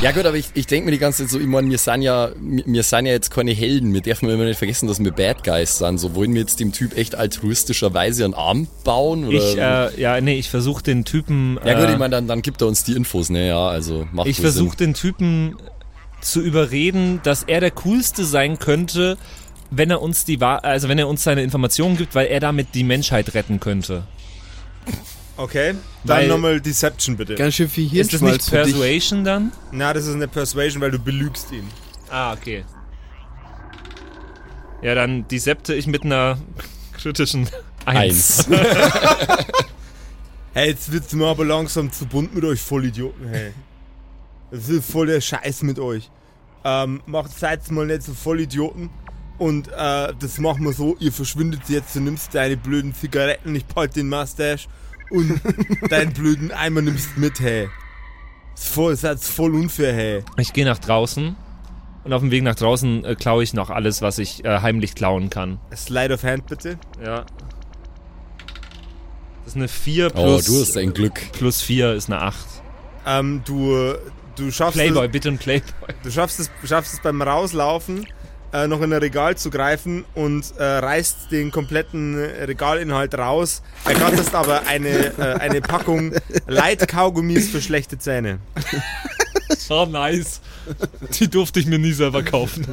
Ja 0.02 0.12
gut, 0.14 0.26
aber 0.26 0.38
ich, 0.38 0.52
ich 0.54 0.66
denke 0.66 0.86
mir 0.86 0.92
die 0.92 0.98
ganze 0.98 1.24
Zeit 1.24 1.32
so, 1.32 1.40
ich 1.40 1.46
meine, 1.46 1.70
wir 1.70 1.78
sind 1.78 2.02
ja, 2.02 2.30
wir 2.40 2.84
sind 2.84 3.06
ja 3.06 3.12
jetzt 3.12 3.32
keine 3.32 3.52
Helden, 3.52 3.94
wir 3.94 4.00
dürfen 4.00 4.30
immer 4.30 4.46
nicht 4.46 4.58
vergessen, 4.58 4.88
dass 4.88 5.04
wir 5.04 5.12
Bad 5.12 5.44
Guys 5.44 5.80
sind. 5.80 5.98
So 5.98 6.16
wollen 6.16 6.34
wir 6.34 6.42
jetzt 6.42 6.62
dem 6.62 6.72
Typ 6.72 6.96
echt 6.96 7.16
altruistischerweise 7.16 8.24
einen 8.24 8.34
Arm 8.34 8.68
bauen? 8.86 9.26
Oder? 9.26 9.38
Ich, 9.38 9.58
äh, 9.58 10.02
ja, 10.02 10.22
nee, 10.22 10.40
ich 10.40 10.50
versuche 10.50 10.84
den 10.84 11.04
Typen. 11.04 11.60
ja 11.66 11.74
gut, 11.74 11.90
äh, 11.90 11.94
ich 11.94 11.98
meine, 11.98 12.16
dann, 12.16 12.28
dann 12.28 12.42
gibt 12.42 12.62
er 12.62 12.68
uns 12.68 12.86
die 12.86 12.94
Infos, 12.94 13.30
ne, 13.30 13.48
ja, 13.48 13.68
also 13.68 14.08
macht 14.14 14.28
Ich 14.28 14.40
versuche 14.40 14.78
den 14.78 14.94
Typen 14.94 15.58
zu 16.22 16.42
überreden, 16.42 17.20
dass 17.24 17.44
er 17.44 17.60
der 17.60 17.72
coolste 17.72 18.24
sein 18.24 18.60
könnte, 18.60 19.18
wenn 19.70 19.90
er 19.90 20.02
uns 20.02 20.24
die 20.24 20.42
also 20.42 20.88
wenn 20.88 20.98
er 20.98 21.10
uns 21.10 21.24
seine 21.24 21.44
Informationen 21.44 21.98
gibt, 21.98 22.16
weil 22.16 22.28
er 22.28 22.40
damit 22.40 22.74
die 22.74 22.84
Menschheit 22.84 23.34
retten 23.34 23.60
könnte. 23.60 24.04
Okay, 25.38 25.76
dann 26.04 26.28
nochmal 26.28 26.60
Deception 26.60 27.16
bitte. 27.16 27.36
Ganz 27.36 27.56
schön 27.56 27.70
viel 27.70 27.96
Ist 27.96 28.14
das 28.14 28.22
nicht. 28.22 28.50
Persuasion 28.50 29.24
dann? 29.24 29.52
Na, 29.72 29.94
das 29.94 30.08
ist 30.08 30.16
eine 30.16 30.28
Persuasion, 30.28 30.82
weil 30.82 30.92
du 30.92 31.00
belügst 31.00 31.52
ihn. 31.52 31.68
Ah, 32.10 32.34
okay. 32.34 32.66
Ja, 34.82 34.96
dann 34.96 35.28
decepte 35.28 35.74
ich 35.74 35.88
mit 35.88 36.04
einer 36.04 36.38
kritischen 36.94 37.48
1. 37.86 38.50
Eins. 38.50 38.50
Hey, 40.58 40.70
jetzt 40.70 40.92
wird's 40.92 41.14
mir 41.14 41.28
aber 41.28 41.46
langsam 41.46 41.92
zu 41.92 42.08
bunt 42.08 42.34
mit 42.34 42.44
euch 42.44 42.60
Vollidioten, 42.60 43.28
hey. 43.28 43.54
Das 44.50 44.68
ist 44.70 44.92
voll 44.92 45.06
der 45.06 45.22
Scheiß 45.22 45.62
mit 45.62 45.78
euch. 45.78 46.10
Ähm, 46.64 47.04
macht 47.06 47.38
seid 47.38 47.70
mal 47.70 47.86
nicht 47.86 48.02
so 48.02 48.16
Vollidioten. 48.16 48.90
Und 49.38 49.68
äh, 49.68 50.14
das 50.20 50.40
machen 50.40 50.64
wir 50.64 50.74
so, 50.74 50.98
ihr 51.00 51.12
verschwindet 51.12 51.62
jetzt, 51.68 51.96
du 51.96 52.00
nimmst 52.00 52.34
deine 52.34 52.58
blöden 52.58 52.96
Zigaretten, 52.96 53.54
ich 53.54 53.66
behalte 53.66 54.00
den 54.00 54.10
Mustache 54.10 54.68
und 55.10 55.40
deinen 55.90 56.14
blöden 56.14 56.52
Eimer 56.52 56.82
nimmst 56.82 57.18
mit, 57.18 57.40
hey. 57.40 57.70
Ist 58.56 58.68
voll, 58.70 58.94
ist 58.94 59.04
jetzt 59.04 59.30
voll 59.30 59.54
unfair, 59.56 59.94
hey. 59.94 60.24
Ich 60.38 60.54
gehe 60.54 60.66
nach 60.66 60.80
draußen 60.80 61.36
Und 62.04 62.14
auf 62.14 62.22
dem 62.22 62.32
Weg 62.32 62.44
nach 62.44 62.56
draußen 62.56 63.06
äh, 63.06 63.16
klaue 63.16 63.44
ich 63.44 63.54
noch 63.54 63.70
alles, 63.70 64.02
was 64.02 64.18
ich 64.18 64.44
äh, 64.46 64.60
heimlich 64.62 64.96
klauen 64.96 65.30
kann. 65.30 65.60
Slide 65.76 66.14
of 66.14 66.24
Hand 66.24 66.48
bitte. 66.48 66.78
Ja. 67.04 67.26
Das 69.44 69.54
ist 69.54 69.56
eine 69.56 69.68
4 69.68 70.08
Oh, 70.08 70.10
plus, 70.12 70.46
du 70.46 70.62
hast 70.62 70.78
ein 70.78 70.94
Glück. 70.94 71.32
plus 71.34 71.62
4 71.62 71.94
ist 71.94 72.10
eine 72.12 72.22
8. 72.22 72.36
Ähm, 73.06 73.42
du, 73.46 73.94
du 74.36 74.52
schaffst 74.52 74.74
Playboy, 74.74 75.06
es, 75.06 75.12
bitte 75.12 75.30
ein 75.30 75.38
Playboy. 75.38 75.72
du 76.04 76.12
schaffst 76.12 76.40
es, 76.42 76.52
schaffst 76.66 76.94
es 76.96 77.00
beim 77.00 77.22
Rauslaufen 77.22 78.06
äh, 78.54 78.68
noch 78.68 78.82
in 78.82 78.94
ein 78.94 79.00
Regal 79.00 79.36
zu 79.36 79.50
greifen 79.50 80.06
und 80.16 80.54
äh, 80.58 80.64
reißt 80.64 81.32
den 81.32 81.52
kompletten 81.52 82.16
Regalinhalt 82.16 83.14
raus. 83.16 83.62
Ergatterst 83.86 84.34
aber 84.34 84.68
eine, 84.68 85.18
äh, 85.18 85.40
eine 85.40 85.62
Packung 85.62 86.14
Light-Kaugummis 86.48 87.50
für 87.50 87.62
schlechte 87.62 87.98
Zähne. 87.98 88.40
Oh, 89.70 89.86
nice. 89.86 90.42
Die 91.20 91.30
durfte 91.30 91.60
ich 91.60 91.66
mir 91.66 91.80
nie 91.80 91.92
selber 91.92 92.24
kaufen. 92.24 92.68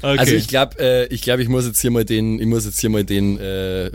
Okay. 0.00 0.18
Also 0.18 0.34
ich 0.34 0.48
glaube, 0.48 0.78
äh, 0.78 1.06
ich 1.06 1.22
glaube, 1.22 1.42
ich 1.42 1.48
muss 1.48 1.66
jetzt 1.66 1.80
hier 1.80 1.90
mal 1.90 2.04
den, 2.04 2.40
ich 2.40 2.46
muss 2.46 2.64
jetzt 2.64 2.80
hier 2.80 2.90
mal 2.90 3.04
den 3.04 3.38
äh, 3.38 3.90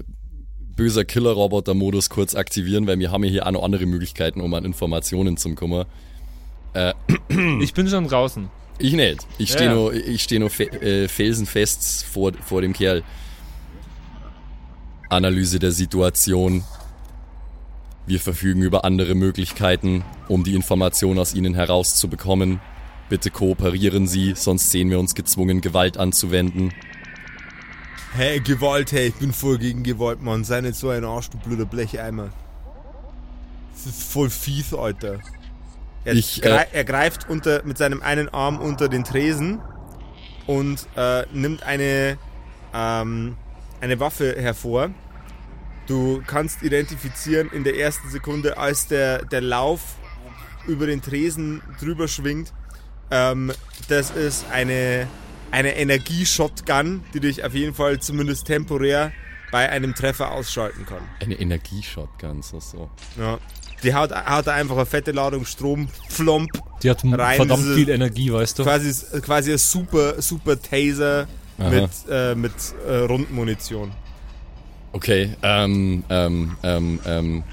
böser 0.76 1.06
Killer-Roboter-Modus 1.06 2.10
kurz 2.10 2.36
aktivieren, 2.36 2.88
weil 2.88 3.00
wir 3.00 3.12
haben 3.12 3.24
ja 3.24 3.30
hier 3.30 3.48
auch 3.48 3.52
noch 3.52 3.64
andere 3.64 3.86
Möglichkeiten, 3.86 4.42
um 4.42 4.54
an 4.54 4.66
Informationen 4.66 5.38
zu 5.38 5.54
kommen. 5.56 5.86
ich 7.62 7.74
bin 7.74 7.88
schon 7.88 8.08
draußen. 8.08 8.50
Ich 8.84 8.92
nicht. 8.92 9.26
Ich 9.38 9.50
stehe 9.50 9.70
ja. 9.70 9.76
nur, 9.76 9.94
ich 9.94 10.22
stehe 10.22 10.42
nur 10.42 10.50
fe 10.50 10.66
äh, 10.66 11.08
felsenfest 11.08 12.04
vor, 12.04 12.34
vor 12.46 12.62
dem 12.62 12.74
Kerl. 12.74 13.02
Analyse 15.08 15.58
der 15.58 15.72
Situation. 15.72 16.66
Wir 18.06 18.20
verfügen 18.20 18.62
über 18.62 18.84
andere 18.84 19.16
Möglichkeiten, 19.16 20.04
um 20.28 20.44
die 20.44 20.54
Information 20.54 21.18
aus 21.18 21.34
Ihnen 21.34 21.54
herauszubekommen. 21.54 22.60
Bitte 23.08 23.32
kooperieren 23.32 24.06
Sie, 24.06 24.34
sonst 24.36 24.70
sehen 24.70 24.90
wir 24.90 25.00
uns 25.00 25.16
gezwungen, 25.16 25.62
Gewalt 25.62 25.98
anzuwenden. 25.98 26.74
Hey, 28.14 28.42
Gewalt, 28.42 28.92
hey, 28.92 29.08
ich 29.08 29.16
bin 29.16 29.32
voll 29.32 29.60
gegen 29.60 29.84
Gewalt, 29.84 30.22
Mann. 30.22 30.44
Sei 30.44 30.60
nicht 30.60 30.76
so 30.76 30.90
ein 30.90 31.06
Arsch, 31.06 31.30
du 31.30 31.38
blöder 31.38 31.66
Blecheimer. 31.66 32.34
Das 33.76 33.86
ist 33.86 34.04
voll 34.04 34.30
fies, 34.30 34.74
Alter. 34.74 35.22
Er, 36.06 36.14
Ich, 36.14 36.44
äh, 36.44 36.66
er 36.72 36.84
greift 36.84 37.30
unter, 37.30 37.64
mit 37.64 37.78
seinem 37.78 38.02
einen 38.02 38.30
Arm 38.30 38.60
unter 38.60 38.90
den 38.90 39.04
Tresen 39.04 39.62
und 40.48 40.88
äh, 40.96 41.26
nimmt 41.32 41.64
eine, 41.64 42.18
ähm, 42.74 43.38
eine 43.82 44.00
Waffe 44.00 44.36
hervor. 44.38 44.90
Du 45.88 46.22
kannst 46.26 46.64
identifizieren 46.64 47.50
in 47.52 47.64
der 47.64 47.78
ersten 47.78 48.10
Sekunde, 48.10 48.58
als 48.58 48.88
der, 48.88 49.26
der 49.26 49.42
Lauf 49.42 49.82
über 50.68 50.86
den 50.86 51.02
Tresen 51.02 51.62
drüber 51.80 52.08
schwingt. 52.08 52.54
Ähm, 53.12 53.52
das 53.90 54.12
ist 54.12 54.46
eine, 54.52 55.08
eine 55.52 55.76
Energie-Shotgun, 55.76 57.04
die 57.14 57.20
dich 57.20 57.44
auf 57.44 57.54
jeden 57.54 57.74
Fall 57.74 58.00
zumindest 58.00 58.48
temporär 58.48 59.12
bei 59.52 59.70
einem 59.70 59.94
Treffer 59.94 60.32
ausschalten 60.32 60.86
kann. 60.86 61.02
Eine 61.20 61.36
Energieshotgun, 61.36 62.42
so 62.42 62.60
so. 62.60 62.90
Ja. 63.18 63.38
Die 63.84 63.94
haut, 63.94 64.12
haut 64.12 64.48
einfach 64.48 64.78
eine 64.78 64.86
fette 64.86 65.12
Ladung 65.12 65.46
Strom, 65.46 65.90
flomp, 66.08 66.50
Die 66.82 66.90
hat 66.90 67.04
Rein 67.04 67.36
verdammt 67.38 67.66
viel 67.76 67.90
Energie, 67.90 68.32
weißt 68.32 68.60
du? 68.60 68.64
quasi, 68.64 68.94
quasi 69.22 69.52
ein 69.52 69.58
super, 69.58 70.22
super 70.22 70.60
Taser 70.62 71.28
Aha. 71.60 71.70
mit, 71.70 71.90
äh, 72.10 72.36
mit 72.36 72.54
äh, 72.88 72.96
Rundmunition. 73.00 73.92
Okay, 74.94 75.36
ähm, 75.42 76.04
ähm, 76.10 76.56
ähm, 76.64 77.00
ähm. 77.06 77.44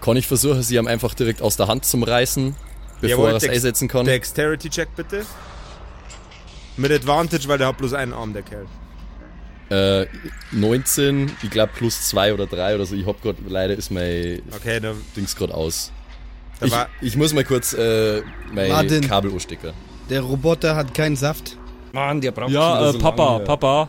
Kann 0.00 0.16
ich 0.16 0.26
versuchen, 0.26 0.62
sie 0.62 0.78
haben 0.78 0.86
einfach 0.86 1.14
direkt 1.14 1.42
aus 1.42 1.56
der 1.56 1.66
Hand 1.68 1.84
zum 1.84 2.02
Reißen, 2.02 2.54
bevor 3.00 3.08
Jawohl, 3.08 3.30
er 3.30 3.36
es 3.36 3.42
Dex- 3.42 3.54
einsetzen 3.54 3.88
kann? 3.88 4.04
Dexterity-Check 4.06 4.94
bitte. 4.94 5.26
Mit 6.76 6.92
Advantage, 6.92 7.48
weil 7.48 7.58
der 7.58 7.68
hat 7.68 7.78
bloß 7.78 7.94
einen 7.94 8.12
Arm, 8.12 8.34
der 8.34 8.42
Kerl. 8.42 8.66
Äh, 9.68 10.06
19, 10.52 11.32
ich 11.42 11.50
glaube 11.50 11.72
plus 11.74 12.08
2 12.08 12.34
oder 12.34 12.46
3 12.46 12.76
oder 12.76 12.86
so. 12.86 12.94
Ich 12.94 13.06
hab 13.06 13.20
grad, 13.22 13.36
leider 13.48 13.74
ist 13.74 13.90
mein 13.90 14.42
Okay, 14.54 14.78
da, 14.80 14.92
Dings 15.16 15.34
gerade 15.34 15.54
aus. 15.54 15.90
da 16.60 16.66
Ich, 16.66 16.72
war, 16.72 16.88
ich 17.00 17.16
muss 17.16 17.32
mal 17.34 17.44
kurz 17.44 17.72
äh, 17.72 18.22
mein 18.52 18.68
Martin. 18.68 19.00
Kabel 19.08 19.32
anstecken. 19.32 19.72
Der 20.08 20.20
Roboter 20.20 20.76
hat 20.76 20.94
keinen 20.94 21.16
Saft. 21.16 21.56
Mann, 21.92 22.20
der 22.20 22.30
braucht 22.30 22.50
ja, 22.50 22.90
äh, 22.90 22.92
Papa, 22.98 23.40
Papa, 23.40 23.88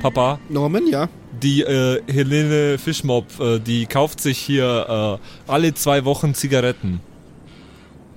Papa. 0.00 0.40
Norman, 0.48 0.88
ja. 0.88 1.08
Die 1.40 1.62
äh, 1.62 2.02
Helene 2.10 2.78
Fischmob, 2.78 3.26
äh, 3.40 3.58
die 3.60 3.86
kauft 3.86 4.20
sich 4.20 4.38
hier 4.38 5.20
äh, 5.46 5.50
alle 5.50 5.74
zwei 5.74 6.04
Wochen 6.04 6.34
Zigaretten. 6.34 7.00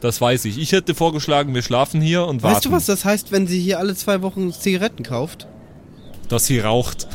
Das 0.02 0.22
weiß 0.22 0.46
ich. 0.46 0.58
Ich 0.58 0.72
hätte 0.72 0.94
vorgeschlagen, 0.96 1.54
wir 1.54 1.62
schlafen 1.62 2.02
hier 2.02 2.26
und 2.26 2.44
warten, 2.44 2.56
Weißt 2.56 2.66
du, 2.66 2.72
was 2.72 2.86
das 2.86 3.06
heißt, 3.06 3.32
wenn 3.32 3.48
sie 3.48 3.60
hier 3.60 3.80
alle 3.80 3.96
zwei 3.96 4.22
Wochen 4.22 4.52
Zigaretten 4.52 5.04
kauft? 5.04 5.48
Dass 6.32 6.46
sie 6.46 6.60
raucht. 6.60 7.08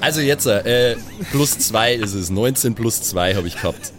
Also 0.00 0.20
jetzt, 0.20 0.46
äh, 0.46 0.96
plus 1.30 1.58
2 1.58 1.94
ist 1.94 2.14
es. 2.14 2.30
19 2.30 2.74
plus 2.74 3.02
2 3.02 3.34
habe 3.36 3.46
ich 3.48 3.56
gehabt. 3.56 3.92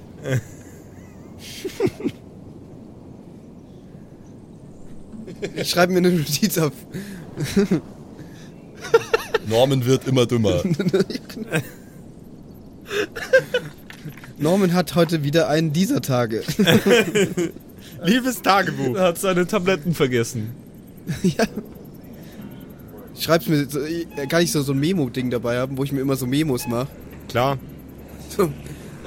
Ich 5.56 5.70
schreibe 5.70 5.94
mir 5.94 6.00
eine 6.00 6.12
Notiz 6.12 6.58
auf. 6.58 6.74
Norman 9.48 9.86
wird 9.86 10.08
immer 10.08 10.26
dümmer. 10.26 10.64
Norman 14.38 14.74
hat 14.74 14.96
heute 14.96 15.24
wieder 15.24 15.50
einen 15.50 15.74
dieser 15.74 16.02
Tage. 16.02 16.44
liebes 18.04 18.42
Tagebuch. 18.42 18.96
Er 18.96 19.04
hat 19.04 19.18
seine 19.18 19.48
Tabletten 19.48 19.94
vergessen. 19.94 20.65
ja. 21.24 21.44
Ich 23.16 23.24
schreib's 23.24 23.48
mir, 23.48 23.66
so, 23.70 23.82
ich- 23.84 24.08
kann 24.30 24.42
ich 24.42 24.52
so, 24.52 24.62
so 24.62 24.74
ein 24.74 24.80
Memo-Ding 24.80 25.30
dabei 25.30 25.58
haben, 25.60 25.78
wo 25.78 25.84
ich 25.84 25.92
mir 25.92 26.02
immer 26.02 26.16
so 26.16 26.26
Memos 26.26 26.68
mache? 26.68 26.88
Klar. 27.30 27.58
So, 28.36 28.50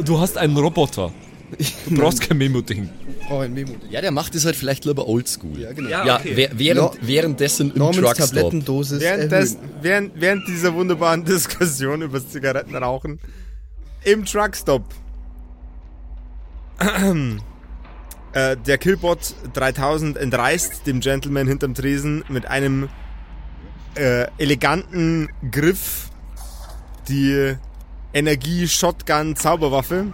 Du 0.05 0.19
hast 0.21 0.39
einen 0.39 0.57
Roboter. 0.57 1.13
Du 1.89 1.95
brauchst 1.97 2.21
kein 2.21 2.37
Memo-Ding. 2.39 2.89
ich 3.21 3.27
brauche 3.27 3.45
ein 3.45 3.55
Memo-Ding. 3.55 3.91
Ja, 3.91 4.01
der 4.03 4.11
macht 4.13 4.35
es 4.35 4.45
halt 4.45 4.55
vielleicht 4.55 4.85
lieber 4.85 5.09
oldschool. 5.09 5.59
Ja, 5.59 5.73
genau. 5.73 5.89
Ja, 5.89 6.19
wäh- 6.23 6.51
während, 6.55 6.99
währenddessen 7.07 7.71
im 7.73 7.79
Normans 7.79 7.97
Truckstop. 7.99 8.27
Tablettendosis 8.29 9.01
Während, 9.01 9.33
des, 9.33 9.55
erhöhen. 9.55 9.71
während, 9.83 10.13
während 10.21 10.49
dieser 10.49 10.75
wunderbaren 10.75 11.25
Diskussion 11.27 12.03
über 12.03 12.21
das 12.21 12.29
Zigarettenrauchen 12.31 13.19
im 14.05 14.25
Truckstop. 14.25 14.85
äh, 18.33 18.57
der 18.57 18.79
Killbot 18.79 19.35
3000 19.55 20.16
entreißt 20.16 20.87
dem 20.87 21.01
Gentleman 21.01 21.49
hinterm 21.49 21.74
Tresen 21.74 22.24
mit 22.29 22.47
einem 22.47 22.89
äh, 23.95 24.26
eleganten 24.39 25.29
Griff 25.51 26.11
die 27.09 27.55
Energie-Shotgun-Zauberwaffe 28.12 30.12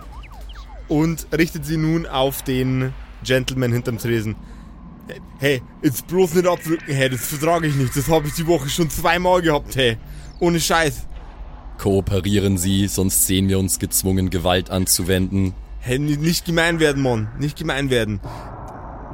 und 0.89 1.27
richtet 1.37 1.67
sie 1.67 1.77
nun 1.77 2.07
auf 2.07 2.43
den 2.43 2.93
Gentleman 3.25 3.73
hinterm 3.73 3.99
Tresen. 3.99 4.37
Hey, 5.39 5.63
jetzt 5.83 6.07
bloß 6.07 6.35
nicht 6.35 6.47
abdrücken, 6.47 6.95
hey, 6.95 7.11
das 7.11 7.27
vertrage 7.27 7.67
ich 7.67 7.75
nicht. 7.75 7.97
Das 7.97 8.09
habe 8.09 8.29
ich 8.29 8.35
die 8.35 8.47
Woche 8.47 8.69
schon 8.69 8.89
zweimal 8.91 9.43
gehabt, 9.43 9.77
hey. 9.77 9.97
Ohne 10.41 10.61
Scheiß. 10.61 11.07
Kooperieren 11.79 12.57
Sie, 12.57 12.87
sonst 12.87 13.27
sehen 13.27 13.49
wir 13.49 13.59
uns 13.59 13.79
gezwungen, 13.79 14.31
Gewalt 14.31 14.71
anzuwenden. 14.71 15.55
Hey, 15.87 15.99
ni- 15.99 16.17
nicht 16.17 16.47
gemein 16.47 16.81
werden, 16.81 17.03
Mann. 17.03 17.29
Nicht 17.39 17.59
gemein 17.59 17.91
werden. 17.91 18.21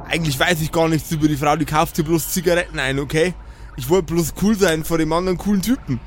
Eigentlich 0.07 0.39
weiß 0.39 0.61
ich 0.61 0.71
gar 0.71 0.87
nichts 0.87 1.11
über 1.11 1.27
die 1.27 1.35
Frau, 1.35 1.55
die 1.57 1.65
kauft 1.65 1.97
dir 1.97 2.03
bloß 2.03 2.29
Zigaretten 2.31 2.79
ein, 2.79 2.97
okay? 2.99 3.33
Ich 3.75 3.89
wollte 3.89 4.13
bloß 4.13 4.33
cool 4.41 4.57
sein 4.57 4.85
vor 4.85 4.97
dem 4.97 5.11
anderen 5.11 5.37
coolen 5.37 5.61
Typen. 5.61 5.99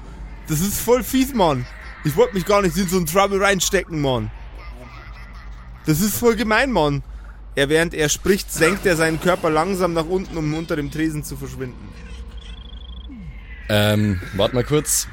Das 0.48 0.60
ist 0.60 0.78
voll 0.80 1.02
fies, 1.02 1.34
Mann. 1.34 1.66
Ich 2.04 2.16
wollte 2.16 2.34
mich 2.34 2.44
gar 2.46 2.62
nicht 2.62 2.76
in 2.76 2.88
so 2.88 2.96
einen 2.96 3.06
Trouble 3.06 3.40
reinstecken, 3.42 4.00
Mann. 4.00 4.30
Das 5.86 6.00
ist 6.00 6.16
voll 6.16 6.34
gemein, 6.36 6.72
Mann. 6.72 7.02
Er, 7.54 7.68
während 7.68 7.92
er 7.94 8.08
spricht, 8.08 8.50
senkt 8.52 8.84
er 8.86 8.96
seinen 8.96 9.20
Körper 9.20 9.48
langsam 9.50 9.92
nach 9.92 10.06
unten, 10.06 10.36
um 10.36 10.54
unter 10.54 10.76
dem 10.76 10.90
Tresen 10.90 11.24
zu 11.24 11.36
verschwinden. 11.36 11.88
Ähm, 13.68 14.20
warte 14.34 14.54
mal 14.54 14.64
kurz. 14.64 15.08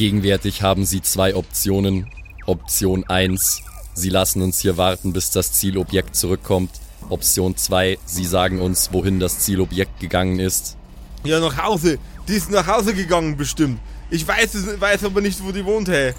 Gegenwärtig 0.00 0.62
haben 0.62 0.86
Sie 0.86 1.02
zwei 1.02 1.34
Optionen. 1.36 2.06
Option 2.46 3.04
1, 3.06 3.62
Sie 3.92 4.08
lassen 4.08 4.40
uns 4.40 4.58
hier 4.58 4.78
warten, 4.78 5.12
bis 5.12 5.30
das 5.30 5.52
Zielobjekt 5.52 6.16
zurückkommt. 6.16 6.70
Option 7.10 7.54
2, 7.54 7.98
Sie 8.06 8.24
sagen 8.24 8.62
uns, 8.62 8.94
wohin 8.94 9.20
das 9.20 9.40
Zielobjekt 9.40 10.00
gegangen 10.00 10.38
ist. 10.38 10.78
Ja, 11.22 11.38
nach 11.38 11.62
Hause. 11.62 11.98
Die 12.28 12.32
ist 12.32 12.50
nach 12.50 12.66
Hause 12.66 12.94
gegangen, 12.94 13.36
bestimmt. 13.36 13.78
Ich 14.08 14.26
weiß 14.26 14.54
es, 14.54 14.80
weiß 14.80 15.04
aber 15.04 15.20
nicht, 15.20 15.44
wo 15.44 15.52
die 15.52 15.66
wohnt, 15.66 15.88
hey. 15.88 16.14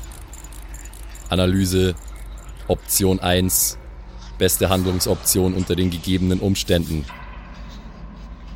Analyse. 1.30 1.96
Option 2.68 3.20
1, 3.20 3.80
beste 4.38 4.70
Handlungsoption 4.70 5.56
unter 5.56 5.76
den 5.76 5.90
gegebenen 5.90 6.40
Umständen. 6.40 7.04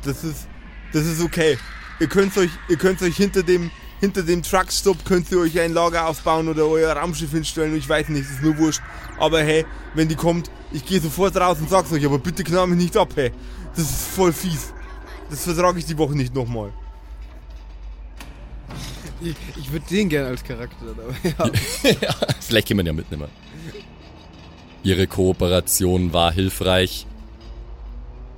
Das 0.04 0.22
ist, 0.22 0.46
das 0.92 1.04
ist 1.04 1.20
okay. 1.20 1.58
Ihr 1.98 2.06
könnt 2.06 2.36
euch, 2.36 2.50
ihr 2.68 2.76
könnt 2.76 3.02
euch 3.02 3.16
hinter 3.16 3.42
dem, 3.42 3.72
hinter 4.00 4.22
dem 4.22 4.42
Truckstop 4.42 5.04
könnt 5.04 5.30
ihr 5.32 5.38
euch 5.38 5.58
ein 5.58 5.72
Lager 5.72 6.06
aufbauen 6.06 6.48
oder 6.48 6.66
euer 6.66 6.92
Raumschiff 6.92 7.30
hinstellen. 7.30 7.76
Ich 7.76 7.88
weiß 7.88 8.08
nicht, 8.10 8.22
ist 8.22 8.42
nur 8.42 8.58
wurscht. 8.58 8.82
Aber 9.18 9.40
hey, 9.40 9.64
wenn 9.94 10.08
die 10.08 10.16
kommt, 10.16 10.50
ich 10.72 10.84
gehe 10.84 11.00
sofort 11.00 11.36
raus 11.36 11.58
und 11.58 11.70
sag's 11.70 11.92
euch, 11.92 12.04
aber 12.04 12.18
bitte 12.18 12.44
knall 12.44 12.66
mich 12.66 12.78
nicht 12.78 12.96
ab, 12.96 13.10
hey. 13.16 13.32
Das 13.74 13.84
ist 13.84 14.08
voll 14.08 14.32
fies. 14.32 14.72
Das 15.30 15.44
vertrage 15.44 15.78
ich 15.78 15.86
die 15.86 15.98
Woche 15.98 16.14
nicht 16.14 16.34
nochmal. 16.34 16.72
Ich, 19.20 19.34
ich 19.56 19.72
würde 19.72 19.86
den 19.90 20.08
gerne 20.08 20.28
als 20.28 20.44
Charakter, 20.44 20.86
aber 21.38 21.48
ja. 21.88 22.14
Vielleicht 22.40 22.68
kann 22.68 22.76
man 22.76 22.86
ja 22.86 22.92
mitnehmen. 22.92 23.28
Ihre 24.82 25.06
Kooperation 25.06 26.12
war 26.12 26.32
hilfreich. 26.32 27.06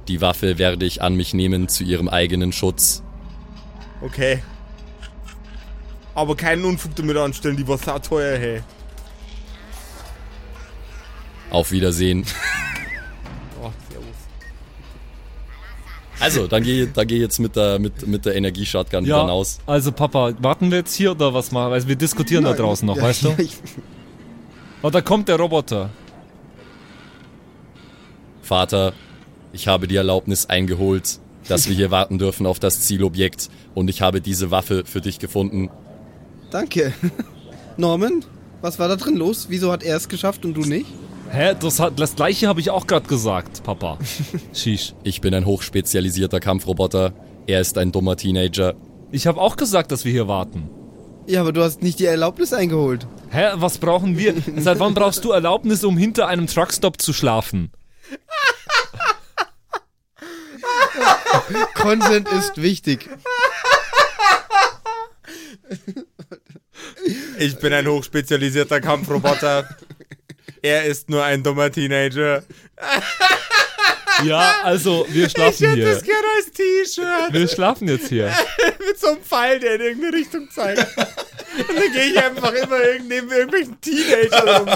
Die 0.06 0.20
Waffe 0.20 0.56
werde 0.56 0.86
ich 0.86 1.02
an 1.02 1.14
mich 1.14 1.34
nehmen 1.34 1.68
zu 1.68 1.84
ihrem 1.84 2.08
eigenen 2.08 2.52
Schutz. 2.52 3.02
Okay. 4.00 4.40
Aber 6.18 6.34
keinen 6.34 6.64
Unfug 6.64 6.96
damit 6.96 7.16
anstellen, 7.16 7.56
die 7.56 7.68
war 7.68 7.78
sauteuer, 7.78 8.36
hey. 8.36 8.62
Auf 11.50 11.70
Wiedersehen. 11.70 12.24
Oh, 13.62 13.70
servus. 13.90 14.06
Also, 16.18 16.46
dann 16.48 16.62
geh, 16.64 16.86
dann 16.92 17.06
geh 17.06 17.18
jetzt 17.18 17.38
mit 17.38 17.54
der, 17.54 17.78
mit, 17.78 18.04
mit 18.06 18.24
der 18.24 18.34
Energieshotgun 18.34 19.04
Ja, 19.04 19.18
dann 19.18 19.30
aus. 19.30 19.58
also 19.66 19.92
Papa, 19.92 20.32
warten 20.40 20.70
wir 20.72 20.78
jetzt 20.78 20.94
hier 20.94 21.12
oder 21.12 21.34
was 21.34 21.50
machen? 21.52 21.72
Also 21.72 21.86
wir 21.88 21.96
diskutieren 21.96 22.42
da 22.44 22.52
draußen 22.52 22.86
noch, 22.86 22.96
Ja, 22.96 23.02
weißt 23.04 23.24
du? 23.24 23.36
Und 24.82 24.94
da 24.94 25.00
kommt 25.00 25.28
der 25.28 25.36
Roboter. 25.36 25.90
Vater, 28.42 28.92
ich 29.52 29.66
habe 29.68 29.86
die 29.88 29.96
Erlaubnis 29.96 30.46
eingeholt, 30.46 31.18
dass 31.48 31.68
wir 31.68 31.74
hier 31.76 31.90
warten 31.90 32.18
dürfen 32.18 32.46
auf 32.46 32.58
das 32.60 32.80
Zielobjekt 32.82 33.50
und 33.74 33.88
ich 33.88 34.02
habe 34.02 34.20
diese 34.20 34.50
Waffe 34.50 34.84
für 34.84 35.00
dich 35.00 35.18
gefunden. 35.18 35.70
Danke. 36.50 36.92
Norman, 37.76 38.24
was 38.60 38.78
war 38.78 38.88
da 38.88 38.96
drin 38.96 39.16
los? 39.16 39.46
Wieso 39.48 39.70
hat 39.70 39.82
er 39.82 39.96
es 39.96 40.08
geschafft 40.08 40.44
und 40.44 40.54
du 40.54 40.62
nicht? 40.62 40.86
Hä, 41.30 41.54
das, 41.60 41.78
hat, 41.78 42.00
das 42.00 42.16
gleiche 42.16 42.48
habe 42.48 42.60
ich 42.60 42.70
auch 42.70 42.86
gerade 42.86 43.06
gesagt, 43.06 43.62
Papa. 43.62 43.98
Shish. 44.52 44.94
Ich 45.04 45.20
bin 45.20 45.34
ein 45.34 45.44
hochspezialisierter 45.44 46.40
Kampfroboter. 46.40 47.12
Er 47.46 47.60
ist 47.60 47.76
ein 47.78 47.92
dummer 47.92 48.16
Teenager. 48.16 48.74
Ich 49.12 49.26
habe 49.26 49.40
auch 49.40 49.56
gesagt, 49.56 49.92
dass 49.92 50.04
wir 50.04 50.12
hier 50.12 50.28
warten. 50.28 50.70
Ja, 51.26 51.42
aber 51.42 51.52
du 51.52 51.62
hast 51.62 51.82
nicht 51.82 51.98
die 51.98 52.06
Erlaubnis 52.06 52.54
eingeholt. 52.54 53.06
Hä, 53.30 53.50
was 53.54 53.78
brauchen 53.78 54.16
wir? 54.16 54.34
Seit 54.56 54.80
wann 54.80 54.94
brauchst 54.94 55.24
du 55.24 55.32
Erlaubnis, 55.32 55.84
um 55.84 55.98
hinter 55.98 56.26
einem 56.26 56.46
Truckstop 56.46 57.00
zu 57.00 57.12
schlafen? 57.12 57.70
Consent 61.74 62.28
ist 62.30 62.60
wichtig. 62.60 63.08
Ich 67.38 67.58
bin 67.58 67.72
ein 67.72 67.86
hochspezialisierter 67.86 68.80
Kampfroboter. 68.80 69.68
er 70.62 70.84
ist 70.84 71.08
nur 71.10 71.24
ein 71.24 71.42
dummer 71.42 71.70
Teenager. 71.70 72.42
Ja, 74.24 74.56
also 74.64 75.06
wir 75.10 75.28
schlafen 75.28 75.74
hier. 75.74 75.84
gerne 75.84 76.26
als 76.36 76.50
T-Shirt. 76.52 77.32
Wir 77.32 77.48
schlafen 77.48 77.88
jetzt 77.88 78.08
hier. 78.08 78.32
Mit 78.86 78.98
so 78.98 79.08
einem 79.08 79.22
Pfeil, 79.22 79.60
der 79.60 79.76
in 79.76 79.80
irgendeine 79.80 80.16
Richtung 80.16 80.50
zeigt. 80.50 80.78
Und 80.78 81.76
dann 81.76 81.92
gehe 81.92 82.06
ich 82.06 82.18
einfach 82.22 82.52
immer 82.52 82.78
neben 83.06 83.30
irgendwelchen 83.30 83.80
Teenagern 83.80 84.48
rum. 84.48 84.66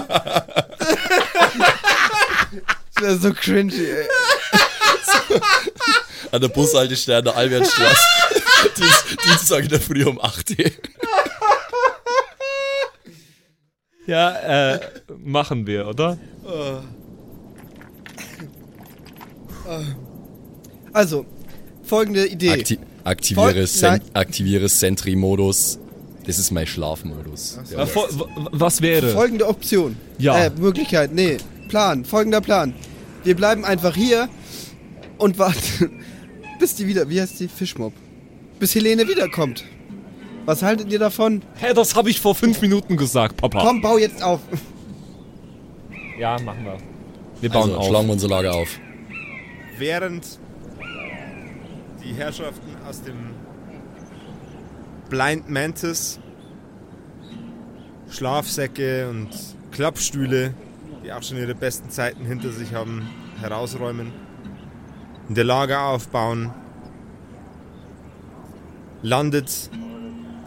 Das 2.95 3.03
wäre 3.03 3.19
so 3.19 3.33
cringy, 3.33 3.85
ey. 3.85 4.09
An 6.31 6.41
der 6.41 6.49
Bushaltestelle 6.49 7.23
der 7.23 7.37
Albertstraße. 7.37 7.97
Dienstag 9.25 9.65
in 9.65 9.69
der 9.69 9.81
Früh 9.81 10.05
um 10.05 10.21
8 10.21 10.51
Uhr. 10.51 10.71
Ja, 14.07 14.73
äh, 14.75 14.81
machen 15.19 15.67
wir, 15.67 15.87
oder? 15.89 16.19
Also, 20.93 21.25
folgende 21.83 22.27
Idee. 22.27 22.51
Akti 22.51 22.79
aktiviere, 23.05 23.67
nein. 23.83 24.01
aktiviere 24.13 24.69
Sentry-Modus. 24.69 25.79
Das 26.27 26.39
ist 26.39 26.53
mein 26.53 26.67
Schlafmodus. 26.67 27.59
Äh, 27.71 27.75
Ja. 27.75 27.87
w- 27.87 28.01
was 28.53 28.81
wäre? 28.81 29.09
Folgende 29.09 29.49
Option. 29.49 29.97
Ja. 30.19 30.45
Äh, 30.47 30.51
Möglichkeit, 30.57 31.13
nee. 31.13 31.39
Plan, 31.69 32.05
folgender 32.05 32.41
Plan. 32.41 32.75
Wir 33.25 33.35
bleiben 33.35 33.65
einfach 33.65 33.97
hier 33.97 34.29
und 35.19 35.39
warten, 35.39 36.01
bis 36.61 36.77
die 36.77 36.87
wieder, 36.87 37.09
wie 37.09 37.21
heißt 37.21 37.41
die? 37.41 37.49
Fischmob. 37.49 37.93
Bis 38.61 38.75
Helene 38.77 39.09
wiederkommt. 39.09 39.65
Was 40.45 40.63
haltet 40.63 40.91
ihr 40.93 40.99
davon? 40.99 41.43
Hä, 41.57 41.73
das 41.75 41.95
habe 41.95 42.11
ich 42.11 42.21
vor 42.21 42.35
fünf 42.35 42.61
Minuten 42.61 42.97
gesagt, 42.97 43.37
Papa. 43.37 43.61
Komm, 43.65 43.81
bau 43.81 43.97
jetzt 43.99 44.23
auf. 44.23 44.41
Ja, 46.19 46.39
machen 46.41 46.65
wir. 46.65 46.79
Wir 47.41 47.51
bauen 47.51 47.71
Also, 47.71 47.77
auf. 47.79 47.87
schlagen 47.87 48.07
wir 48.07 48.13
unser 48.13 48.29
Lager 48.29 48.55
auf. 48.55 48.69
Während 49.79 50.39
die 52.05 52.15
Herrschaften 52.15 52.71
aus 52.89 53.03
dem 53.03 53.17
Blind 55.09 55.49
Mantis 55.49 56.19
Schlafsäcke 58.11 59.09
und 59.09 59.29
Klappstühle, 59.71 60.55
die 61.05 61.13
auch 61.13 61.23
schon 61.23 61.39
ihre 61.39 61.55
besten 61.55 61.89
Zeiten 61.91 62.25
hinter 62.27 62.51
sich 62.51 62.75
haben, 62.75 63.09
herausräumen, 63.41 64.13
in 65.29 65.35
der 65.35 65.45
Lager 65.45 65.87
aufbauen, 65.87 66.51
landet 69.03 69.71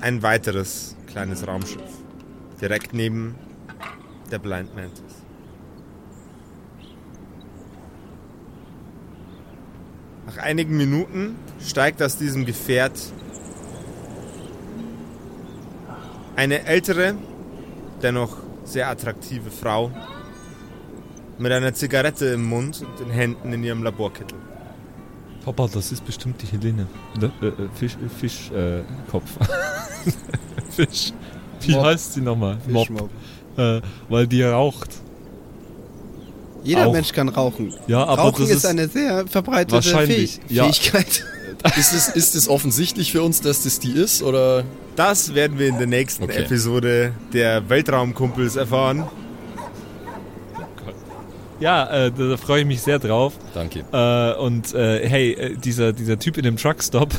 ein 0.02 0.22
weiteres 0.22 0.96
kleines 1.08 1.48
Raumschiff 1.48 1.82
direkt 2.62 2.94
neben 2.94 3.36
der 4.32 4.40
Blind 4.40 4.76
Mantis. 4.76 5.24
Nach 10.26 10.38
einigen 10.38 10.76
Minuten 10.78 11.36
steigt 11.60 12.02
aus 12.02 12.18
diesem 12.18 12.46
Gefährt 12.46 13.00
eine 16.36 16.66
ältere, 16.66 17.16
dennoch 18.02 18.38
sehr 18.64 18.90
attraktive 18.90 19.52
Frau 19.52 19.92
mit 21.38 21.52
einer 21.52 21.74
Zigarette 21.74 22.26
im 22.28 22.46
Mund 22.46 22.82
und 22.82 23.00
den 23.00 23.10
Händen 23.10 23.54
in 23.54 23.64
ihrem 23.64 23.84
Laborkittel. 23.84 24.38
Papa, 25.46 25.70
das 25.72 25.92
ist 25.92 26.04
bestimmt 26.04 26.42
die 26.42 26.48
Helene. 26.48 26.88
Ne? 27.20 27.32
Äh, 27.40 27.46
äh, 27.46 27.52
Fisch, 27.76 27.94
äh, 27.94 28.10
Fisch, 28.20 28.52
äh, 28.52 28.82
Kopf. 29.12 29.30
Fisch. 30.72 31.14
Wie 31.62 31.74
Mob. 31.74 31.86
heißt 31.86 32.14
sie 32.16 32.22
nochmal? 32.22 32.58
Mob. 32.68 32.88
Fischmob. 32.88 33.10
Äh, 33.58 33.82
weil 34.10 34.26
die 34.26 34.42
raucht. 34.42 34.90
Jeder 36.64 36.88
Auch. 36.88 36.94
Mensch 36.94 37.12
kann 37.12 37.30
rauchen. 37.30 37.76
Ja, 37.86 38.04
aber 38.06 38.24
rauchen 38.24 38.42
das 38.42 38.50
ist, 38.50 38.58
ist 38.58 38.66
eine 38.66 38.88
sehr 38.88 39.28
verbreitete 39.28 39.74
wahrscheinlich, 39.74 40.40
Fähig 40.48 40.52
ja. 40.52 40.64
Fähigkeit. 40.64 41.24
Ist 41.78 41.94
es, 41.94 42.10
ist 42.10 42.36
es 42.36 42.48
offensichtlich 42.48 43.12
für 43.12 43.24
uns, 43.24 43.42
dass 43.42 43.64
das 43.64 43.80
die 43.80 43.92
ist? 43.92 44.22
Oder? 44.22 44.64
Das 44.96 45.34
werden 45.34 45.58
wir 45.58 45.68
in 45.68 45.80
der 45.80 45.88
nächsten 45.88 46.26
Okay. 46.26 46.44
Episode 46.44 47.14
der 47.34 47.70
Weltraumkumpels 47.70 48.56
erfahren. 48.56 49.06
Ja, 51.60 52.06
äh, 52.06 52.12
da, 52.12 52.38
freue 52.38 52.62
ich 52.62 52.66
mich 52.68 52.82
sehr 52.82 53.00
drauf. 53.00 53.34
Danke. 53.54 53.84
Äh, 53.92 54.40
und 54.40 54.74
äh, 54.74 55.08
hey, 55.08 55.32
äh, 55.34 55.56
dieser, 55.56 55.94
dieser 55.94 56.20
Typ 56.20 56.38
in 56.38 56.44
dem 56.44 56.58
Truckstop, 56.58 57.14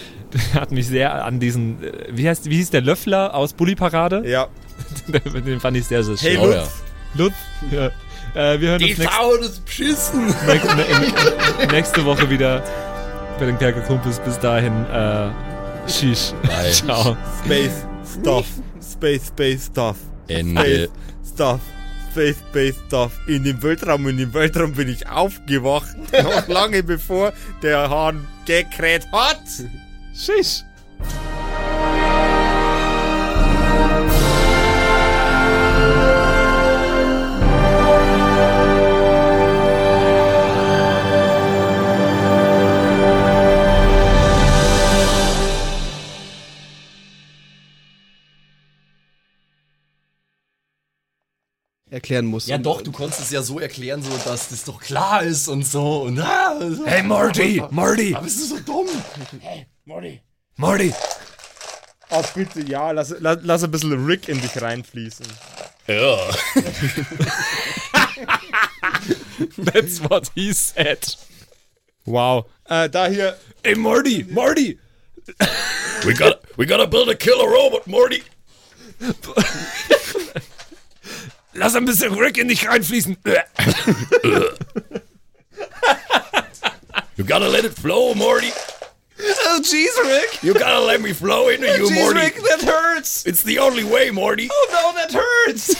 hat 0.54 0.70
mich 0.72 0.86
sehr 0.86 1.24
an 1.24 1.40
diesen, 1.40 1.82
äh, 1.82 1.92
wie 2.10 2.28
heißt, 2.28 2.50
wie 2.50 2.56
hieß 2.56 2.70
der 2.70 2.82
Löffler 2.82 3.34
aus 3.34 3.52
Bully 3.54 3.74
Parade? 3.74 4.22
Ja. 4.26 4.48
Den 5.46 5.58
fand 5.60 5.76
ich 5.76 5.86
sehr, 5.86 6.02
sehr 6.04 6.16
schön. 6.16 6.38
Hey 6.38 6.46
Lutz, 6.46 6.82
Lutz, 7.14 7.34
ja. 7.70 7.86
äh, 8.34 8.60
wir 8.60 8.68
hören 8.70 8.82
uns 8.82 8.98
nächste, 8.98 9.02
Sau, 9.04 9.36
das 9.38 9.60
beschissen! 9.60 10.26
nächste, 10.46 10.68
nä- 10.76 11.72
nächste 11.72 12.04
Woche 12.04 12.28
wieder 12.30 12.62
bei 13.38 13.46
den 13.46 13.58
Kerkerkumpels. 13.58 14.20
Bis 14.20 14.38
dahin, 14.38 14.84
äh, 14.92 15.30
Shish. 15.88 16.32
Bye. 16.42 16.70
Ciao. 16.70 17.16
Space 17.44 17.86
Stuff, 18.20 18.46
Space 18.92 19.28
Space 19.28 19.66
Stuff, 19.66 19.96
Ende. 20.28 20.60
Space 20.60 20.90
Stuff, 21.34 21.60
Space 22.18 22.38
Space 22.50 22.74
Stuff. 22.88 23.12
In 23.28 23.44
dem 23.44 23.62
Weltraum, 23.62 24.08
in 24.08 24.16
dem 24.16 24.34
Weltraum 24.34 24.72
bin 24.72 24.88
ich 24.88 25.08
aufgewacht, 25.08 25.96
noch 26.12 26.48
lange 26.48 26.82
bevor 26.82 27.32
der 27.62 27.88
Hahn 27.88 28.26
gekräht 28.44 29.06
hat. 29.12 29.38
Shish. 30.12 30.64
Erklären 51.90 52.26
muss. 52.26 52.46
Ja 52.46 52.58
doch, 52.58 52.82
du 52.82 52.92
konntest 52.92 53.20
es 53.20 53.30
ja 53.30 53.42
so 53.42 53.58
erklären, 53.60 54.02
so 54.02 54.10
dass 54.24 54.48
das 54.50 54.64
doch 54.64 54.80
klar 54.80 55.22
ist 55.22 55.48
und 55.48 55.66
so. 55.66 56.02
Und, 56.02 56.20
ah, 56.20 56.58
so. 56.70 56.86
Hey 56.86 57.02
Marty, 57.02 57.62
Marty, 57.70 58.14
Aber 58.14 58.24
bist 58.24 58.40
du 58.40 58.44
so 58.56 58.60
dumm? 58.60 58.86
Marty. 60.56 60.92
Oh, 62.10 62.22
bitte, 62.34 62.60
ja, 62.60 62.90
lass, 62.90 63.14
lass, 63.20 63.38
lass 63.42 63.64
ein 63.64 63.70
bisschen 63.70 64.04
Rick 64.06 64.28
in 64.28 64.40
dich 64.40 64.60
reinfließen. 64.60 65.26
Ja. 65.86 66.16
That's 69.64 70.00
what 70.00 70.30
he 70.34 70.52
said. 70.52 71.16
Wow. 72.04 72.46
Äh, 72.68 72.88
da 72.88 73.06
hier, 73.06 73.36
Ey, 73.62 73.74
Morty, 73.74 74.24
Morty! 74.30 74.78
We 76.04 76.14
gotta, 76.14 76.38
we 76.56 76.64
gotta 76.64 76.86
build 76.86 77.08
a 77.10 77.14
killer 77.14 77.48
robot, 77.48 77.86
Morty. 77.86 78.22
Lass 81.58 81.74
ein 81.74 81.84
bisschen 81.84 82.14
Rick 82.14 82.38
in 82.38 82.48
dich 82.48 82.66
reinfließen. 82.68 83.16
You 87.16 87.24
gotta 87.24 87.48
let 87.48 87.64
it 87.64 87.74
flow, 87.74 88.14
Morty. 88.14 88.52
Oh, 89.20 89.60
jeez, 89.60 89.88
Rick! 90.04 90.40
You 90.44 90.54
gotta 90.54 90.78
let 90.80 91.00
me 91.00 91.12
flow 91.12 91.48
into 91.48 91.66
you, 91.66 91.88
Jeez, 91.88 91.94
Morty. 91.96 92.20
Rick, 92.20 92.36
that 92.36 92.62
hurts! 92.62 93.26
It's 93.26 93.42
the 93.42 93.58
only 93.58 93.82
way, 93.82 94.10
Morty. 94.10 94.48
Oh 94.52 94.68
no, 94.70 94.92
that 94.94 95.12
hurts! 95.12 95.74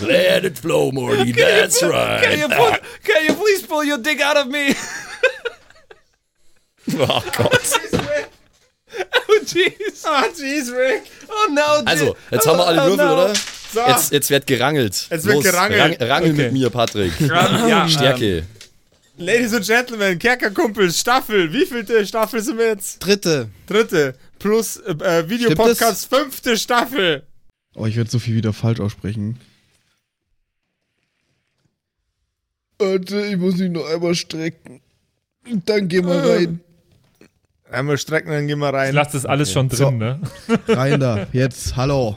Let 0.00 0.44
it 0.44 0.56
flow, 0.56 0.92
Morty. 0.92 1.32
That's 1.32 1.82
right. 1.82 2.22
Can 2.22 2.38
you, 2.38 2.48
pull, 2.48 2.72
can 3.02 3.24
you 3.26 3.34
please 3.34 3.66
pull 3.66 3.82
your 3.82 3.98
dick 3.98 4.20
out 4.20 4.36
of 4.36 4.46
me? 4.46 4.72
Oh 6.94 7.20
Gott. 7.36 7.78
Oh, 9.28 9.40
jeez. 9.44 10.04
Ah, 10.06 10.28
jeez, 10.32 10.70
Rick. 10.74 11.10
Oh 11.28 11.48
no, 11.50 11.82
Also, 11.86 12.16
jetzt 12.30 12.46
haben 12.46 12.58
wir 12.58 12.66
alle 12.66 12.82
Oh, 12.82 12.86
Würfel, 12.90 13.04
no. 13.06 13.12
oder? 13.14 13.34
So. 13.72 13.80
Jetzt, 13.86 14.12
jetzt 14.12 14.30
wird 14.30 14.46
gerangelt. 14.46 15.06
Jetzt 15.10 15.24
wird 15.24 15.34
Los, 15.36 15.44
gerangelt. 15.44 16.00
Rang, 16.00 16.08
rangel 16.10 16.32
Okay. 16.32 16.42
mit 16.44 16.52
mir, 16.52 16.70
Patrick. 16.70 17.12
Ja, 17.20 17.88
Stärke. 17.88 18.44
Ladies 19.16 19.52
and 19.54 19.66
Gentlemen, 19.66 20.18
Kerkerkumpels, 20.18 20.98
Staffel. 20.98 21.52
Wievielte 21.52 22.06
Staffel 22.06 22.40
sind 22.42 22.58
wir 22.58 22.68
jetzt? 22.68 22.98
Dritte. 23.04 23.48
Dritte. 23.66 24.14
Plus 24.38 24.78
äh, 24.78 24.92
äh, 24.92 25.28
Videopodcast, 25.28 26.08
fünfte 26.08 26.56
Staffel. 26.56 27.22
Oh, 27.74 27.84
ich 27.86 27.96
werde 27.96 28.10
so 28.10 28.18
viel 28.18 28.34
wieder 28.34 28.52
falsch 28.54 28.80
aussprechen. 28.80 29.38
Warte, 32.78 33.26
ich 33.26 33.36
muss 33.36 33.56
mich 33.56 33.70
noch 33.70 33.86
einmal 33.88 34.14
strecken. 34.14 34.80
Dann 35.66 35.88
gehen 35.88 36.06
wir 36.06 36.14
rein. 36.24 36.60
Einmal 37.70 37.98
strecken, 37.98 38.30
dann 38.30 38.46
gehen 38.48 38.58
wir 38.58 38.68
Ich 38.70 38.74
rein. 38.74 38.94
lasse 38.94 39.12
das 39.12 39.26
alles 39.26 39.52
schon 39.52 39.68
drin, 39.68 39.78
So. 39.78 39.90
ne? 39.90 40.20
Rein 40.66 40.98
da. 40.98 41.26
Jetzt, 41.32 41.76
hallo. 41.76 42.16